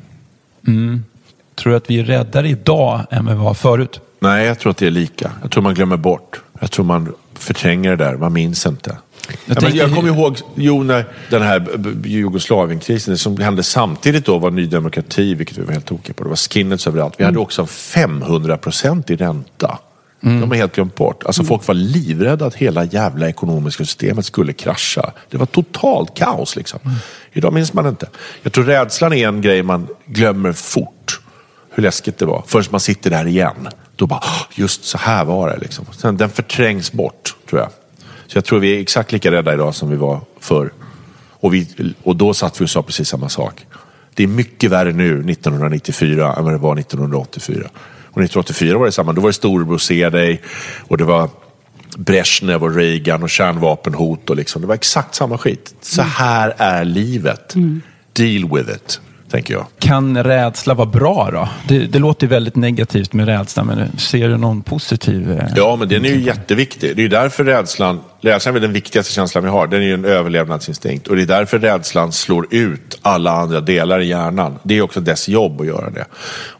Mm. 0.66 1.04
Tror 1.54 1.70
du 1.70 1.76
att 1.76 1.90
vi 1.90 2.00
är 2.00 2.04
räddare 2.04 2.48
idag 2.48 3.00
än 3.10 3.26
vi 3.26 3.34
var 3.34 3.54
förut? 3.54 4.00
Nej, 4.20 4.46
jag 4.46 4.58
tror 4.58 4.70
att 4.70 4.76
det 4.76 4.86
är 4.86 4.90
lika. 4.90 5.30
Jag 5.42 5.50
tror 5.50 5.62
man 5.62 5.74
glömmer 5.74 5.96
bort. 5.96 6.40
Jag 6.60 6.70
tror 6.70 6.84
man 6.84 7.14
förtränger 7.34 7.90
det 7.90 8.04
där, 8.04 8.16
man 8.16 8.32
minns 8.32 8.66
inte. 8.66 8.96
Jag, 9.46 9.62
ja, 9.62 9.68
jag 9.68 9.94
kommer 9.94 10.08
ihåg, 10.08 10.38
jo, 10.54 10.82
när 10.82 11.04
den 11.30 11.42
här 11.42 11.66
Jugoslavienkrisen 12.04 13.18
som 13.18 13.36
hände 13.36 13.62
samtidigt 13.62 14.26
då 14.26 14.38
var 14.38 14.50
Ny 14.50 14.66
Demokrati, 14.66 15.34
vilket 15.34 15.58
vi 15.58 15.62
var 15.62 15.72
helt 15.72 15.86
tokiga 15.86 16.14
på. 16.14 16.22
Det 16.22 16.28
var 16.28 16.36
skinheads 16.36 16.86
överallt. 16.86 17.14
Vi 17.18 17.24
mm. 17.24 17.34
hade 17.34 17.42
också 17.42 17.66
500 17.66 18.56
procent 18.56 19.10
i 19.10 19.16
ränta. 19.16 19.78
Mm. 20.22 20.40
De 20.40 20.50
har 20.50 20.56
helt 20.56 20.74
glömt 20.74 20.94
bort. 20.94 21.22
Alltså 21.24 21.44
folk 21.44 21.66
var 21.66 21.74
livrädda 21.74 22.46
att 22.46 22.54
hela 22.54 22.84
jävla 22.84 23.28
ekonomiska 23.28 23.84
systemet 23.84 24.26
skulle 24.26 24.52
krascha. 24.52 25.12
Det 25.30 25.38
var 25.38 25.46
totalt 25.46 26.14
kaos 26.14 26.56
liksom. 26.56 26.80
Mm. 26.84 26.96
Idag 27.32 27.52
minns 27.52 27.72
man 27.72 27.86
inte. 27.86 28.08
Jag 28.42 28.52
tror 28.52 28.64
rädslan 28.64 29.12
är 29.12 29.28
en 29.28 29.40
grej 29.40 29.62
man 29.62 29.88
glömmer 30.06 30.52
fort. 30.52 31.20
Hur 31.70 31.82
läskigt 31.82 32.18
det 32.18 32.26
var. 32.26 32.44
Förrän 32.46 32.64
man 32.70 32.80
sitter 32.80 33.10
där 33.10 33.26
igen 33.26 33.68
då 34.00 34.06
bara, 34.06 34.22
just 34.54 34.84
så 34.84 34.98
här 34.98 35.24
var 35.24 35.50
det. 35.50 35.58
Liksom. 35.58 35.86
Sen, 35.92 36.16
den 36.16 36.30
förträngs 36.30 36.92
bort, 36.92 37.36
tror 37.48 37.60
jag. 37.60 37.70
Så 38.26 38.36
jag 38.36 38.44
tror 38.44 38.58
vi 38.58 38.76
är 38.76 38.80
exakt 38.80 39.12
lika 39.12 39.30
rädda 39.30 39.54
idag 39.54 39.74
som 39.74 39.90
vi 39.90 39.96
var 39.96 40.20
förr. 40.40 40.72
Och, 41.30 41.54
vi, 41.54 41.94
och 42.02 42.16
då 42.16 42.34
satt 42.34 42.60
vi 42.60 42.64
och 42.64 42.70
sa 42.70 42.82
precis 42.82 43.08
samma 43.08 43.28
sak. 43.28 43.66
Det 44.14 44.22
är 44.22 44.26
mycket 44.26 44.70
värre 44.70 44.92
nu, 44.92 45.30
1994, 45.30 46.34
än 46.34 46.44
vad 46.44 46.52
det 46.52 46.58
var 46.58 46.78
1984. 46.78 47.68
Och 47.84 48.22
1984 48.22 48.78
var 48.78 48.86
det 48.86 48.92
samma. 48.92 49.12
Då 49.12 49.20
var 49.20 49.28
det 49.28 49.32
storebror 49.32 49.78
se 49.78 50.08
dig 50.08 50.42
och 50.88 50.98
det 50.98 51.04
var 51.04 51.28
Brezhnev 51.96 52.64
och 52.64 52.74
Reagan 52.74 53.22
och 53.22 53.30
kärnvapenhot. 53.30 54.30
Och 54.30 54.36
liksom. 54.36 54.62
Det 54.62 54.68
var 54.68 54.74
exakt 54.74 55.14
samma 55.14 55.38
skit. 55.38 55.74
Så 55.80 56.02
här 56.02 56.54
är 56.56 56.84
livet. 56.84 57.54
Mm. 57.54 57.82
Deal 58.12 58.56
with 58.56 58.70
it 58.70 59.00
tänker 59.30 59.54
jag. 59.54 59.66
Kan 59.78 60.24
rädsla 60.24 60.74
vara 60.74 60.86
bra 60.86 61.30
då? 61.32 61.48
Det, 61.68 61.78
det 61.78 61.98
låter 61.98 62.26
väldigt 62.26 62.56
negativt 62.56 63.12
med 63.12 63.26
rädsla, 63.26 63.64
men 63.64 63.98
ser 63.98 64.28
du 64.28 64.36
någon 64.36 64.62
positiv? 64.62 65.30
Eh, 65.30 65.46
ja, 65.56 65.76
men 65.76 65.88
den 65.88 66.04
är 66.04 66.08
ju 66.08 66.20
jätteviktig. 66.20 66.96
Det 66.96 67.00
är 67.00 67.02
ju 67.02 67.08
därför 67.08 67.44
rädslan, 67.44 68.00
rädslan 68.20 68.56
är 68.56 68.60
den 68.60 68.72
viktigaste 68.72 69.12
känslan 69.12 69.44
vi 69.44 69.50
har. 69.50 69.66
Den 69.66 69.82
är 69.82 69.86
ju 69.86 69.94
en 69.94 70.04
överlevnadsinstinkt. 70.04 71.08
Och 71.08 71.16
det 71.16 71.22
är 71.22 71.26
därför 71.26 71.58
rädslan 71.58 72.12
slår 72.12 72.46
ut 72.50 72.98
alla 73.02 73.30
andra 73.30 73.60
delar 73.60 74.00
i 74.00 74.06
hjärnan. 74.06 74.58
Det 74.62 74.78
är 74.78 74.82
också 74.82 75.00
dess 75.00 75.28
jobb 75.28 75.60
att 75.60 75.66
göra 75.66 75.90
det. 75.90 76.04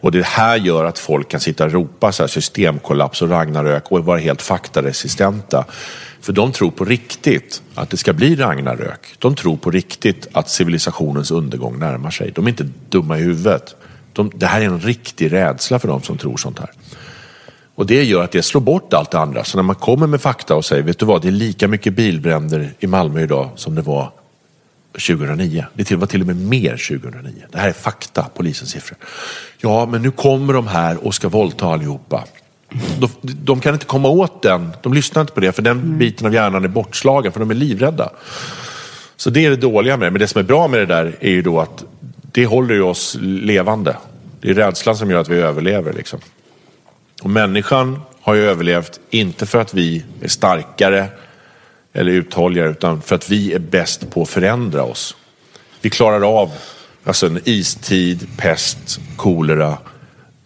Och 0.01 0.13
det 0.13 0.27
här 0.27 0.57
gör 0.57 0.85
att 0.85 0.99
folk 0.99 1.31
kan 1.31 1.41
sitta 1.41 1.65
och 1.65 1.73
ropa 1.73 2.13
så 2.13 2.23
här, 2.23 2.29
systemkollaps 2.29 3.23
och 3.23 3.31
Ragnarök 3.31 3.93
och 3.93 4.05
vara 4.05 4.19
helt 4.19 4.43
faktaresistenta. 4.43 5.65
För 6.21 6.33
de 6.33 6.53
tror 6.53 6.71
på 6.71 6.85
riktigt 6.85 7.63
att 7.75 7.91
det 7.91 7.97
ska 7.97 8.13
bli 8.13 8.37
Ragnarök. 8.37 9.15
De 9.19 9.35
tror 9.35 9.57
på 9.57 9.71
riktigt 9.71 10.29
att 10.33 10.51
civilisationens 10.51 11.31
undergång 11.31 11.79
närmar 11.79 12.11
sig. 12.11 12.31
De 12.35 12.47
är 12.47 12.51
inte 12.51 12.69
dumma 12.89 13.19
i 13.19 13.23
huvudet. 13.23 13.75
De, 14.13 14.31
det 14.35 14.47
här 14.47 14.61
är 14.61 14.65
en 14.65 14.81
riktig 14.81 15.33
rädsla 15.33 15.79
för 15.79 15.89
de 15.89 16.03
som 16.03 16.19
tror 16.19 16.37
sånt 16.37 16.59
här. 16.59 16.71
Och 17.75 17.87
det 17.87 18.05
gör 18.05 18.25
att 18.25 18.33
det 18.33 18.43
slår 18.43 18.61
bort 18.61 18.95
allt 18.95 19.11
det 19.11 19.19
andra. 19.19 19.45
Så 19.45 19.59
när 19.59 19.63
man 19.63 19.77
kommer 19.77 20.07
med 20.07 20.21
fakta 20.21 20.55
och 20.55 20.65
säger, 20.65 20.83
vet 20.83 20.99
du 20.99 21.07
vad, 21.07 21.23
det 21.23 21.29
är 21.29 21.33
lika 21.33 21.69
mycket 21.69 21.95
bilbränder 21.95 22.73
i 22.79 22.87
Malmö 22.87 23.23
idag 23.23 23.51
som 23.57 23.75
det 23.75 23.83
var 23.83 24.13
2009. 24.93 25.65
Det 25.75 25.91
var 25.91 26.07
till 26.07 26.21
och 26.21 26.27
med 26.27 26.37
mer 26.37 26.99
2009. 27.01 27.33
Det 27.53 27.59
här 27.59 27.69
är 27.69 27.73
fakta, 27.73 28.27
polisens 28.35 28.71
siffror. 28.71 28.99
Ja, 29.59 29.87
men 29.87 30.03
nu 30.03 30.11
kommer 30.11 30.53
de 30.53 30.67
här 30.67 31.07
och 31.07 31.15
ska 31.15 31.29
våldta 31.29 31.67
allihopa. 31.67 32.25
De, 33.23 33.61
kan 33.61 33.75
inte 33.75 33.87
komma 33.87 34.09
åt 34.09 34.43
den. 34.43 34.71
De 34.83 34.95
lyssnar 34.95 35.21
inte 35.21 35.33
på 35.33 35.41
det 35.41 35.53
för 35.53 35.63
den 35.63 35.79
mm. 35.79 35.99
biten 35.99 36.27
av 36.27 36.35
hjärnan 36.35 36.65
är 36.65 36.69
bortslagen 36.69 37.33
för 37.33 37.41
de 37.41 37.51
är 37.51 37.55
livrädda. 37.55 38.11
Så 39.17 39.31
det 39.31 39.47
är 39.47 39.51
det 39.51 39.57
dåliga 39.57 39.97
med 39.97 40.07
det. 40.07 40.11
Men 40.11 40.21
det 40.21 40.29
som 40.29 40.39
är 40.39 40.43
bra 40.43 40.69
med 40.69 40.81
det 40.81 40.87
där 40.87 41.17
är 41.21 41.31
ju 41.31 41.43
då 41.43 41.61
att 41.61 41.85
det 42.33 42.47
håller 42.47 42.75
ju 42.75 42.83
oss 42.83 43.17
levande. 43.21 43.97
Det 44.41 44.51
är 44.51 44.55
rädslan 44.55 44.97
som 44.97 45.11
gör 45.11 45.21
att 45.21 45.29
vi 45.29 45.37
överlever. 45.37 45.93
Liksom. 45.93 46.21
Och 47.23 47.31
människan 47.31 48.01
har 48.21 48.35
ju 48.35 48.43
överlevt, 48.43 49.01
inte 49.11 49.47
för 49.47 49.61
att 49.61 49.75
vi 49.75 50.05
är 50.23 50.29
starkare 50.29 51.07
eller 51.93 52.13
uthålligare, 52.13 52.71
utan 52.71 53.03
för 53.03 53.15
att 53.15 53.31
vi 53.31 53.53
är 53.53 53.59
bäst 53.59 54.11
på 54.11 54.23
att 54.23 54.29
förändra 54.29 54.83
oss. 54.83 55.17
Vi 55.81 55.91
klarar 55.91 56.41
av 56.41 56.51
alltså 57.05 57.27
en 57.27 57.41
istid, 57.45 58.29
pest, 58.37 59.01
kolera, 59.17 59.79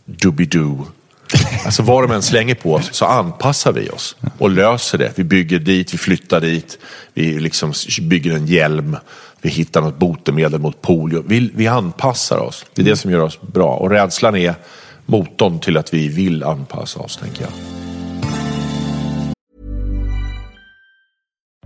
doobidoo. 0.05 0.87
Alltså 1.65 1.83
vad 1.83 2.05
de 2.05 2.15
än 2.15 2.23
slänger 2.23 2.55
på 2.55 2.75
oss 2.75 2.89
så 2.93 3.05
anpassar 3.05 3.73
vi 3.73 3.89
oss 3.89 4.17
och 4.39 4.51
löser 4.51 4.99
det. 4.99 5.13
Vi 5.17 5.25
bygger 5.25 5.59
dit, 5.59 5.95
vi 5.95 5.99
flyttar 5.99 6.41
dit, 6.41 6.79
vi 7.15 7.39
liksom 7.39 7.73
bygger 8.01 8.33
en 8.33 8.47
hjälm, 8.47 8.97
vi 9.43 9.51
hittar 9.51 9.81
något 9.81 9.99
botemedel 9.99 10.61
mot 10.61 10.83
polio. 10.83 11.25
Vi, 11.27 11.51
vi 11.55 11.67
anpassar 11.67 12.39
oss. 12.39 12.65
Det 12.75 12.83
är 12.83 12.87
det 12.87 12.97
som 12.97 13.11
gör 13.11 13.21
oss 13.21 13.41
bra. 13.41 13.77
Och 13.77 13.91
rädslan 13.91 14.37
är 14.37 14.55
motorn 15.07 15.61
till 15.61 15.77
att 15.77 15.95
vi 15.95 16.09
vill 16.09 16.43
anpassa 16.43 17.01
oss, 17.01 17.17
tänker 17.17 17.43
jag. 17.43 17.84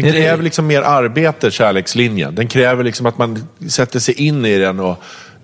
Den 0.00 0.12
kräver 0.12 0.42
liksom 0.42 0.66
mer 0.66 0.82
arbete, 0.82 1.50
kärlekslinjen. 1.50 2.34
Den 2.34 2.48
kräver 2.48 2.84
liksom 2.84 3.06
att 3.06 3.18
man 3.18 3.48
sätter 3.68 3.98
sig 3.98 4.14
in 4.14 4.44
i 4.44 4.58
den. 4.58 4.80
Och, 4.80 4.98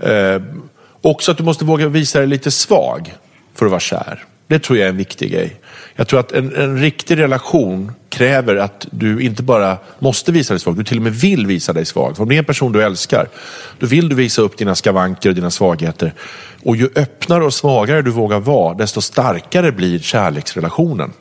eh, 0.09 0.43
också 1.03 1.31
att 1.31 1.39
du 1.39 1.45
måste 1.45 1.65
våga 1.65 1.89
visa 1.89 2.19
dig 2.19 2.29
lite 2.29 2.51
svag 2.51 3.15
för 3.55 3.67
att 3.67 3.71
vara 3.71 3.81
kär. 3.81 4.25
Det 4.47 4.59
tror 4.59 4.79
jag 4.79 4.87
är 4.87 4.91
en 4.91 4.97
viktig 4.97 5.33
grej. 5.33 5.57
Jag 5.95 6.09
tror 6.09 6.21
att 6.21 6.33
en, 6.33 6.57
en 6.57 6.79
riktig 6.81 7.19
relation 7.19 7.93
kräver 8.09 8.57
att 8.57 8.87
du 8.91 9.21
inte 9.21 9.43
bara 9.43 9.77
måste 9.99 10.33
visa 10.33 10.55
dig 10.55 10.61
svag, 10.61 10.77
du 10.77 10.85
till 10.85 10.97
och 10.97 11.03
med 11.03 11.13
vill 11.13 11.47
visa 11.47 11.73
dig 11.73 11.85
svag. 11.85 12.17
För 12.17 12.23
om 12.23 12.29
det 12.29 12.35
är 12.35 12.39
en 12.39 12.45
person 12.45 12.73
du 12.73 12.83
älskar, 12.83 13.29
då 13.79 13.87
vill 13.87 14.09
du 14.09 14.15
visa 14.15 14.43
upp 14.43 14.59
dina 14.59 14.75
skavanker 14.75 15.29
och 15.29 15.35
dina 15.35 15.51
svagheter. 15.51 16.15
Och 16.65 16.77
ju 16.77 16.89
öppnare 16.95 17.45
och 17.45 17.55
svagare 17.55 18.03
du 18.03 18.11
vågar 18.11 18.41
vara, 18.41 18.75
desto 18.75 19.01
starkare 19.01 19.73
blir 19.73 19.99
kärleksrelationen. 19.99 21.13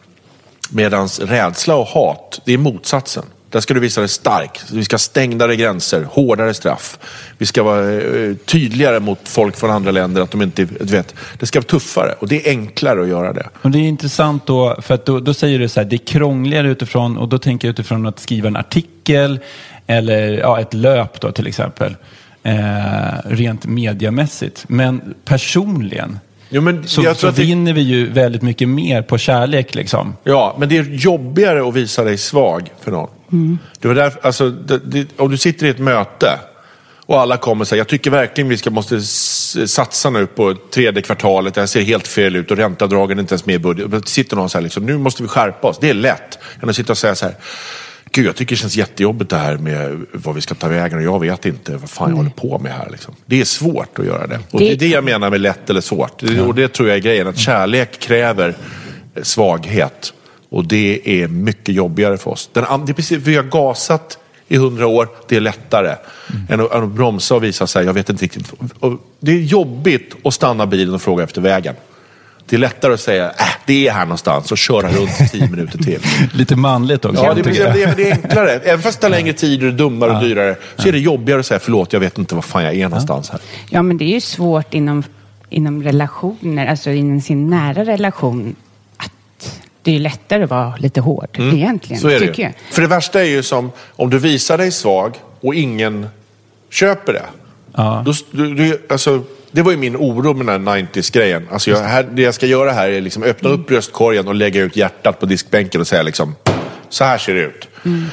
Medan 0.70 1.08
rädsla 1.08 1.76
och 1.76 1.88
hat, 1.88 2.42
det 2.46 2.54
är 2.54 2.58
motsatsen. 2.58 3.24
Där 3.50 3.60
ska 3.60 3.74
du 3.74 3.80
visa 3.80 4.02
dig 4.02 4.10
stark. 4.10 4.60
Vi 4.72 4.86
ska 4.86 4.94
ha 4.94 5.00
stängdare 5.00 5.56
gränser, 5.56 6.04
hårdare 6.04 6.54
straff. 6.54 7.00
Vi 7.38 7.46
ska 7.46 7.64
vara 7.64 7.94
eh, 7.94 8.36
tydligare 8.36 9.00
mot 9.00 9.20
folk 9.24 9.58
från 9.58 9.72
andra 9.72 9.92
länder. 9.92 10.22
att 10.22 10.32
de 10.32 10.42
inte, 10.42 10.66
du 10.66 10.86
vet, 10.86 11.16
Det 11.40 11.46
ska 11.46 11.60
vara 11.60 11.68
tuffare 11.68 12.16
och 12.20 12.28
det 12.28 12.48
är 12.48 12.50
enklare 12.50 13.02
att 13.02 13.08
göra 13.08 13.34
det. 13.34 13.50
Och 13.62 13.72
det 13.72 13.78
är 13.78 13.88
intressant 13.88 14.48
då, 14.48 14.78
för 14.82 14.94
att 14.94 15.06
då, 15.06 15.20
då 15.20 15.34
säger 15.34 15.60
du 15.60 15.70
så 15.70 15.80
här, 15.80 15.88
det 15.88 15.96
är 15.96 16.06
krångligare 16.06 16.70
utifrån, 16.70 17.18
och 17.18 17.28
då 17.28 17.38
tänker 17.40 17.68
jag 17.68 17.74
utifrån 17.74 18.06
att 18.06 18.20
skriva 18.20 18.48
en 18.48 18.56
artikel 18.56 19.40
eller 19.88 20.38
ja, 20.38 20.60
ett 20.60 20.74
löp 20.74 21.22
då 21.22 21.32
till 21.32 21.48
exempel. 21.48 21.96
Eh, 22.44 23.20
rent 23.26 23.66
mediamässigt. 23.66 24.66
Men 24.68 25.16
personligen, 25.26 26.20
Jo, 26.50 26.62
men 26.62 26.88
så, 26.88 27.16
så 27.16 27.32
vinner 27.32 27.74
vi 27.74 27.82
ju 27.82 28.10
väldigt 28.10 28.42
mycket 28.42 28.70
mer 28.70 29.02
på 29.02 29.18
kärlek. 29.18 29.76
Liksom. 29.76 30.16
Ja, 30.24 30.56
men 30.60 30.70
det 30.70 30.78
är 30.78 30.84
jobbigare 30.84 31.68
att 31.68 31.74
visa 31.74 32.04
dig 32.04 32.18
svag 32.18 32.72
för 32.82 32.92
någon. 32.92 33.10
Mm. 33.32 33.58
Det 33.80 33.88
var 33.88 33.96
därför, 33.96 34.20
alltså, 34.26 34.50
det, 34.50 34.78
det, 34.78 35.08
om 35.18 35.32
du 35.32 35.38
sitter 35.38 35.66
i 35.66 35.70
ett 35.70 35.80
möte 35.80 36.40
och 37.06 37.20
alla 37.20 37.38
kommer 37.38 37.62
och 37.62 37.68
säger, 37.68 37.80
jag 37.80 37.88
tycker 37.88 38.12
verkligen 38.12 38.50
vi 38.50 38.58
ska, 38.58 38.70
måste 38.70 39.02
satsa 39.02 40.10
nu 40.10 40.28
på 40.28 40.56
tredje 40.74 41.02
kvartalet, 41.02 41.54
det 41.54 41.62
här 41.62 41.68
ser 41.68 41.82
helt 41.82 42.08
fel 42.08 42.36
ut 42.36 42.52
och 42.52 42.58
ränteavdragen 42.58 43.18
är 43.18 43.22
inte 43.22 43.34
ens 43.34 43.46
med 43.46 43.56
i 43.56 43.60
budgeten. 43.60 44.04
Sitter 44.04 44.36
någon 44.36 44.50
så 44.50 44.58
här, 44.58 44.64
liksom, 44.64 44.86
nu 44.86 44.98
måste 44.98 45.24
vi 45.24 45.30
skärpa 45.30 45.68
oss. 45.68 45.78
Det 45.82 45.90
är 45.90 45.94
lätt. 45.94 46.40
Än 46.64 46.70
att 46.70 46.76
sitta 46.76 46.94
och 46.94 46.98
säga 46.98 47.16
så 47.16 47.26
här, 47.26 47.36
Gud, 48.12 48.26
jag 48.26 48.36
tycker 48.36 48.56
det 48.56 48.60
känns 48.60 48.76
jättejobbigt 48.76 49.30
det 49.30 49.38
här 49.38 49.58
med 49.58 50.06
vad 50.14 50.36
vi 50.36 50.42
ska 50.42 50.56
ta 50.56 50.68
vägen 50.68 50.98
och 50.98 51.04
jag 51.04 51.20
vet 51.20 51.46
inte 51.46 51.78
vad 51.78 51.90
fan 51.90 52.10
jag 52.10 52.18
håller 52.18 52.30
på 52.30 52.60
med 52.60 52.72
här. 52.72 52.90
Liksom. 52.90 53.16
Det 53.26 53.42
är 53.42 53.46
svårt 53.46 54.00
att 54.00 54.06
göra 54.06 54.28
det. 54.28 54.40
Och 54.52 54.60
det 54.60 54.72
är 54.72 54.76
det 54.76 54.88
jag 54.88 55.04
menar 55.04 55.30
med 55.30 55.42
lätt 55.42 55.70
eller 55.70 55.82
svårt. 55.82 56.24
Ja. 56.24 56.44
Och 56.44 56.56
det 56.56 56.74
tror 56.74 56.88
jag 56.88 56.98
är 56.98 57.02
grejen, 57.02 57.28
att 57.28 57.38
kärlek 57.38 58.00
kräver 58.00 58.56
svaghet. 59.22 60.14
Och 60.50 60.68
det 60.68 61.02
är 61.06 61.28
mycket 61.28 61.76
jobbigare 61.76 62.18
för 62.18 62.32
oss. 62.32 62.50
Den, 62.54 62.86
det 62.86 62.92
är 62.92 62.94
precis, 62.94 63.18
vi 63.18 63.36
har 63.36 63.44
gasat 63.44 64.18
i 64.48 64.58
hundra 64.58 64.88
år, 64.88 65.10
det 65.28 65.36
är 65.36 65.42
lättare 65.42 65.96
mm. 66.30 66.46
än, 66.50 66.60
att, 66.66 66.74
än 66.74 66.84
att 66.84 66.90
bromsa 66.90 67.36
och 67.36 67.44
visa 67.44 67.68
sig, 67.68 67.86
jag 67.86 67.94
vet 67.94 68.10
inte 68.10 68.24
riktigt. 68.24 68.54
Och 68.80 68.94
det 69.20 69.32
är 69.32 69.40
jobbigt 69.40 70.16
att 70.24 70.34
stanna 70.34 70.66
bilen 70.66 70.96
och 70.96 71.02
fråga 71.02 71.24
efter 71.24 71.42
vägen. 71.42 71.76
Det 72.50 72.56
är 72.56 72.60
lättare 72.60 72.94
att 72.94 73.00
säga, 73.00 73.26
äh, 73.26 73.46
det 73.66 73.88
är 73.88 73.92
här 73.92 74.06
någonstans 74.06 74.52
och 74.52 74.58
köra 74.58 74.92
runt 74.92 75.22
i 75.22 75.28
tio 75.28 75.50
minuter 75.50 75.78
till. 75.78 76.00
Lite 76.34 76.56
manligt 76.56 77.06
också. 77.06 77.24
Ja, 77.24 77.34
det, 77.34 77.42
det, 77.42 77.52
det, 77.52 77.94
det 77.98 78.10
är 78.10 78.12
enklare. 78.12 78.52
Även 78.52 78.82
fast 78.82 79.02
det 79.02 79.08
tar 79.08 79.10
längre 79.10 79.34
tid 79.34 79.60
och 79.60 79.66
det 79.66 79.74
är 79.74 79.78
dummare 79.78 80.12
och 80.12 80.24
dyrare 80.24 80.56
så 80.76 80.88
är 80.88 80.92
det 80.92 81.00
jobbigare 81.00 81.40
att 81.40 81.46
säga, 81.46 81.60
förlåt, 81.60 81.94
jag 81.94 82.00
vet 82.00 82.18
inte 82.18 82.36
var 82.36 82.42
fan 82.42 82.64
jag 82.64 82.76
är 82.76 82.84
någonstans 82.84 83.30
här. 83.30 83.40
Ja, 83.70 83.82
men 83.82 83.98
det 83.98 84.06
är 84.06 84.14
ju 84.14 84.22
svårt 84.22 84.74
inom, 84.74 85.04
inom 85.50 85.84
relationer, 85.84 86.68
alltså 86.68 86.90
inom 86.90 87.22
sin 87.22 87.50
nära 87.50 87.86
relation, 87.86 88.56
att 88.98 89.62
det 89.82 89.96
är 89.96 90.00
lättare 90.00 90.44
att 90.44 90.50
vara 90.50 90.76
lite 90.76 91.02
hård 91.02 91.30
mm. 91.34 91.56
egentligen. 91.56 92.02
Så 92.02 92.08
är 92.08 92.20
det 92.20 92.20
tycker 92.20 92.44
jag. 92.44 92.54
För 92.72 92.82
det 92.82 92.88
värsta 92.88 93.22
är 93.22 93.26
ju 93.30 93.44
som 93.44 93.72
om 93.96 94.10
du 94.10 94.20
visar 94.20 94.58
dig 94.58 94.72
svag 94.72 95.16
och 95.42 95.56
ingen 95.56 96.08
köper 96.70 97.14
det. 97.14 97.26
Ja. 97.76 98.04
Då, 98.06 98.14
du, 98.32 98.56
du, 98.56 98.82
alltså, 98.90 99.24
det 99.52 99.62
var 99.62 99.72
ju 99.72 99.78
min 99.78 99.96
oro 99.96 100.34
med 100.34 100.46
den 100.46 100.68
här 100.68 100.78
90s-grejen. 100.78 101.48
Alltså 101.52 101.70
jag, 101.72 101.80
här, 101.80 102.04
det 102.04 102.22
jag 102.22 102.34
ska 102.34 102.46
göra 102.46 102.72
här 102.72 102.90
är 102.90 103.02
liksom 103.02 103.24
öppna 103.24 103.50
upp 103.50 103.68
bröstkorgen 103.68 104.28
och 104.28 104.36
lägga 104.36 104.62
ut 104.62 104.76
hjärtat 104.76 105.20
på 105.20 105.26
diskbänken 105.26 105.82
och 105.82 105.88
säga 105.88 106.04
liksom, 106.04 106.36
så 106.90 107.04
här 107.04 107.18
ser 107.18 107.34
det 107.34 107.42
ut. 107.42 107.68
Mm. 107.86 108.06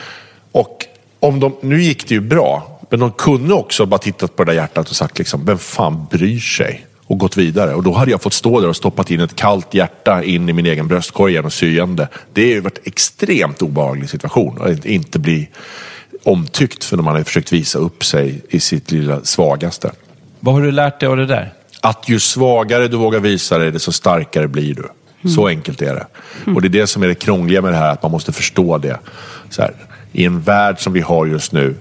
Och 0.52 0.84
om 1.20 1.40
de, 1.40 1.56
nu 1.60 1.82
gick 1.82 2.08
det 2.08 2.14
ju 2.14 2.20
bra, 2.20 2.80
men 2.90 3.00
de 3.00 3.12
kunde 3.12 3.54
också 3.54 3.86
bara 3.86 3.98
tittat 3.98 4.36
på 4.36 4.44
det 4.44 4.52
där 4.52 4.56
hjärtat 4.56 4.90
och 4.90 4.96
sagt 4.96 5.18
liksom, 5.18 5.44
vem 5.44 5.58
fan 5.58 6.06
bryr 6.10 6.40
sig? 6.40 6.86
Och 7.08 7.18
gått 7.18 7.36
vidare. 7.36 7.74
Och 7.74 7.82
då 7.82 7.92
hade 7.92 8.10
jag 8.10 8.22
fått 8.22 8.32
stå 8.32 8.60
där 8.60 8.68
och 8.68 8.76
stoppat 8.76 9.10
in 9.10 9.20
ett 9.20 9.36
kallt 9.36 9.74
hjärta 9.74 10.24
in 10.24 10.48
i 10.48 10.52
min 10.52 10.66
egen 10.66 10.88
bröstkorg 10.88 11.38
och 11.38 11.52
syende. 11.52 12.02
det. 12.02 12.40
Det 12.40 12.48
har 12.48 12.54
ju 12.54 12.60
varit 12.60 12.78
en 12.78 12.84
extremt 12.84 13.62
obehaglig 13.62 14.10
situation. 14.10 14.62
Att 14.62 14.84
inte 14.84 15.18
bli 15.18 15.48
omtyckt 16.22 16.84
för 16.84 16.96
när 16.96 17.04
man 17.04 17.16
har 17.16 17.22
försökt 17.22 17.52
visa 17.52 17.78
upp 17.78 18.04
sig 18.04 18.42
i 18.48 18.60
sitt 18.60 18.90
lilla 18.90 19.24
svagaste. 19.24 19.92
Vad 20.46 20.54
har 20.54 20.62
du 20.62 20.72
lärt 20.72 21.00
dig 21.00 21.08
av 21.08 21.16
det 21.16 21.26
där? 21.26 21.52
Att 21.80 22.08
ju 22.08 22.20
svagare 22.20 22.88
du 22.88 22.96
vågar 22.96 23.20
visa 23.20 23.58
dig, 23.58 23.70
desto 23.70 23.92
starkare 23.92 24.48
blir 24.48 24.74
du. 24.74 24.82
Mm. 24.82 25.34
Så 25.34 25.46
enkelt 25.46 25.82
är 25.82 25.94
det. 25.94 26.06
Mm. 26.44 26.56
Och 26.56 26.62
det 26.62 26.68
är 26.68 26.80
det 26.80 26.86
som 26.86 27.02
är 27.02 27.08
det 27.08 27.14
krångliga 27.14 27.62
med 27.62 27.72
det 27.72 27.76
här, 27.76 27.92
att 27.92 28.02
man 28.02 28.12
måste 28.12 28.32
förstå 28.32 28.78
det. 28.78 28.98
Här, 29.58 29.74
I 30.12 30.24
en 30.24 30.40
värld 30.40 30.80
som 30.80 30.92
vi 30.92 31.00
har 31.00 31.26
just 31.26 31.52
nu, 31.52 31.74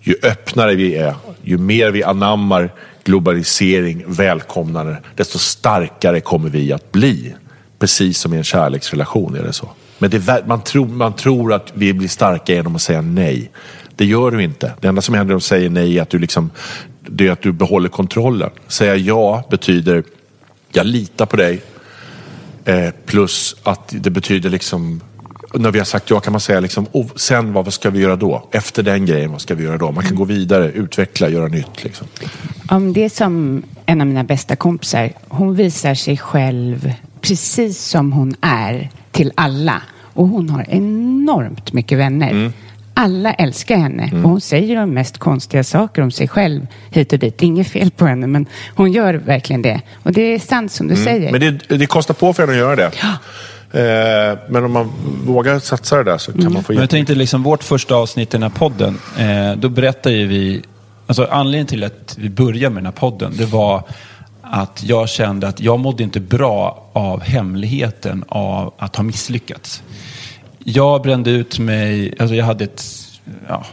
ju 0.00 0.14
öppnare 0.22 0.74
vi 0.74 0.94
är, 0.94 1.14
ju 1.42 1.58
mer 1.58 1.90
vi 1.90 2.02
anammar 2.02 2.70
globalisering, 3.04 4.04
välkomnande, 4.06 4.96
desto 5.14 5.38
starkare 5.38 6.20
kommer 6.20 6.48
vi 6.48 6.72
att 6.72 6.92
bli. 6.92 7.34
Precis 7.78 8.18
som 8.18 8.34
i 8.34 8.36
en 8.36 8.44
kärleksrelation 8.44 9.34
är 9.34 9.42
det 9.42 9.52
så. 9.52 9.70
Men 9.98 10.10
det, 10.10 10.46
man, 10.46 10.62
tror, 10.62 10.86
man 10.86 11.12
tror 11.12 11.52
att 11.52 11.72
vi 11.74 11.92
blir 11.92 12.08
starka 12.08 12.54
genom 12.54 12.76
att 12.76 12.82
säga 12.82 13.00
nej. 13.00 13.50
Det 14.02 14.06
gör 14.06 14.30
du 14.30 14.42
inte. 14.42 14.72
Det 14.80 14.88
enda 14.88 15.02
som 15.02 15.14
händer 15.14 15.34
om 15.34 15.38
du 15.38 15.44
säger 15.44 15.70
nej 15.70 15.98
är 15.98 16.02
att 16.02 16.10
du, 16.10 16.18
liksom, 16.18 16.50
det 17.00 17.26
är 17.26 17.32
att 17.32 17.42
du 17.42 17.52
behåller 17.52 17.88
kontrollen. 17.88 18.50
Säga 18.68 18.96
ja 18.96 19.44
betyder 19.50 20.04
jag 20.72 20.86
litar 20.86 21.26
på 21.26 21.36
dig. 21.36 21.62
Eh, 22.64 22.90
plus 23.06 23.56
att 23.62 23.94
det 24.00 24.10
betyder 24.10 24.50
liksom 24.50 25.00
när 25.54 25.70
vi 25.70 25.78
har 25.78 25.86
sagt 25.86 26.10
ja 26.10 26.20
kan 26.20 26.32
man 26.32 26.40
säga 26.40 26.60
liksom, 26.60 26.86
oh, 26.92 27.06
sen 27.16 27.52
vad 27.52 27.72
ska 27.72 27.90
vi 27.90 28.00
göra 28.00 28.16
då? 28.16 28.48
Efter 28.52 28.82
den 28.82 29.06
grejen, 29.06 29.32
vad 29.32 29.40
ska 29.40 29.54
vi 29.54 29.64
göra 29.64 29.78
då? 29.78 29.92
Man 29.92 30.04
kan 30.04 30.16
gå 30.16 30.24
vidare, 30.24 30.70
utveckla, 30.70 31.28
göra 31.28 31.48
nytt. 31.48 31.84
Liksom. 31.84 32.06
Om 32.68 32.92
det 32.92 33.04
är 33.04 33.08
som 33.08 33.62
en 33.86 34.00
av 34.00 34.06
mina 34.06 34.24
bästa 34.24 34.56
kompisar. 34.56 35.12
Hon 35.28 35.54
visar 35.54 35.94
sig 35.94 36.18
själv 36.18 36.92
precis 37.20 37.84
som 37.84 38.12
hon 38.12 38.34
är 38.40 38.90
till 39.10 39.32
alla. 39.34 39.82
Och 40.14 40.28
hon 40.28 40.50
har 40.50 40.66
enormt 40.68 41.72
mycket 41.72 41.98
vänner. 41.98 42.30
Mm. 42.30 42.52
Alla 42.94 43.32
älskar 43.32 43.76
henne 43.76 44.02
mm. 44.02 44.24
och 44.24 44.30
hon 44.30 44.40
säger 44.40 44.76
de 44.76 44.90
mest 44.94 45.18
konstiga 45.18 45.64
saker 45.64 46.02
om 46.02 46.10
sig 46.10 46.28
själv 46.28 46.66
hit 46.90 47.12
och 47.12 47.18
dit. 47.18 47.42
Inget 47.42 47.68
fel 47.68 47.90
på 47.90 48.06
henne, 48.06 48.26
men 48.26 48.46
hon 48.74 48.92
gör 48.92 49.14
verkligen 49.14 49.62
det. 49.62 49.80
Och 50.02 50.12
det 50.12 50.22
är 50.22 50.38
sant 50.38 50.72
som 50.72 50.88
du 50.88 50.94
mm. 50.94 51.04
säger. 51.04 51.32
Men 51.32 51.40
det, 51.40 51.76
det, 51.76 51.86
kostar 51.86 52.14
på 52.14 52.32
för 52.32 52.42
henne 52.42 52.52
att 52.52 52.58
göra 52.58 52.76
det. 52.76 52.90
Ja. 53.02 53.12
Eh, 53.80 54.38
men 54.48 54.64
om 54.64 54.72
man 54.72 54.92
vågar 55.24 55.58
satsa 55.58 55.96
det 55.96 56.04
där 56.04 56.18
så 56.18 56.32
kan 56.32 56.40
Mm. 56.40 56.52
man 56.52 56.62
få 56.62 56.72
Men 56.72 56.76
jag 56.76 56.82
hjälp. 56.82 56.90
tänkte 56.90 57.14
liksom 57.14 57.42
vårt 57.42 57.64
första 57.64 57.94
avsnitt 57.94 58.28
i 58.28 58.32
den 58.32 58.42
här 58.42 58.50
podden, 58.50 58.98
eh, 59.18 59.56
då 59.56 59.68
berättar 59.68 60.10
ju 60.10 60.26
vi, 60.26 60.62
alltså 61.06 61.24
anledningen 61.30 61.66
till 61.66 61.84
att 61.84 62.16
vi 62.18 62.30
började 62.30 62.74
med 62.74 62.82
den 62.82 62.86
här 62.86 63.00
podden, 63.00 63.32
det 63.36 63.46
var 63.46 63.82
att 64.42 64.82
jag 64.82 65.08
kände 65.08 65.48
att 65.48 65.60
jag 65.60 65.78
mådde 65.78 66.02
inte 66.02 66.20
bra 66.20 66.90
av 66.92 67.22
hemligheten 67.22 68.24
av 68.28 68.74
att 68.78 68.96
ha 68.96 69.04
misslyckats. 69.04 69.82
Jag 70.64 71.02
brände 71.02 71.30
ut 71.30 71.58
mig, 71.58 72.14
alltså 72.18 72.34
jag 72.34 72.44
hade 72.44 72.64
ett 72.64 72.84
ja, 73.48 73.64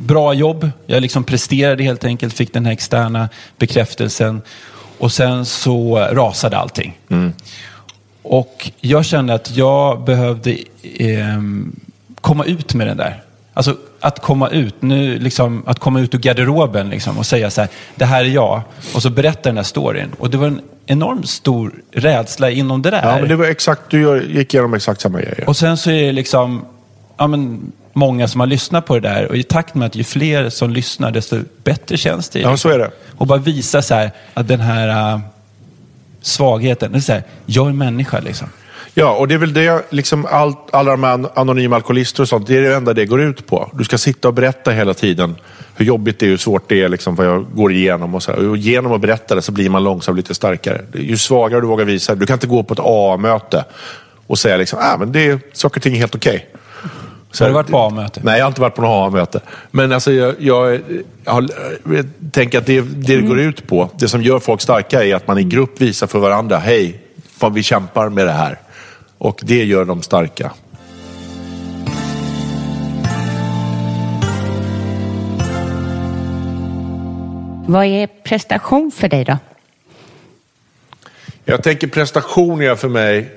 bra 0.00 0.34
jobb, 0.34 0.70
jag 0.86 1.02
liksom 1.02 1.24
presterade 1.24 1.82
helt 1.82 2.04
enkelt, 2.04 2.34
fick 2.34 2.52
den 2.52 2.66
här 2.66 2.72
externa 2.72 3.28
bekräftelsen 3.58 4.42
och 4.98 5.12
sen 5.12 5.46
så 5.46 5.98
rasade 5.98 6.58
allting. 6.58 6.98
Och 8.22 8.70
jag 8.80 9.04
kände 9.04 9.34
att 9.34 9.56
jag 9.56 10.04
behövde 10.04 10.56
ehm, 10.82 11.80
komma 12.20 12.44
ut 12.44 12.74
med 12.74 12.86
den 12.86 12.96
där. 12.96 13.22
Alltså 13.54 13.76
att 14.02 14.22
komma 14.22 14.48
ut, 14.48 14.82
nu 14.82 15.18
liksom, 15.18 15.62
att 15.66 15.78
komma 15.78 16.00
ut 16.00 16.14
ur 16.14 16.18
garderoben 16.18 16.90
liksom, 16.90 17.18
och 17.18 17.26
säga 17.26 17.50
så 17.50 17.60
här, 17.60 17.70
det 17.94 18.04
här 18.04 18.24
är 18.24 18.28
jag. 18.28 18.62
Och 18.94 19.02
så 19.02 19.10
berätta 19.10 19.48
den 19.48 19.56
här 19.56 19.64
storyn. 19.64 20.12
Och 20.18 20.30
det 20.30 20.36
var 20.36 20.46
en 20.46 20.60
enormt 20.86 21.28
stor 21.28 21.72
rädsla 21.92 22.50
inom 22.50 22.82
det 22.82 22.90
där. 22.90 23.02
Ja, 23.02 23.18
men 23.18 23.28
det 23.28 23.36
var 23.36 23.44
exakt, 23.44 23.82
du 23.88 24.26
gick 24.28 24.54
igenom 24.54 24.74
exakt 24.74 25.00
samma 25.00 25.20
grejer. 25.20 25.44
Och 25.48 25.56
sen 25.56 25.76
så 25.76 25.90
är 25.90 26.06
det 26.06 26.12
liksom, 26.12 26.64
ja, 27.16 27.26
men, 27.26 27.72
många 27.92 28.28
som 28.28 28.40
har 28.40 28.46
lyssnat 28.46 28.86
på 28.86 28.98
det 28.98 29.08
där. 29.08 29.28
Och 29.28 29.36
i 29.36 29.42
takt 29.42 29.74
med 29.74 29.86
att 29.86 29.94
ju 29.94 30.04
fler 30.04 30.50
som 30.50 30.70
lyssnar, 30.70 31.10
desto 31.10 31.40
bättre 31.64 31.96
känns 31.96 32.28
det. 32.28 32.40
Ja, 32.40 32.56
så 32.56 32.68
är 32.68 32.78
det. 32.78 32.90
Och 33.18 33.26
bara 33.26 33.38
visa 33.38 33.82
så 33.82 33.94
här, 33.94 34.10
att 34.34 34.48
den 34.48 34.60
här 34.60 35.14
äh, 35.14 35.20
svagheten, 36.20 36.92
det 36.92 36.98
är 36.98 37.00
så 37.00 37.12
här, 37.12 37.22
jag 37.46 37.68
är 37.68 37.72
människa 37.72 38.20
liksom. 38.20 38.48
Ja, 38.94 39.12
och 39.16 39.28
det 39.28 39.34
är 39.34 39.38
väl 39.38 39.52
det, 39.52 39.86
liksom 39.90 40.26
allt, 40.30 40.58
alla 40.70 40.90
de 40.90 41.04
här 41.04 41.26
anonyma 41.34 41.76
alkoholister 41.76 42.22
och 42.22 42.28
sånt, 42.28 42.46
det 42.46 42.56
är 42.56 42.62
det 42.62 42.74
enda 42.76 42.92
det 42.94 43.06
går 43.06 43.20
ut 43.22 43.46
på. 43.46 43.70
Du 43.74 43.84
ska 43.84 43.98
sitta 43.98 44.28
och 44.28 44.34
berätta 44.34 44.70
hela 44.70 44.94
tiden 44.94 45.36
hur 45.76 45.84
jobbigt 45.86 46.18
det 46.18 46.26
är, 46.26 46.30
hur 46.30 46.36
svårt 46.36 46.68
det 46.68 46.82
är, 46.82 46.88
liksom, 46.88 47.14
vad 47.14 47.26
jag 47.26 47.46
går 47.54 47.72
igenom. 47.72 48.14
Och, 48.14 48.22
så 48.22 48.32
här. 48.32 48.48
och 48.48 48.56
genom 48.56 48.92
att 48.92 49.00
berätta 49.00 49.34
det 49.34 49.42
så 49.42 49.52
blir 49.52 49.70
man 49.70 49.84
långsamt 49.84 50.16
lite 50.16 50.34
starkare. 50.34 50.80
Ju 50.94 51.16
svagare 51.16 51.60
du 51.60 51.66
vågar 51.66 51.84
visa 51.84 52.14
Du 52.14 52.26
kan 52.26 52.34
inte 52.34 52.46
gå 52.46 52.62
på 52.62 52.74
ett 52.74 52.80
A-möte 52.82 53.64
och 54.26 54.38
säga 54.38 54.56
liksom, 54.56 54.78
ah, 54.82 54.96
men 54.98 55.12
det 55.12 55.26
är, 55.26 55.40
saker 55.52 55.78
och 55.78 55.82
ting 55.82 55.94
är 55.94 55.98
helt 55.98 56.14
okej. 56.14 56.46
Så 57.30 57.44
Har 57.44 57.48
du 57.48 57.54
varit 57.54 57.70
på 57.70 57.78
A-möte? 57.78 58.20
Nej, 58.24 58.38
jag 58.38 58.44
har 58.44 58.48
inte 58.48 58.60
varit 58.60 58.74
på 58.74 58.82
något 58.82 59.08
A-möte. 59.08 59.40
Men 59.70 59.92
alltså, 59.92 60.12
jag, 60.12 60.34
jag, 60.38 60.80
jag, 61.24 61.32
har- 61.32 61.48
jag 61.84 62.06
tänker 62.32 62.58
att 62.58 62.66
det, 62.66 62.80
det 62.80 63.16
det 63.16 63.22
går 63.22 63.40
ut 63.40 63.66
på, 63.66 63.90
det 63.98 64.08
som 64.08 64.22
gör 64.22 64.38
folk 64.38 64.60
starka 64.60 65.04
är 65.04 65.14
att 65.14 65.26
man 65.26 65.38
i 65.38 65.44
grupp 65.44 65.80
visar 65.80 66.06
för 66.06 66.18
varandra, 66.18 66.58
hej, 66.58 67.00
vi 67.54 67.62
kämpar 67.62 68.08
med 68.08 68.26
det 68.26 68.32
här. 68.32 68.58
Och 69.22 69.40
det 69.42 69.64
gör 69.64 69.84
dem 69.84 70.02
starka. 70.02 70.52
Vad 77.66 77.84
är 77.84 78.06
prestation 78.06 78.90
för 78.90 79.08
dig 79.08 79.24
då? 79.24 79.38
Jag 81.44 81.62
tänker 81.62 81.86
prestation 81.86 82.62
är 82.62 82.74
för 82.74 82.88
mig 82.88 83.30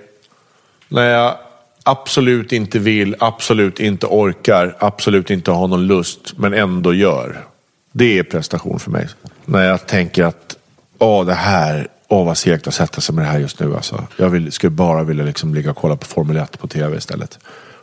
när 0.87 1.09
jag 1.09 1.37
absolut 1.83 2.51
inte 2.51 2.79
vill, 2.79 3.15
absolut 3.19 3.79
inte 3.79 4.05
orkar, 4.05 4.75
absolut 4.79 5.29
inte 5.29 5.51
har 5.51 5.67
någon 5.67 5.87
lust, 5.87 6.37
men 6.37 6.53
ändå 6.53 6.93
gör. 6.93 7.45
Det 7.91 8.19
är 8.19 8.23
prestation 8.23 8.79
för 8.79 8.91
mig. 8.91 9.07
När 9.45 9.63
jag 9.63 9.87
tänker 9.87 10.23
att, 10.23 10.57
åh 10.97 11.25
det 11.25 11.33
här, 11.33 11.87
åh 12.07 12.25
vad 12.25 12.37
segt 12.37 12.67
att 12.67 12.73
sätta 12.73 13.01
sig 13.01 13.15
med 13.15 13.25
det 13.25 13.29
här 13.29 13.39
just 13.39 13.59
nu. 13.59 13.75
Alltså. 13.75 14.07
Jag 14.17 14.29
vill, 14.29 14.51
skulle 14.51 14.71
bara 14.71 15.03
vilja 15.03 15.25
liksom 15.25 15.53
ligga 15.53 15.71
och 15.71 15.77
kolla 15.77 15.95
på 15.95 16.05
Formel 16.05 16.37
1 16.37 16.59
på 16.59 16.67
tv 16.67 16.97
istället. 16.97 17.39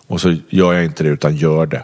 Och 0.06 0.20
så 0.20 0.36
gör 0.48 0.72
jag 0.72 0.84
inte 0.84 1.02
det, 1.02 1.10
utan 1.10 1.36
gör 1.36 1.66
det. 1.66 1.82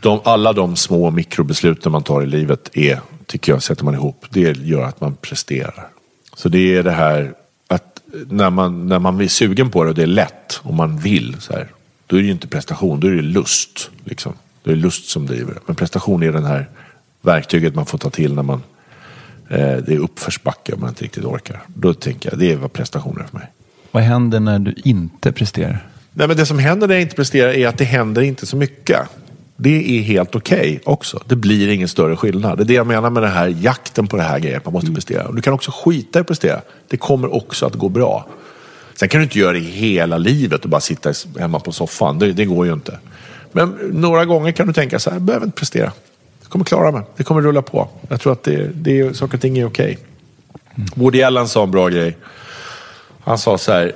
De, 0.00 0.20
alla 0.24 0.52
de 0.52 0.76
små 0.76 1.10
mikrobesluten 1.10 1.92
man 1.92 2.02
tar 2.02 2.22
i 2.22 2.26
livet 2.26 2.76
är, 2.76 3.00
tycker 3.26 3.52
jag, 3.52 3.62
sätter 3.62 3.84
man 3.84 3.94
ihop, 3.94 4.26
det 4.30 4.56
gör 4.56 4.82
att 4.82 5.00
man 5.00 5.16
presterar. 5.16 5.88
Så 6.36 6.48
det 6.48 6.76
är 6.76 6.82
det 6.82 6.90
här 6.90 7.34
att 7.68 8.00
när 8.28 8.50
man, 8.50 8.88
när 8.88 8.98
man 8.98 9.20
är 9.20 9.28
sugen 9.28 9.70
på 9.70 9.84
det 9.84 9.90
och 9.90 9.96
det 9.96 10.02
är 10.02 10.06
lätt 10.06 10.60
och 10.62 10.74
man 10.74 10.98
vill, 10.98 11.36
så 11.40 11.52
här, 11.52 11.68
då 12.06 12.16
är 12.16 12.20
det 12.20 12.26
ju 12.26 12.32
inte 12.32 12.48
prestation, 12.48 13.00
då 13.00 13.06
är 13.06 13.12
det 13.12 13.22
lust. 13.22 13.90
Liksom. 14.04 14.32
Det 14.62 14.72
är 14.72 14.76
lust 14.76 15.08
som 15.08 15.26
driver 15.26 15.54
det. 15.54 15.60
Men 15.66 15.76
prestation 15.76 16.22
är 16.22 16.32
den 16.32 16.44
här 16.44 16.68
verktyget 17.22 17.74
man 17.74 17.86
får 17.86 17.98
ta 17.98 18.10
till 18.10 18.34
när 18.34 18.42
man 18.42 18.62
det 19.48 19.88
är 19.88 19.98
uppförsbacke 19.98 20.72
och 20.72 20.78
man 20.78 20.88
inte 20.88 21.04
riktigt 21.04 21.24
orkar. 21.24 21.62
Då 21.66 21.94
tänker 21.94 22.30
jag, 22.30 22.38
det 22.38 22.52
är 22.52 22.56
vad 22.56 22.72
prestation 22.72 23.20
är 23.20 23.24
för 23.24 23.38
mig. 23.38 23.52
Vad 23.90 24.02
händer 24.02 24.40
när 24.40 24.58
du 24.58 24.74
inte 24.84 25.32
presterar? 25.32 25.88
Nej, 26.12 26.28
men 26.28 26.36
det 26.36 26.46
som 26.46 26.58
händer 26.58 26.88
när 26.88 26.94
jag 26.94 27.02
inte 27.02 27.16
presterar 27.16 27.52
är 27.52 27.68
att 27.68 27.78
det 27.78 27.84
händer 27.84 28.22
inte 28.22 28.46
så 28.46 28.56
mycket. 28.56 29.00
Det 29.56 29.98
är 29.98 30.02
helt 30.02 30.34
okej 30.34 30.80
också. 30.84 31.22
Det 31.26 31.36
blir 31.36 31.68
ingen 31.68 31.88
större 31.88 32.16
skillnad. 32.16 32.58
Det 32.58 32.62
är 32.62 32.64
det 32.64 32.74
jag 32.74 32.86
menar 32.86 33.10
med 33.10 33.22
den 33.22 33.32
här 33.32 33.56
jakten 33.60 34.06
på 34.06 34.16
det 34.16 34.22
här 34.22 34.38
grejen. 34.38 34.60
Man 34.64 34.72
måste 34.72 34.92
prestera. 34.92 35.26
Och 35.26 35.34
du 35.34 35.42
kan 35.42 35.52
också 35.52 35.70
skita 35.74 36.18
i 36.18 36.20
att 36.20 36.26
prestera. 36.26 36.60
Det 36.88 36.96
kommer 36.96 37.34
också 37.34 37.66
att 37.66 37.74
gå 37.74 37.88
bra. 37.88 38.26
Sen 38.94 39.08
kan 39.08 39.18
du 39.18 39.24
inte 39.24 39.38
göra 39.38 39.52
det 39.52 39.58
hela 39.58 40.18
livet 40.18 40.64
och 40.64 40.70
bara 40.70 40.80
sitta 40.80 41.12
hemma 41.38 41.60
på 41.60 41.72
soffan. 41.72 42.18
Det, 42.18 42.32
det 42.32 42.44
går 42.44 42.66
ju 42.66 42.72
inte. 42.72 42.98
Men 43.52 43.68
några 43.92 44.24
gånger 44.24 44.52
kan 44.52 44.66
du 44.66 44.72
tänka 44.72 44.98
så 44.98 45.10
här, 45.10 45.16
jag 45.16 45.22
behöver 45.22 45.46
inte 45.46 45.58
prestera. 45.58 45.92
Jag 46.44 46.50
kommer 46.50 46.64
klara 46.64 46.90
mig. 46.90 47.02
Det 47.16 47.24
kommer 47.24 47.42
rulla 47.42 47.62
på. 47.62 47.88
Jag 48.08 48.20
tror 48.20 48.32
att 48.32 48.42
det, 48.42 48.70
det, 48.74 49.16
saker 49.16 49.34
och 49.34 49.40
ting 49.40 49.58
är 49.58 49.66
okej. 49.66 49.98
Woody 50.94 51.22
Allen 51.22 51.48
sa 51.48 51.62
en 51.62 51.70
bra 51.70 51.88
grej. 51.88 52.16
Han 53.24 53.38
sa 53.38 53.58
så 53.58 53.72
här, 53.72 53.92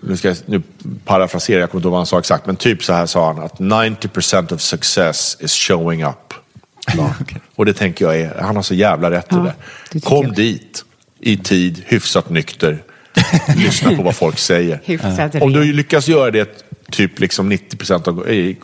nu, 0.00 0.16
ska 0.16 0.28
jag, 0.28 0.36
nu 0.46 0.62
parafraserar 1.04 1.60
jag, 1.60 1.70
kommer 1.70 1.78
inte 1.80 1.86
ihåg 1.86 1.92
vad 1.92 1.98
han 2.00 2.06
sa 2.06 2.18
exakt, 2.18 2.46
men 2.46 2.56
typ 2.56 2.84
så 2.84 2.92
här 2.92 3.06
sa 3.06 3.26
han 3.26 3.38
att 3.42 3.58
90% 3.58 4.54
of 4.54 4.60
success 4.60 5.36
is 5.40 5.52
showing 5.52 6.04
up. 6.04 6.34
Ja. 6.96 7.14
Och 7.56 7.66
det 7.66 7.72
tänker 7.74 8.04
jag 8.04 8.20
är, 8.20 8.42
han 8.42 8.56
har 8.56 8.62
så 8.62 8.74
jävla 8.74 9.10
rätt 9.10 9.24
i 9.24 9.34
Ja, 9.34 9.36
det. 9.36 9.42
det 9.44 9.92
tycker 9.92 10.08
Kom 10.08 10.26
jag. 10.26 10.34
dit 10.34 10.84
i 11.20 11.36
tid, 11.36 11.82
hyfsat 11.86 12.30
nykter, 12.30 12.82
lyssna 13.56 13.96
på 13.96 14.02
vad 14.02 14.16
folk 14.16 14.38
säger. 14.38 14.80
Om 15.42 15.52
du 15.52 15.72
lyckas 15.72 16.08
göra 16.08 16.30
det 16.30 16.64
typ 16.92 17.20
liksom 17.20 17.52
90% 17.52 18.08
av, 18.08 18.28
eh, 18.28 18.56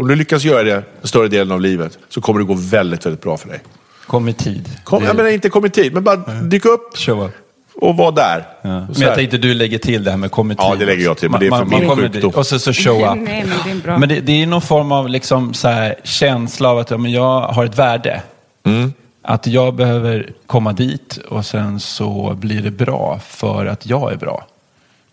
om 0.00 0.08
du 0.08 0.14
lyckas 0.16 0.44
göra 0.44 0.62
det 0.62 0.82
större 1.02 1.28
delen 1.28 1.52
av 1.52 1.60
livet 1.60 1.98
så 2.08 2.20
kommer 2.20 2.40
det 2.40 2.46
gå 2.46 2.54
väldigt, 2.54 3.06
väldigt 3.06 3.22
bra 3.22 3.36
för 3.36 3.48
dig. 3.48 3.60
Kom 4.06 4.28
i 4.28 4.32
tid. 4.32 4.68
Kom, 4.84 5.00
Det- 5.02 5.06
jag 5.06 5.16
menar 5.16 5.30
inte 5.30 5.48
kom 5.50 5.66
i 5.66 5.70
tid, 5.70 5.94
men 5.94 6.04
bara 6.04 6.16
dyk 6.42 6.64
upp 6.64 6.96
Show 6.96 7.24
up. 7.24 7.32
och 7.74 7.96
var 7.96 8.12
där. 8.12 8.46
Ja. 8.62 8.68
Men 8.80 9.00
jag 9.00 9.14
tänkte 9.14 9.38
du 9.38 9.54
lägger 9.54 9.78
till 9.78 10.04
det 10.04 10.10
här 10.10 10.18
med 10.18 10.30
kom 10.30 10.50
i 10.50 10.54
tid. 10.54 10.64
Ja, 10.64 10.74
det 10.78 10.86
lägger 10.86 11.04
jag 11.04 11.16
till, 11.18 11.30
men 11.30 11.40
det 11.40 11.46
är 11.46 11.50
för 11.50 11.64
min 11.64 11.88
kommer 11.88 12.02
sjukdom. 12.08 12.32
Och 12.34 12.46
så, 12.46 12.58
så 12.58 12.72
show 12.72 12.96
up. 13.02 13.16
Nej, 13.22 13.44
men 13.48 13.58
det 13.64 13.70
är 13.70 13.82
bra. 13.82 13.98
Men 13.98 14.08
det, 14.08 14.20
det 14.20 14.42
är 14.42 14.46
någon 14.46 14.62
form 14.62 14.92
av 14.92 15.08
liksom 15.08 15.54
så 15.54 15.68
här 15.68 15.94
känsla 16.04 16.68
av 16.70 16.78
att 16.78 16.90
ja, 16.90 16.96
men 16.98 17.12
jag 17.12 17.40
har 17.40 17.64
ett 17.64 17.78
värde. 17.78 18.22
Mm. 18.66 18.92
Att 19.22 19.46
jag 19.46 19.74
behöver 19.74 20.32
komma 20.46 20.72
dit 20.72 21.16
och 21.28 21.46
sen 21.46 21.80
så 21.80 22.34
blir 22.40 22.62
det 22.62 22.70
bra 22.70 23.20
för 23.28 23.66
att 23.66 23.86
jag 23.86 24.12
är 24.12 24.16
bra. 24.16 24.46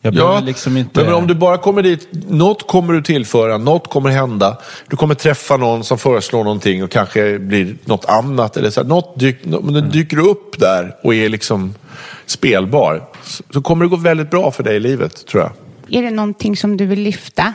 Jag 0.01 0.13
behöver 0.13 0.41
liksom 0.41 0.77
inte... 0.77 1.03
men 1.03 1.13
om 1.13 1.27
du 1.27 1.35
bara 1.35 1.57
kommer 1.57 1.81
dit, 1.81 2.07
något 2.11 2.67
kommer 2.67 2.93
du 2.93 3.01
tillföra, 3.01 3.57
något 3.57 3.89
kommer 3.89 4.09
hända. 4.09 4.57
Du 4.87 4.95
kommer 4.95 5.15
träffa 5.15 5.57
någon 5.57 5.83
som 5.83 5.97
föreslår 5.97 6.43
någonting 6.43 6.83
och 6.83 6.91
kanske 6.91 7.39
blir 7.39 7.75
något 7.85 8.05
annat. 8.05 8.57
Eller 8.57 8.69
så 8.69 8.81
här, 8.81 8.87
något 8.87 9.19
dyk, 9.19 9.37
men 9.43 9.89
dyker 9.89 10.17
du 10.17 10.23
upp 10.23 10.59
där 10.59 10.95
och 11.03 11.15
är 11.15 11.29
liksom 11.29 11.73
spelbar 12.25 13.03
så, 13.23 13.43
så 13.53 13.61
kommer 13.61 13.85
det 13.85 13.89
gå 13.89 13.95
väldigt 13.95 14.29
bra 14.29 14.51
för 14.51 14.63
dig 14.63 14.75
i 14.75 14.79
livet, 14.79 15.25
tror 15.25 15.43
jag. 15.43 15.51
Är 15.99 16.03
det 16.03 16.11
någonting 16.11 16.57
som 16.57 16.77
du 16.77 16.85
vill 16.85 16.99
lyfta? 16.99 17.53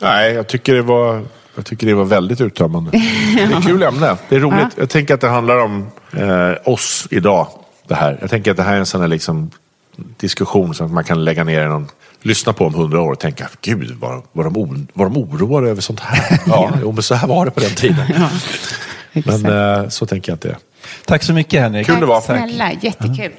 Nej, 0.00 0.32
jag 0.32 0.46
tycker 0.46 0.74
det 0.74 0.82
var, 0.82 1.22
jag 1.54 1.66
tycker 1.66 1.86
det 1.86 1.94
var 1.94 2.04
väldigt 2.04 2.40
uttömmande. 2.40 2.90
Det 3.36 3.42
är 3.42 3.58
ett 3.58 3.66
kul 3.66 3.82
ämne. 3.82 4.16
Det 4.28 4.36
är 4.36 4.40
roligt. 4.40 4.58
Ja. 4.60 4.70
Jag 4.76 4.90
tänker 4.90 5.14
att 5.14 5.20
det 5.20 5.28
handlar 5.28 5.58
om 5.58 5.86
eh, 6.12 6.52
oss 6.64 7.08
idag. 7.10 7.46
Det 7.88 7.94
här. 7.94 8.18
Jag 8.20 8.30
tänker 8.30 8.50
att 8.50 8.56
det 8.56 8.62
här 8.62 8.74
är 8.74 8.78
en 8.78 8.86
sån 8.86 9.00
här 9.00 9.08
liksom, 9.08 9.50
diskussion 9.96 10.74
som 10.74 10.94
man 10.94 11.04
kan 11.04 11.24
lägga 11.24 11.44
ner 11.44 11.64
i 11.64 11.68
någon, 11.68 11.88
lyssna 12.22 12.52
på 12.52 12.66
om 12.66 12.74
hundra 12.74 13.00
år 13.00 13.12
och 13.12 13.18
tänka, 13.18 13.48
gud 13.60 13.96
var, 14.00 14.22
var, 14.32 14.44
de 14.44 14.56
o, 14.56 14.76
var 14.92 15.04
de 15.04 15.16
oroade 15.16 15.70
över 15.70 15.80
sånt 15.80 16.00
här? 16.00 16.40
Ja, 16.46 16.72
jo, 16.82 16.92
men 16.92 17.02
så 17.02 17.14
här 17.14 17.28
var 17.28 17.44
det 17.44 17.50
på 17.50 17.60
den 17.60 17.70
tiden. 17.70 18.06
Exakt. 19.12 19.42
Men 19.42 19.82
eh, 19.82 19.88
så 19.88 20.06
tänker 20.06 20.32
jag 20.32 20.34
att 20.34 20.42
det 20.42 20.48
är. 20.48 20.58
Tack 21.04 21.22
så 21.22 21.32
mycket 21.32 21.60
Henrik. 21.60 21.86
Kul 21.86 22.00
det 22.00 22.06
var. 22.06 22.20
Tack 22.20 22.38
snälla, 22.38 22.72
jättekul. 22.80 23.32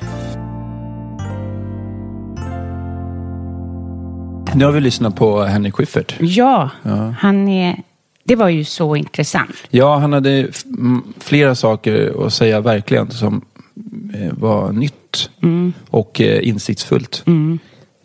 Nu 4.55 4.65
har 4.65 4.71
vi 4.71 4.81
lyssnat 4.81 5.15
på 5.15 5.43
Henrik 5.43 5.73
Schyffert. 5.73 6.15
Ja, 6.19 6.69
han 7.19 7.47
är... 7.47 7.81
Det 8.23 8.35
var 8.35 8.49
ju 8.49 8.63
så 8.63 8.95
intressant. 8.95 9.55
Ja, 9.69 9.97
han 9.97 10.13
hade 10.13 10.47
flera 11.19 11.55
saker 11.55 12.25
att 12.25 12.33
säga 12.33 12.61
verkligen 12.61 13.11
som 13.11 13.41
var 14.31 14.71
nytt 14.71 15.29
och 15.89 16.21
eh, 16.21 16.47
insiktsfullt. 16.47 17.23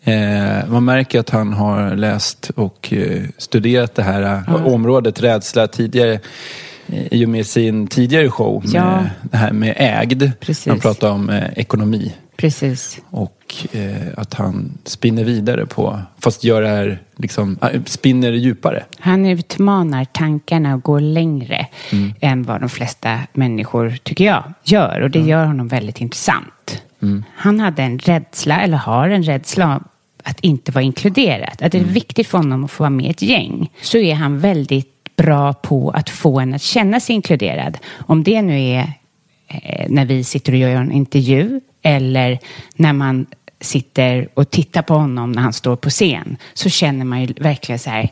Eh, 0.04 0.68
man 0.68 0.84
märker 0.84 1.20
att 1.20 1.30
han 1.30 1.52
har 1.52 1.96
läst 1.96 2.50
och 2.56 2.92
eh, 2.92 3.22
studerat 3.38 3.94
det 3.94 4.02
här 4.02 4.22
eh, 4.48 4.66
området 4.66 5.22
rädsla 5.22 5.66
tidigare 5.66 6.20
eh, 6.86 7.06
i 7.10 7.24
och 7.24 7.28
med 7.28 7.46
sin 7.46 7.86
tidigare 7.86 8.30
show 8.30 8.62
med 8.64 8.74
Ja. 8.74 9.04
det 9.22 9.36
här 9.36 9.52
med 9.52 9.74
ägd. 9.76 10.30
Precis. 10.40 10.66
Han 10.66 10.78
pratade 10.80 11.12
om 11.12 11.30
eh, 11.30 11.44
ekonomi. 11.56 12.14
Precis. 12.36 12.98
Och 13.10 13.32
och 13.51 13.76
eh, 13.76 14.09
att 14.16 14.34
han 14.34 14.78
spinner 14.84 15.24
vidare 15.24 15.66
på, 15.66 16.01
fast 16.18 16.44
gör 16.44 16.62
det 16.62 16.68
här, 16.68 16.98
liksom, 17.16 17.59
äh, 17.62 17.82
spinner 17.86 18.32
djupare. 18.32 18.84
Han 18.98 19.26
utmanar 19.26 20.05
tankarna 20.05 20.74
och 20.74 20.82
går 20.82 21.01
längre 21.01 21.66
mm. 21.92 22.14
än 22.20 22.42
vad 22.42 22.61
de 22.61 22.68
flesta 22.68 23.18
människor, 23.32 23.98
tycker 24.03 24.24
jag, 24.24 24.42
gör. 24.64 25.01
Och 25.01 25.11
det 25.11 25.18
mm. 25.18 25.30
gör 25.30 25.44
honom 25.44 25.68
väldigt 25.68 26.01
intressant. 26.01 26.82
Mm. 27.03 27.24
Han 27.34 27.61
hade 27.61 27.82
en 27.82 27.98
rädsla, 27.98 28.61
eller 28.61 28.76
har 28.76 29.09
en 29.09 29.22
rädsla 29.22 29.82
att 30.24 30.40
inte 30.40 30.72
vara 30.72 30.84
inkluderad. 30.84 31.62
Att 31.62 31.72
det 31.72 31.78
är 31.78 31.82
mm. 31.82 31.94
viktigt 31.94 32.26
för 32.26 32.38
honom 32.38 32.64
att 32.64 32.70
få 32.70 32.82
vara 32.82 32.90
med 32.90 33.07
i 33.07 33.11
ett 33.11 33.22
gäng. 33.22 33.70
Så 33.82 33.98
är 33.98 34.14
han 34.14 34.38
väldigt 34.38 35.16
bra 35.16 35.53
på 35.53 35.90
att 35.90 36.11
få 36.11 36.40
en 36.40 36.55
att 36.55 36.62
känna 36.62 37.01
sig 37.01 37.14
inkluderad. 37.14 37.78
Om 38.07 38.22
det 38.22 38.42
nu 38.42 38.61
är 38.61 38.92
eh, 39.48 39.86
när 39.88 40.05
vi 40.05 40.24
sitter 40.24 40.53
och 40.53 40.59
gör 40.59 40.70
en 40.70 40.92
intervju 40.92 41.61
eller 41.82 42.38
när 42.76 42.92
man 42.92 43.26
sitter 43.61 44.28
och 44.34 44.50
tittar 44.50 44.82
på 44.82 44.94
honom 44.94 45.32
när 45.32 45.42
han 45.42 45.52
står 45.52 45.76
på 45.76 45.90
scen 45.90 46.36
så 46.54 46.68
känner 46.68 47.04
man 47.04 47.20
ju 47.20 47.34
verkligen 47.38 47.78
så 47.78 47.90
här 47.90 48.11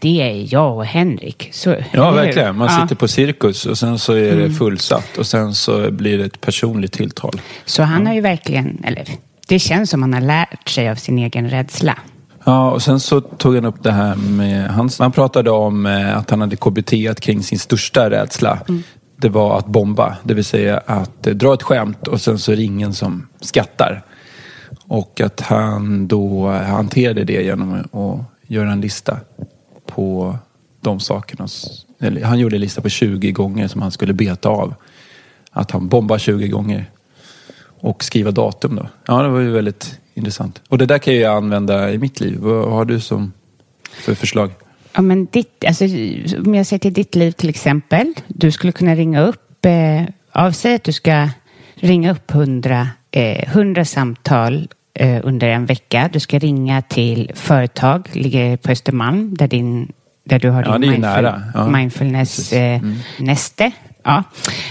det 0.00 0.22
är 0.22 0.54
jag 0.54 0.76
och 0.76 0.84
Henrik. 0.84 1.48
Så, 1.52 1.76
ja, 1.92 2.10
verkligen. 2.10 2.56
Man 2.56 2.68
ja. 2.70 2.82
sitter 2.82 2.96
på 2.96 3.08
cirkus 3.08 3.66
och 3.66 3.78
sen 3.78 3.98
så 3.98 4.12
är 4.12 4.36
det 4.36 4.44
mm. 4.44 4.54
fullsatt 4.54 5.18
och 5.18 5.26
sen 5.26 5.54
så 5.54 5.90
blir 5.90 6.18
det 6.18 6.24
ett 6.24 6.40
personligt 6.40 6.92
tilltal. 6.92 7.40
Så 7.64 7.82
han 7.82 8.06
har 8.06 8.14
ju 8.14 8.20
verkligen, 8.20 8.84
eller 8.84 9.04
det 9.48 9.58
känns 9.58 9.90
som 9.90 10.02
han 10.02 10.14
har 10.14 10.20
lärt 10.20 10.68
sig 10.68 10.90
av 10.90 10.94
sin 10.94 11.18
egen 11.18 11.50
rädsla. 11.50 11.98
Ja, 12.44 12.70
och 12.70 12.82
sen 12.82 13.00
så 13.00 13.20
tog 13.20 13.54
han 13.54 13.64
upp 13.64 13.82
det 13.82 13.92
här 13.92 14.16
med, 14.16 14.70
han, 14.70 14.90
han 14.98 15.12
pratade 15.12 15.50
om 15.50 15.86
eh, 15.86 16.18
att 16.18 16.30
han 16.30 16.40
hade 16.40 16.56
KBT 16.56 17.20
kring 17.20 17.42
sin 17.42 17.58
största 17.58 18.10
rädsla. 18.10 18.58
Mm. 18.68 18.82
Det 19.16 19.28
var 19.28 19.58
att 19.58 19.66
bomba, 19.66 20.16
det 20.22 20.34
vill 20.34 20.44
säga 20.44 20.82
att 20.86 21.26
eh, 21.26 21.34
dra 21.34 21.54
ett 21.54 21.62
skämt 21.62 22.08
och 22.08 22.20
sen 22.20 22.38
så 22.38 22.52
är 22.52 22.56
det 22.56 22.62
ingen 22.62 22.94
som 22.94 23.28
skrattar. 23.40 24.02
Och 24.88 25.20
att 25.20 25.40
han 25.40 26.08
då 26.08 26.50
hanterade 26.50 27.24
det 27.24 27.42
genom 27.42 27.74
att 27.74 28.24
göra 28.46 28.72
en 28.72 28.80
lista 28.80 29.20
på 29.86 30.36
de 30.80 31.00
sakerna. 31.00 31.48
Eller, 32.00 32.24
han 32.24 32.38
gjorde 32.38 32.56
en 32.56 32.60
lista 32.60 32.80
på 32.80 32.88
20 32.88 33.32
gånger 33.32 33.68
som 33.68 33.82
han 33.82 33.90
skulle 33.90 34.12
beta 34.12 34.48
av. 34.48 34.74
Att 35.50 35.70
han 35.70 35.88
bombar 35.88 36.18
20 36.18 36.48
gånger 36.48 36.90
och 37.80 38.04
skriva 38.04 38.30
datum 38.30 38.76
då. 38.76 38.88
Ja, 39.06 39.22
det 39.22 39.28
var 39.28 39.40
ju 39.40 39.50
väldigt 39.50 39.98
intressant. 40.14 40.62
Och 40.68 40.78
det 40.78 40.86
där 40.86 40.98
kan 40.98 41.16
jag 41.16 41.36
använda 41.36 41.92
i 41.92 41.98
mitt 41.98 42.20
liv. 42.20 42.38
Vad 42.38 42.72
har 42.72 42.84
du 42.84 43.00
som 43.00 43.32
för 43.92 44.14
förslag? 44.14 44.50
Ja, 44.92 45.02
men 45.02 45.26
ditt, 45.26 45.64
alltså, 45.66 45.84
om 46.46 46.54
jag 46.54 46.66
ser 46.66 46.78
till 46.78 46.92
ditt 46.92 47.14
liv 47.14 47.32
till 47.32 47.48
exempel. 47.48 48.14
Du 48.26 48.50
skulle 48.50 48.72
kunna 48.72 48.94
ringa 48.94 49.20
upp, 49.20 49.64
eh, 49.64 50.02
avsäg 50.32 50.74
att 50.74 50.84
du 50.84 50.92
ska 50.92 51.28
ringa 51.74 52.12
upp 52.12 52.30
hundra 52.30 52.88
eh, 53.10 53.84
samtal 53.84 54.68
under 55.22 55.48
en 55.48 55.66
vecka. 55.66 56.10
Du 56.12 56.20
ska 56.20 56.38
ringa 56.38 56.82
till 56.82 57.30
företag, 57.34 58.08
ligger 58.12 58.56
på 58.56 58.70
Östermalm, 58.70 59.34
där, 59.34 59.48
din, 59.48 59.92
där 60.24 60.38
du 60.38 60.50
har 60.50 60.62
ja, 60.62 60.78
din 60.78 60.90
mindful, 60.90 61.30
ja. 61.54 61.68
mindfulness-näste. 61.68 63.64
Eh, 63.64 63.72
mm. 63.72 63.78
Ja. 64.08 64.22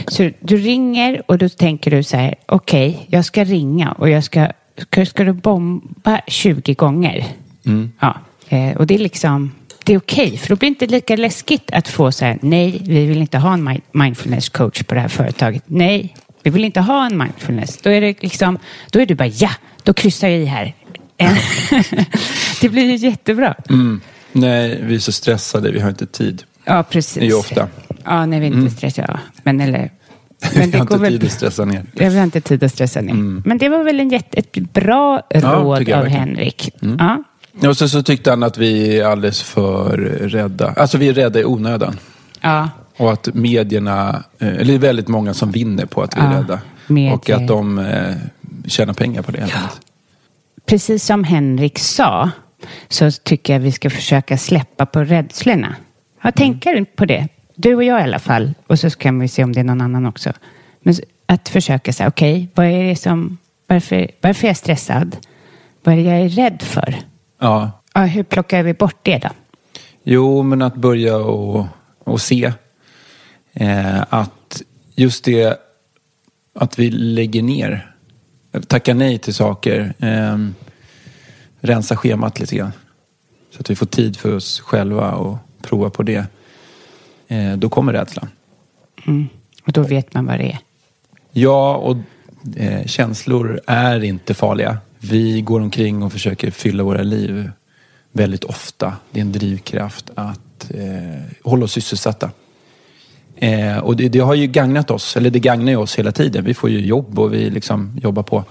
Så 0.07 0.29
du 0.39 0.57
ringer 0.57 1.21
och 1.25 1.37
då 1.37 1.49
tänker 1.49 1.91
du 1.91 2.03
så 2.03 2.17
här, 2.17 2.35
okej, 2.45 2.89
okay, 2.89 3.05
jag 3.07 3.25
ska 3.25 3.43
ringa 3.43 3.91
och 3.91 4.09
jag 4.09 4.23
ska, 4.23 4.47
ska, 4.77 5.05
ska 5.05 5.23
du 5.23 5.33
bomba 5.33 6.21
20 6.27 6.73
gånger? 6.73 7.25
Mm. 7.65 7.91
Ja. 7.99 8.17
Eh, 8.49 8.77
och 8.77 8.87
det 8.87 8.95
är 8.95 8.99
liksom, 8.99 9.51
det 9.83 9.93
är 9.93 9.97
okej, 9.97 10.27
okay, 10.27 10.37
för 10.37 10.49
då 10.49 10.55
blir 10.55 10.69
det 10.69 10.73
inte 10.83 10.85
lika 10.85 11.15
läskigt 11.15 11.71
att 11.71 11.87
få 11.87 12.11
så 12.11 12.25
här, 12.25 12.37
nej, 12.41 12.81
vi 12.85 13.05
vill 13.05 13.21
inte 13.21 13.37
ha 13.37 13.53
en 13.53 13.81
mindfulness 13.91 14.49
coach 14.49 14.83
på 14.83 14.95
det 14.95 15.01
här 15.01 15.07
företaget. 15.07 15.63
Nej, 15.65 16.15
vi 16.47 16.51
vill 16.51 16.65
inte 16.65 16.81
ha 16.81 17.05
en 17.05 17.17
mindfulness. 17.17 17.77
Då 17.77 17.89
är 17.89 18.01
det 18.01 18.23
liksom, 18.23 18.57
då 18.91 18.99
är 18.99 19.05
du 19.05 19.15
bara, 19.15 19.27
ja, 19.27 19.49
då 19.83 19.93
kryssar 19.93 20.27
jag 20.27 20.39
i 20.39 20.45
här. 20.45 20.73
det 22.61 22.69
blir 22.69 22.83
ju 22.83 22.95
jättebra. 22.95 23.55
Mm. 23.69 24.01
Nej, 24.31 24.79
vi 24.83 24.95
är 24.95 24.99
så 24.99 25.11
stressade, 25.11 25.71
vi 25.71 25.79
har 25.79 25.89
inte 25.89 26.05
tid. 26.05 26.43
Ja, 26.65 26.83
precis. 26.83 27.13
Det 27.13 27.25
är 27.25 27.25
ju 27.25 27.33
ofta. 27.33 27.67
Ja, 28.03 28.25
när 28.25 28.39
vi 28.39 28.45
inte 28.45 28.57
mm. 28.57 28.69
stressar. 28.69 29.05
Ja. 29.07 29.19
Men 29.43 29.61
eller... 29.61 29.91
Men 30.55 30.71
jag 30.71 30.85
har 30.85 31.05
inte 31.05 31.09
tid 31.09 31.25
att 31.25 31.31
stressa 31.31 31.65
ner. 31.65 31.85
Jag 31.93 32.11
har 32.11 32.23
inte 32.23 32.41
tid 32.41 32.63
att 32.63 32.71
stressa 32.71 33.01
ner. 33.01 33.11
Mm. 33.11 33.43
Men 33.45 33.57
det 33.57 33.69
var 33.69 33.83
väl 33.83 33.99
en 33.99 34.09
jätte, 34.09 34.37
ett 34.37 34.73
bra 34.73 35.21
råd 35.29 35.89
av 35.89 36.05
Henrik. 36.05 36.69
Mm. 36.81 36.97
Ja. 36.99 37.69
Och 37.69 37.77
så, 37.77 37.89
så 37.89 38.03
tyckte 38.03 38.29
han 38.29 38.43
att 38.43 38.57
vi 38.57 38.99
är 38.99 39.05
alldeles 39.05 39.41
för 39.41 39.97
rädda. 40.21 40.73
Alltså 40.77 40.97
vi 40.97 41.09
är 41.09 41.13
rädda 41.13 41.39
i 41.39 41.45
onödan. 41.45 41.99
Ja. 42.41 42.69
Och 42.97 43.11
att 43.11 43.33
medierna, 43.33 44.23
eh, 44.39 44.47
eller 44.47 44.65
det 44.65 44.73
är 44.73 44.79
väldigt 44.79 45.07
många 45.07 45.33
som 45.33 45.51
vinner 45.51 45.85
på 45.85 46.01
att 46.01 46.17
vi 46.17 46.21
är 46.21 46.31
ja. 46.31 46.39
rädda. 46.39 46.61
Medier. 46.87 47.13
Och 47.13 47.29
att 47.29 47.47
de 47.47 47.79
eh, 47.79 48.15
tjänar 48.65 48.93
pengar 48.93 49.21
på 49.21 49.31
det. 49.31 49.47
Ja. 49.53 49.69
Precis 50.65 51.05
som 51.05 51.23
Henrik 51.23 51.79
sa 51.79 52.29
så 52.87 53.11
tycker 53.11 53.53
jag 53.53 53.59
vi 53.59 53.71
ska 53.71 53.89
försöka 53.89 54.37
släppa 54.37 54.85
på 54.85 55.03
rädslorna. 55.03 55.75
Ja, 56.21 56.31
tänker 56.31 56.71
mm. 56.71 56.85
på 56.95 57.05
det. 57.05 57.27
Du 57.55 57.75
och 57.75 57.83
jag 57.83 57.99
i 57.99 58.03
alla 58.03 58.19
fall. 58.19 58.53
Och 58.67 58.79
så 58.79 58.89
kan 58.89 59.19
vi 59.19 59.27
se 59.27 59.43
om 59.43 59.53
det 59.53 59.59
är 59.59 59.63
någon 59.63 59.81
annan 59.81 60.05
också. 60.05 60.33
Men 60.79 60.95
att 61.25 61.49
försöka 61.49 61.93
säga, 61.93 62.09
okej, 62.09 62.33
okay, 62.33 62.47
vad 62.55 62.65
är 62.65 62.83
det 62.83 62.95
som, 62.95 63.37
varför, 63.67 64.11
varför 64.21 64.47
är 64.47 64.49
jag 64.49 64.57
stressad? 64.57 65.17
Vad 65.83 65.93
är 65.93 65.97
det 65.97 66.03
jag 66.03 66.19
är 66.19 66.29
rädd 66.29 66.61
för? 66.61 66.95
Ja. 67.39 67.71
ja 67.93 68.01
hur 68.01 68.23
plockar 68.23 68.63
vi 68.63 68.73
bort 68.73 68.99
det 69.01 69.17
då? 69.17 69.29
Jo, 70.03 70.43
men 70.43 70.61
att 70.61 70.75
börja 70.75 71.17
och, 71.17 71.65
och 72.03 72.21
se. 72.21 72.53
Eh, 73.59 74.03
att 74.09 74.61
just 74.95 75.23
det 75.23 75.59
att 76.55 76.79
vi 76.79 76.91
lägger 76.91 77.41
ner, 77.41 77.95
tackar 78.67 78.93
nej 78.93 79.17
till 79.17 79.33
saker, 79.33 79.93
eh, 79.99 80.37
rensa 81.59 81.95
schemat 81.97 82.39
lite 82.39 82.55
grann. 82.55 82.71
Så 83.51 83.59
att 83.59 83.69
vi 83.69 83.75
får 83.75 83.85
tid 83.85 84.17
för 84.17 84.35
oss 84.35 84.59
själva 84.59 85.11
och 85.11 85.37
prova 85.61 85.89
på 85.89 86.03
det. 86.03 86.25
Eh, 87.27 87.57
då 87.57 87.69
kommer 87.69 87.93
rädslan. 87.93 88.29
Mm. 89.07 89.27
Och 89.65 89.71
då 89.71 89.81
vet 89.81 90.13
man 90.13 90.25
vad 90.25 90.39
det 90.39 90.51
är? 90.51 90.59
Ja, 91.31 91.75
och 91.75 91.97
eh, 92.55 92.85
känslor 92.85 93.61
är 93.67 94.03
inte 94.03 94.33
farliga. 94.33 94.77
Vi 94.99 95.41
går 95.41 95.59
omkring 95.59 96.03
och 96.03 96.11
försöker 96.11 96.51
fylla 96.51 96.83
våra 96.83 97.03
liv 97.03 97.51
väldigt 98.11 98.43
ofta. 98.43 98.93
Det 99.11 99.19
är 99.19 99.21
en 99.21 99.31
drivkraft 99.31 100.11
att 100.15 100.71
eh, 100.73 101.21
hålla 101.43 101.65
oss 101.65 101.71
sysselsatta. 101.71 102.31
Eh, 103.39 103.77
och 103.77 103.95
det, 103.95 104.09
det, 104.09 104.19
har 104.19 104.35
ju 104.35 104.47
gagnat 104.47 104.91
oss, 104.91 105.17
eller 105.17 105.29
det 105.29 105.39
gagnar 105.39 105.71
ju 105.71 105.77
oss 105.77 105.99
hela 105.99 106.11
tiden. 106.11 106.45
Vi 106.45 106.53
får 106.53 106.69
ju 106.69 106.79
jobb 106.85 107.19
och 107.19 107.33
vi 107.33 107.49
liksom 107.49 107.99
jobbar 108.03 108.23
på. 108.23 108.43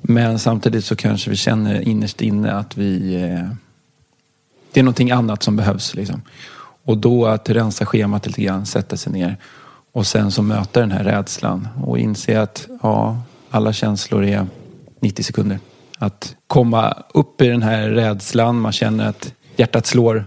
Men 0.00 0.38
samtidigt 0.38 0.84
så 0.84 0.96
kanske 0.96 1.30
vi 1.30 1.36
känner 1.36 1.88
innerst 1.88 2.20
inne 2.20 2.52
att 2.52 2.76
vi... 2.76 3.14
Eh, 3.14 3.48
det 4.72 4.80
är 4.80 4.84
någonting 4.84 5.10
annat 5.10 5.42
som 5.42 5.56
behövs. 5.56 5.94
Liksom. 5.94 6.22
Och 6.84 6.98
då 6.98 7.26
att 7.26 7.50
rensa 7.50 7.86
schemat 7.86 8.26
lite 8.26 8.42
grann, 8.42 8.66
sätta 8.66 8.96
sig 8.96 9.12
ner 9.12 9.36
och 9.92 10.06
sen 10.06 10.30
så 10.30 10.42
möta 10.42 10.80
den 10.80 10.90
här 10.90 11.04
rädslan 11.04 11.68
och 11.84 11.98
inse 11.98 12.40
att 12.40 12.68
ja, 12.82 13.22
alla 13.50 13.72
känslor 13.72 14.24
är 14.24 14.46
90 15.00 15.22
sekunder. 15.22 15.58
Att 15.98 16.36
komma 16.46 16.96
upp 17.14 17.42
i 17.42 17.48
den 17.48 17.62
här 17.62 17.88
rädslan, 17.88 18.60
man 18.60 18.72
känner 18.72 19.08
att 19.08 19.32
hjärtat 19.56 19.86
slår. 19.86 20.24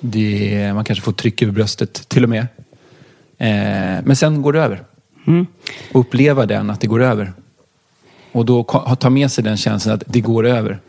Det, 0.00 0.72
man 0.74 0.84
kanske 0.84 1.04
får 1.04 1.12
tryck 1.12 1.42
över 1.42 1.52
bröstet 1.52 2.08
till 2.08 2.22
och 2.22 2.30
med. 2.30 2.46
Eh, 3.38 3.48
men 4.04 4.16
sen 4.16 4.42
går 4.42 4.52
det 4.52 4.60
över. 4.60 4.82
Mm. 5.26 5.46
Uppleva 5.92 6.46
den, 6.46 6.70
att 6.70 6.80
det 6.80 6.86
går 6.86 7.02
över. 7.02 7.32
Och 8.32 8.44
då 8.44 8.64
ta 9.00 9.10
med 9.10 9.30
sig 9.30 9.44
den 9.44 9.56
känslan 9.56 9.94
att 9.94 10.02
det 10.06 10.20
går 10.20 10.46
över 10.46 10.80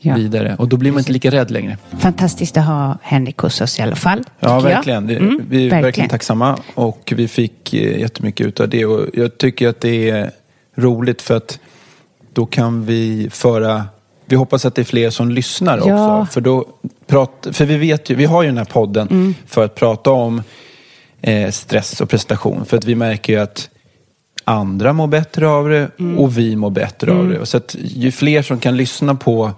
ja. 0.00 0.14
vidare. 0.14 0.56
Och 0.58 0.68
då 0.68 0.76
blir 0.76 0.92
man 0.92 0.98
inte 0.98 1.12
lika 1.12 1.30
rädd 1.30 1.50
längre. 1.50 1.76
Fantastiskt 1.98 2.56
att 2.56 2.66
ha 2.66 2.98
Henrik 3.02 3.38
hos 3.38 3.60
oss 3.60 3.78
i 3.78 3.82
alla 3.82 3.96
fall. 3.96 4.24
Ja, 4.40 4.60
verkligen. 4.60 5.10
Mm, 5.10 5.42
vi 5.48 5.56
är 5.56 5.62
verkligen. 5.62 5.82
verkligen 5.82 6.10
tacksamma 6.10 6.58
och 6.74 7.12
vi 7.16 7.28
fick 7.28 7.74
eh, 7.74 8.00
jättemycket 8.00 8.46
ut 8.46 8.60
av 8.60 8.68
det. 8.68 8.86
Och 8.86 9.06
jag 9.14 9.38
tycker 9.38 9.68
att 9.68 9.80
det 9.80 10.10
är 10.10 10.30
roligt 10.74 11.22
för 11.22 11.36
att 11.36 11.58
då 12.32 12.46
kan 12.46 12.84
vi 12.84 13.28
föra 13.30 13.84
vi 14.30 14.36
hoppas 14.36 14.64
att 14.64 14.74
det 14.74 14.82
är 14.82 14.84
fler 14.84 15.10
som 15.10 15.30
lyssnar 15.30 15.78
också. 15.78 15.88
Ja. 15.88 16.26
För, 16.30 16.40
då 16.40 16.66
prat, 17.06 17.46
för 17.52 17.64
vi 17.64 17.76
vet 17.76 18.10
ju, 18.10 18.14
vi 18.14 18.24
har 18.24 18.42
ju 18.42 18.48
den 18.48 18.58
här 18.58 18.64
podden 18.64 19.08
mm. 19.08 19.34
för 19.46 19.64
att 19.64 19.74
prata 19.74 20.10
om 20.10 20.42
eh, 21.22 21.50
stress 21.50 22.00
och 22.00 22.08
prestation. 22.08 22.64
För 22.64 22.76
att 22.76 22.84
vi 22.84 22.94
märker 22.94 23.32
ju 23.32 23.38
att 23.38 23.70
andra 24.44 24.92
mår 24.92 25.06
bättre 25.06 25.48
av 25.48 25.68
det 25.68 25.90
mm. 25.98 26.18
och 26.18 26.38
vi 26.38 26.56
mår 26.56 26.70
bättre 26.70 27.10
mm. 27.10 27.22
av 27.22 27.32
det. 27.32 27.46
Så 27.46 27.56
att 27.56 27.76
ju 27.78 28.12
fler 28.12 28.42
som 28.42 28.58
kan 28.58 28.76
lyssna 28.76 29.14
på 29.14 29.52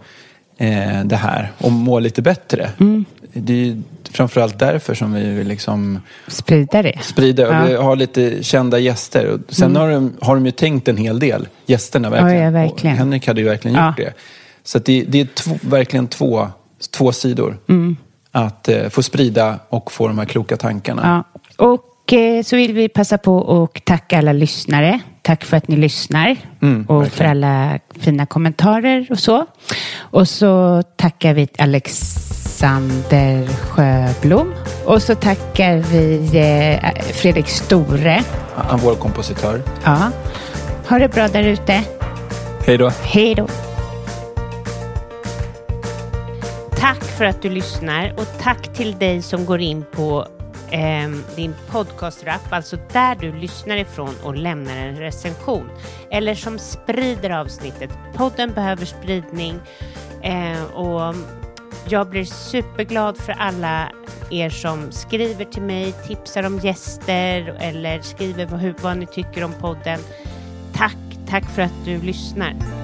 eh, 0.59 1.05
det 1.05 1.17
här 1.17 1.53
och 1.59 1.73
må 1.73 1.99
lite 1.99 2.23
bättre. 2.23 2.71
Mm. 2.81 3.05
Det 3.33 3.69
är 3.69 3.83
framförallt 4.11 4.59
därför 4.59 4.95
som 4.95 5.13
vi 5.13 5.31
vill 5.31 5.49
liksom 5.49 6.01
sprida 6.29 6.83
det. 6.83 6.99
Sprida 7.03 7.43
ja. 7.43 7.65
vi 7.65 7.75
har 7.75 7.97
lite 7.97 8.43
kända 8.43 8.79
gäster. 8.79 9.27
Och 9.27 9.55
sen 9.55 9.71
mm. 9.71 9.83
har, 9.83 9.91
de, 9.91 10.13
har 10.21 10.35
de 10.35 10.47
ju 10.47 10.53
tänkt 10.53 10.89
en 10.89 10.97
hel 10.97 11.19
del, 11.19 11.49
gästerna 11.67 12.11
verkligen. 12.11 12.39
Ja, 12.39 12.45
ja, 12.45 12.51
verkligen. 12.51 12.95
Och 12.95 12.99
Henrik 12.99 13.27
hade 13.27 13.41
ju 13.41 13.47
verkligen 13.47 13.87
gjort 13.87 13.97
det. 13.97 14.13
Så 14.65 14.79
det, 14.79 15.05
det, 15.09 15.21
är 15.21 15.25
två, 15.25 15.59
verkligen 15.61 16.07
två, 16.07 16.49
två 16.91 17.13
sidor. 17.13 17.59
Mm. 17.69 17.97
Att 18.31 18.69
eh, 18.69 18.89
få 18.89 19.03
sprida 19.03 19.59
och 19.69 19.93
få 19.93 20.09
de 20.09 20.19
här 20.19 20.25
kloka 20.25 20.57
tankarna. 20.57 21.25
Och 21.59 22.13
eh, 22.13 22.43
så 22.43 22.57
vill 22.57 22.73
vi 22.73 22.89
passa 22.89 23.19
på 23.19 23.63
att 23.75 23.85
tacka 23.85 24.19
alla 24.19 24.33
lyssnare 24.33 25.01
tack 25.23 25.45
för 25.45 25.57
att 25.57 25.69
ni 25.69 25.77
lyssnar 25.77 26.37
Mm, 26.63 26.85
och 26.89 27.03
verkligen. 27.03 27.11
för 27.17 27.25
alla 27.25 27.79
fina 28.01 28.27
kommentarer 28.27 29.07
och 29.11 29.19
så. 29.19 29.47
Och 30.01 30.29
så 30.29 30.83
tackar 30.97 31.35
vi 31.35 31.49
Alexander 31.59 33.47
Sjöblom. 33.49 34.55
Och 34.85 35.03
så 35.03 35.15
tackar 35.15 35.77
vi 35.77 36.15
eh, 36.39 37.03
Fredrik 37.13 37.49
Store. 37.49 38.23
Han 38.57 38.81
vår 38.81 38.95
kompositör. 38.95 39.63
Ja. 39.85 40.11
Ha 40.89 40.99
det 40.99 41.09
bra 41.09 41.29
där 41.29 41.43
ute. 41.43 41.81
Hej 42.67 42.79
då. 42.79 42.91
Hej 43.03 43.35
då. 43.35 43.47
Tack 46.77 47.05
för 47.05 47.25
att 47.25 47.43
du 47.43 47.51
lyssnar 47.51 48.13
och 48.17 48.27
tack 48.43 48.75
till 48.75 48.99
dig 48.99 49.23
som 49.23 49.45
går 49.47 49.61
in 49.61 49.85
på 49.93 50.27
eh, 50.73 51.11
din 51.37 51.55
podcastrapp, 51.71 52.53
alltså 52.53 52.77
där 52.93 53.15
du 53.15 53.33
lyssnar 53.33 53.77
ifrån 53.77 54.15
och 54.23 54.37
lämnar 54.37 54.77
en 54.77 54.97
recension. 54.97 55.71
Eller 56.11 56.35
som 56.35 56.59
sprider 56.59 57.31
avsnittet. 57.31 57.91
Podden 58.15 58.53
behöver 58.53 58.85
spridning 58.85 59.61
eh, 60.23 60.65
och 60.65 61.15
jag 61.89 62.09
blir 62.09 62.25
superglad 62.25 63.19
för 63.19 63.33
alla 63.33 63.89
er 64.31 64.51
som 64.51 64.93
skriver 64.93 65.45
till 65.45 65.63
mig, 65.63 65.93
tipsar 65.93 66.43
om 66.43 66.59
gäster 66.59 67.57
eller 67.61 68.01
skriver 68.01 68.47
vad, 68.47 68.75
vad 68.81 68.97
ni 68.97 69.07
tycker 69.07 69.45
om 69.45 69.53
podden. 69.53 70.01
Tack, 70.75 70.97
tack 71.29 71.45
för 71.51 71.63
att 71.63 71.85
du 71.85 72.03
lyssnar. 72.03 72.82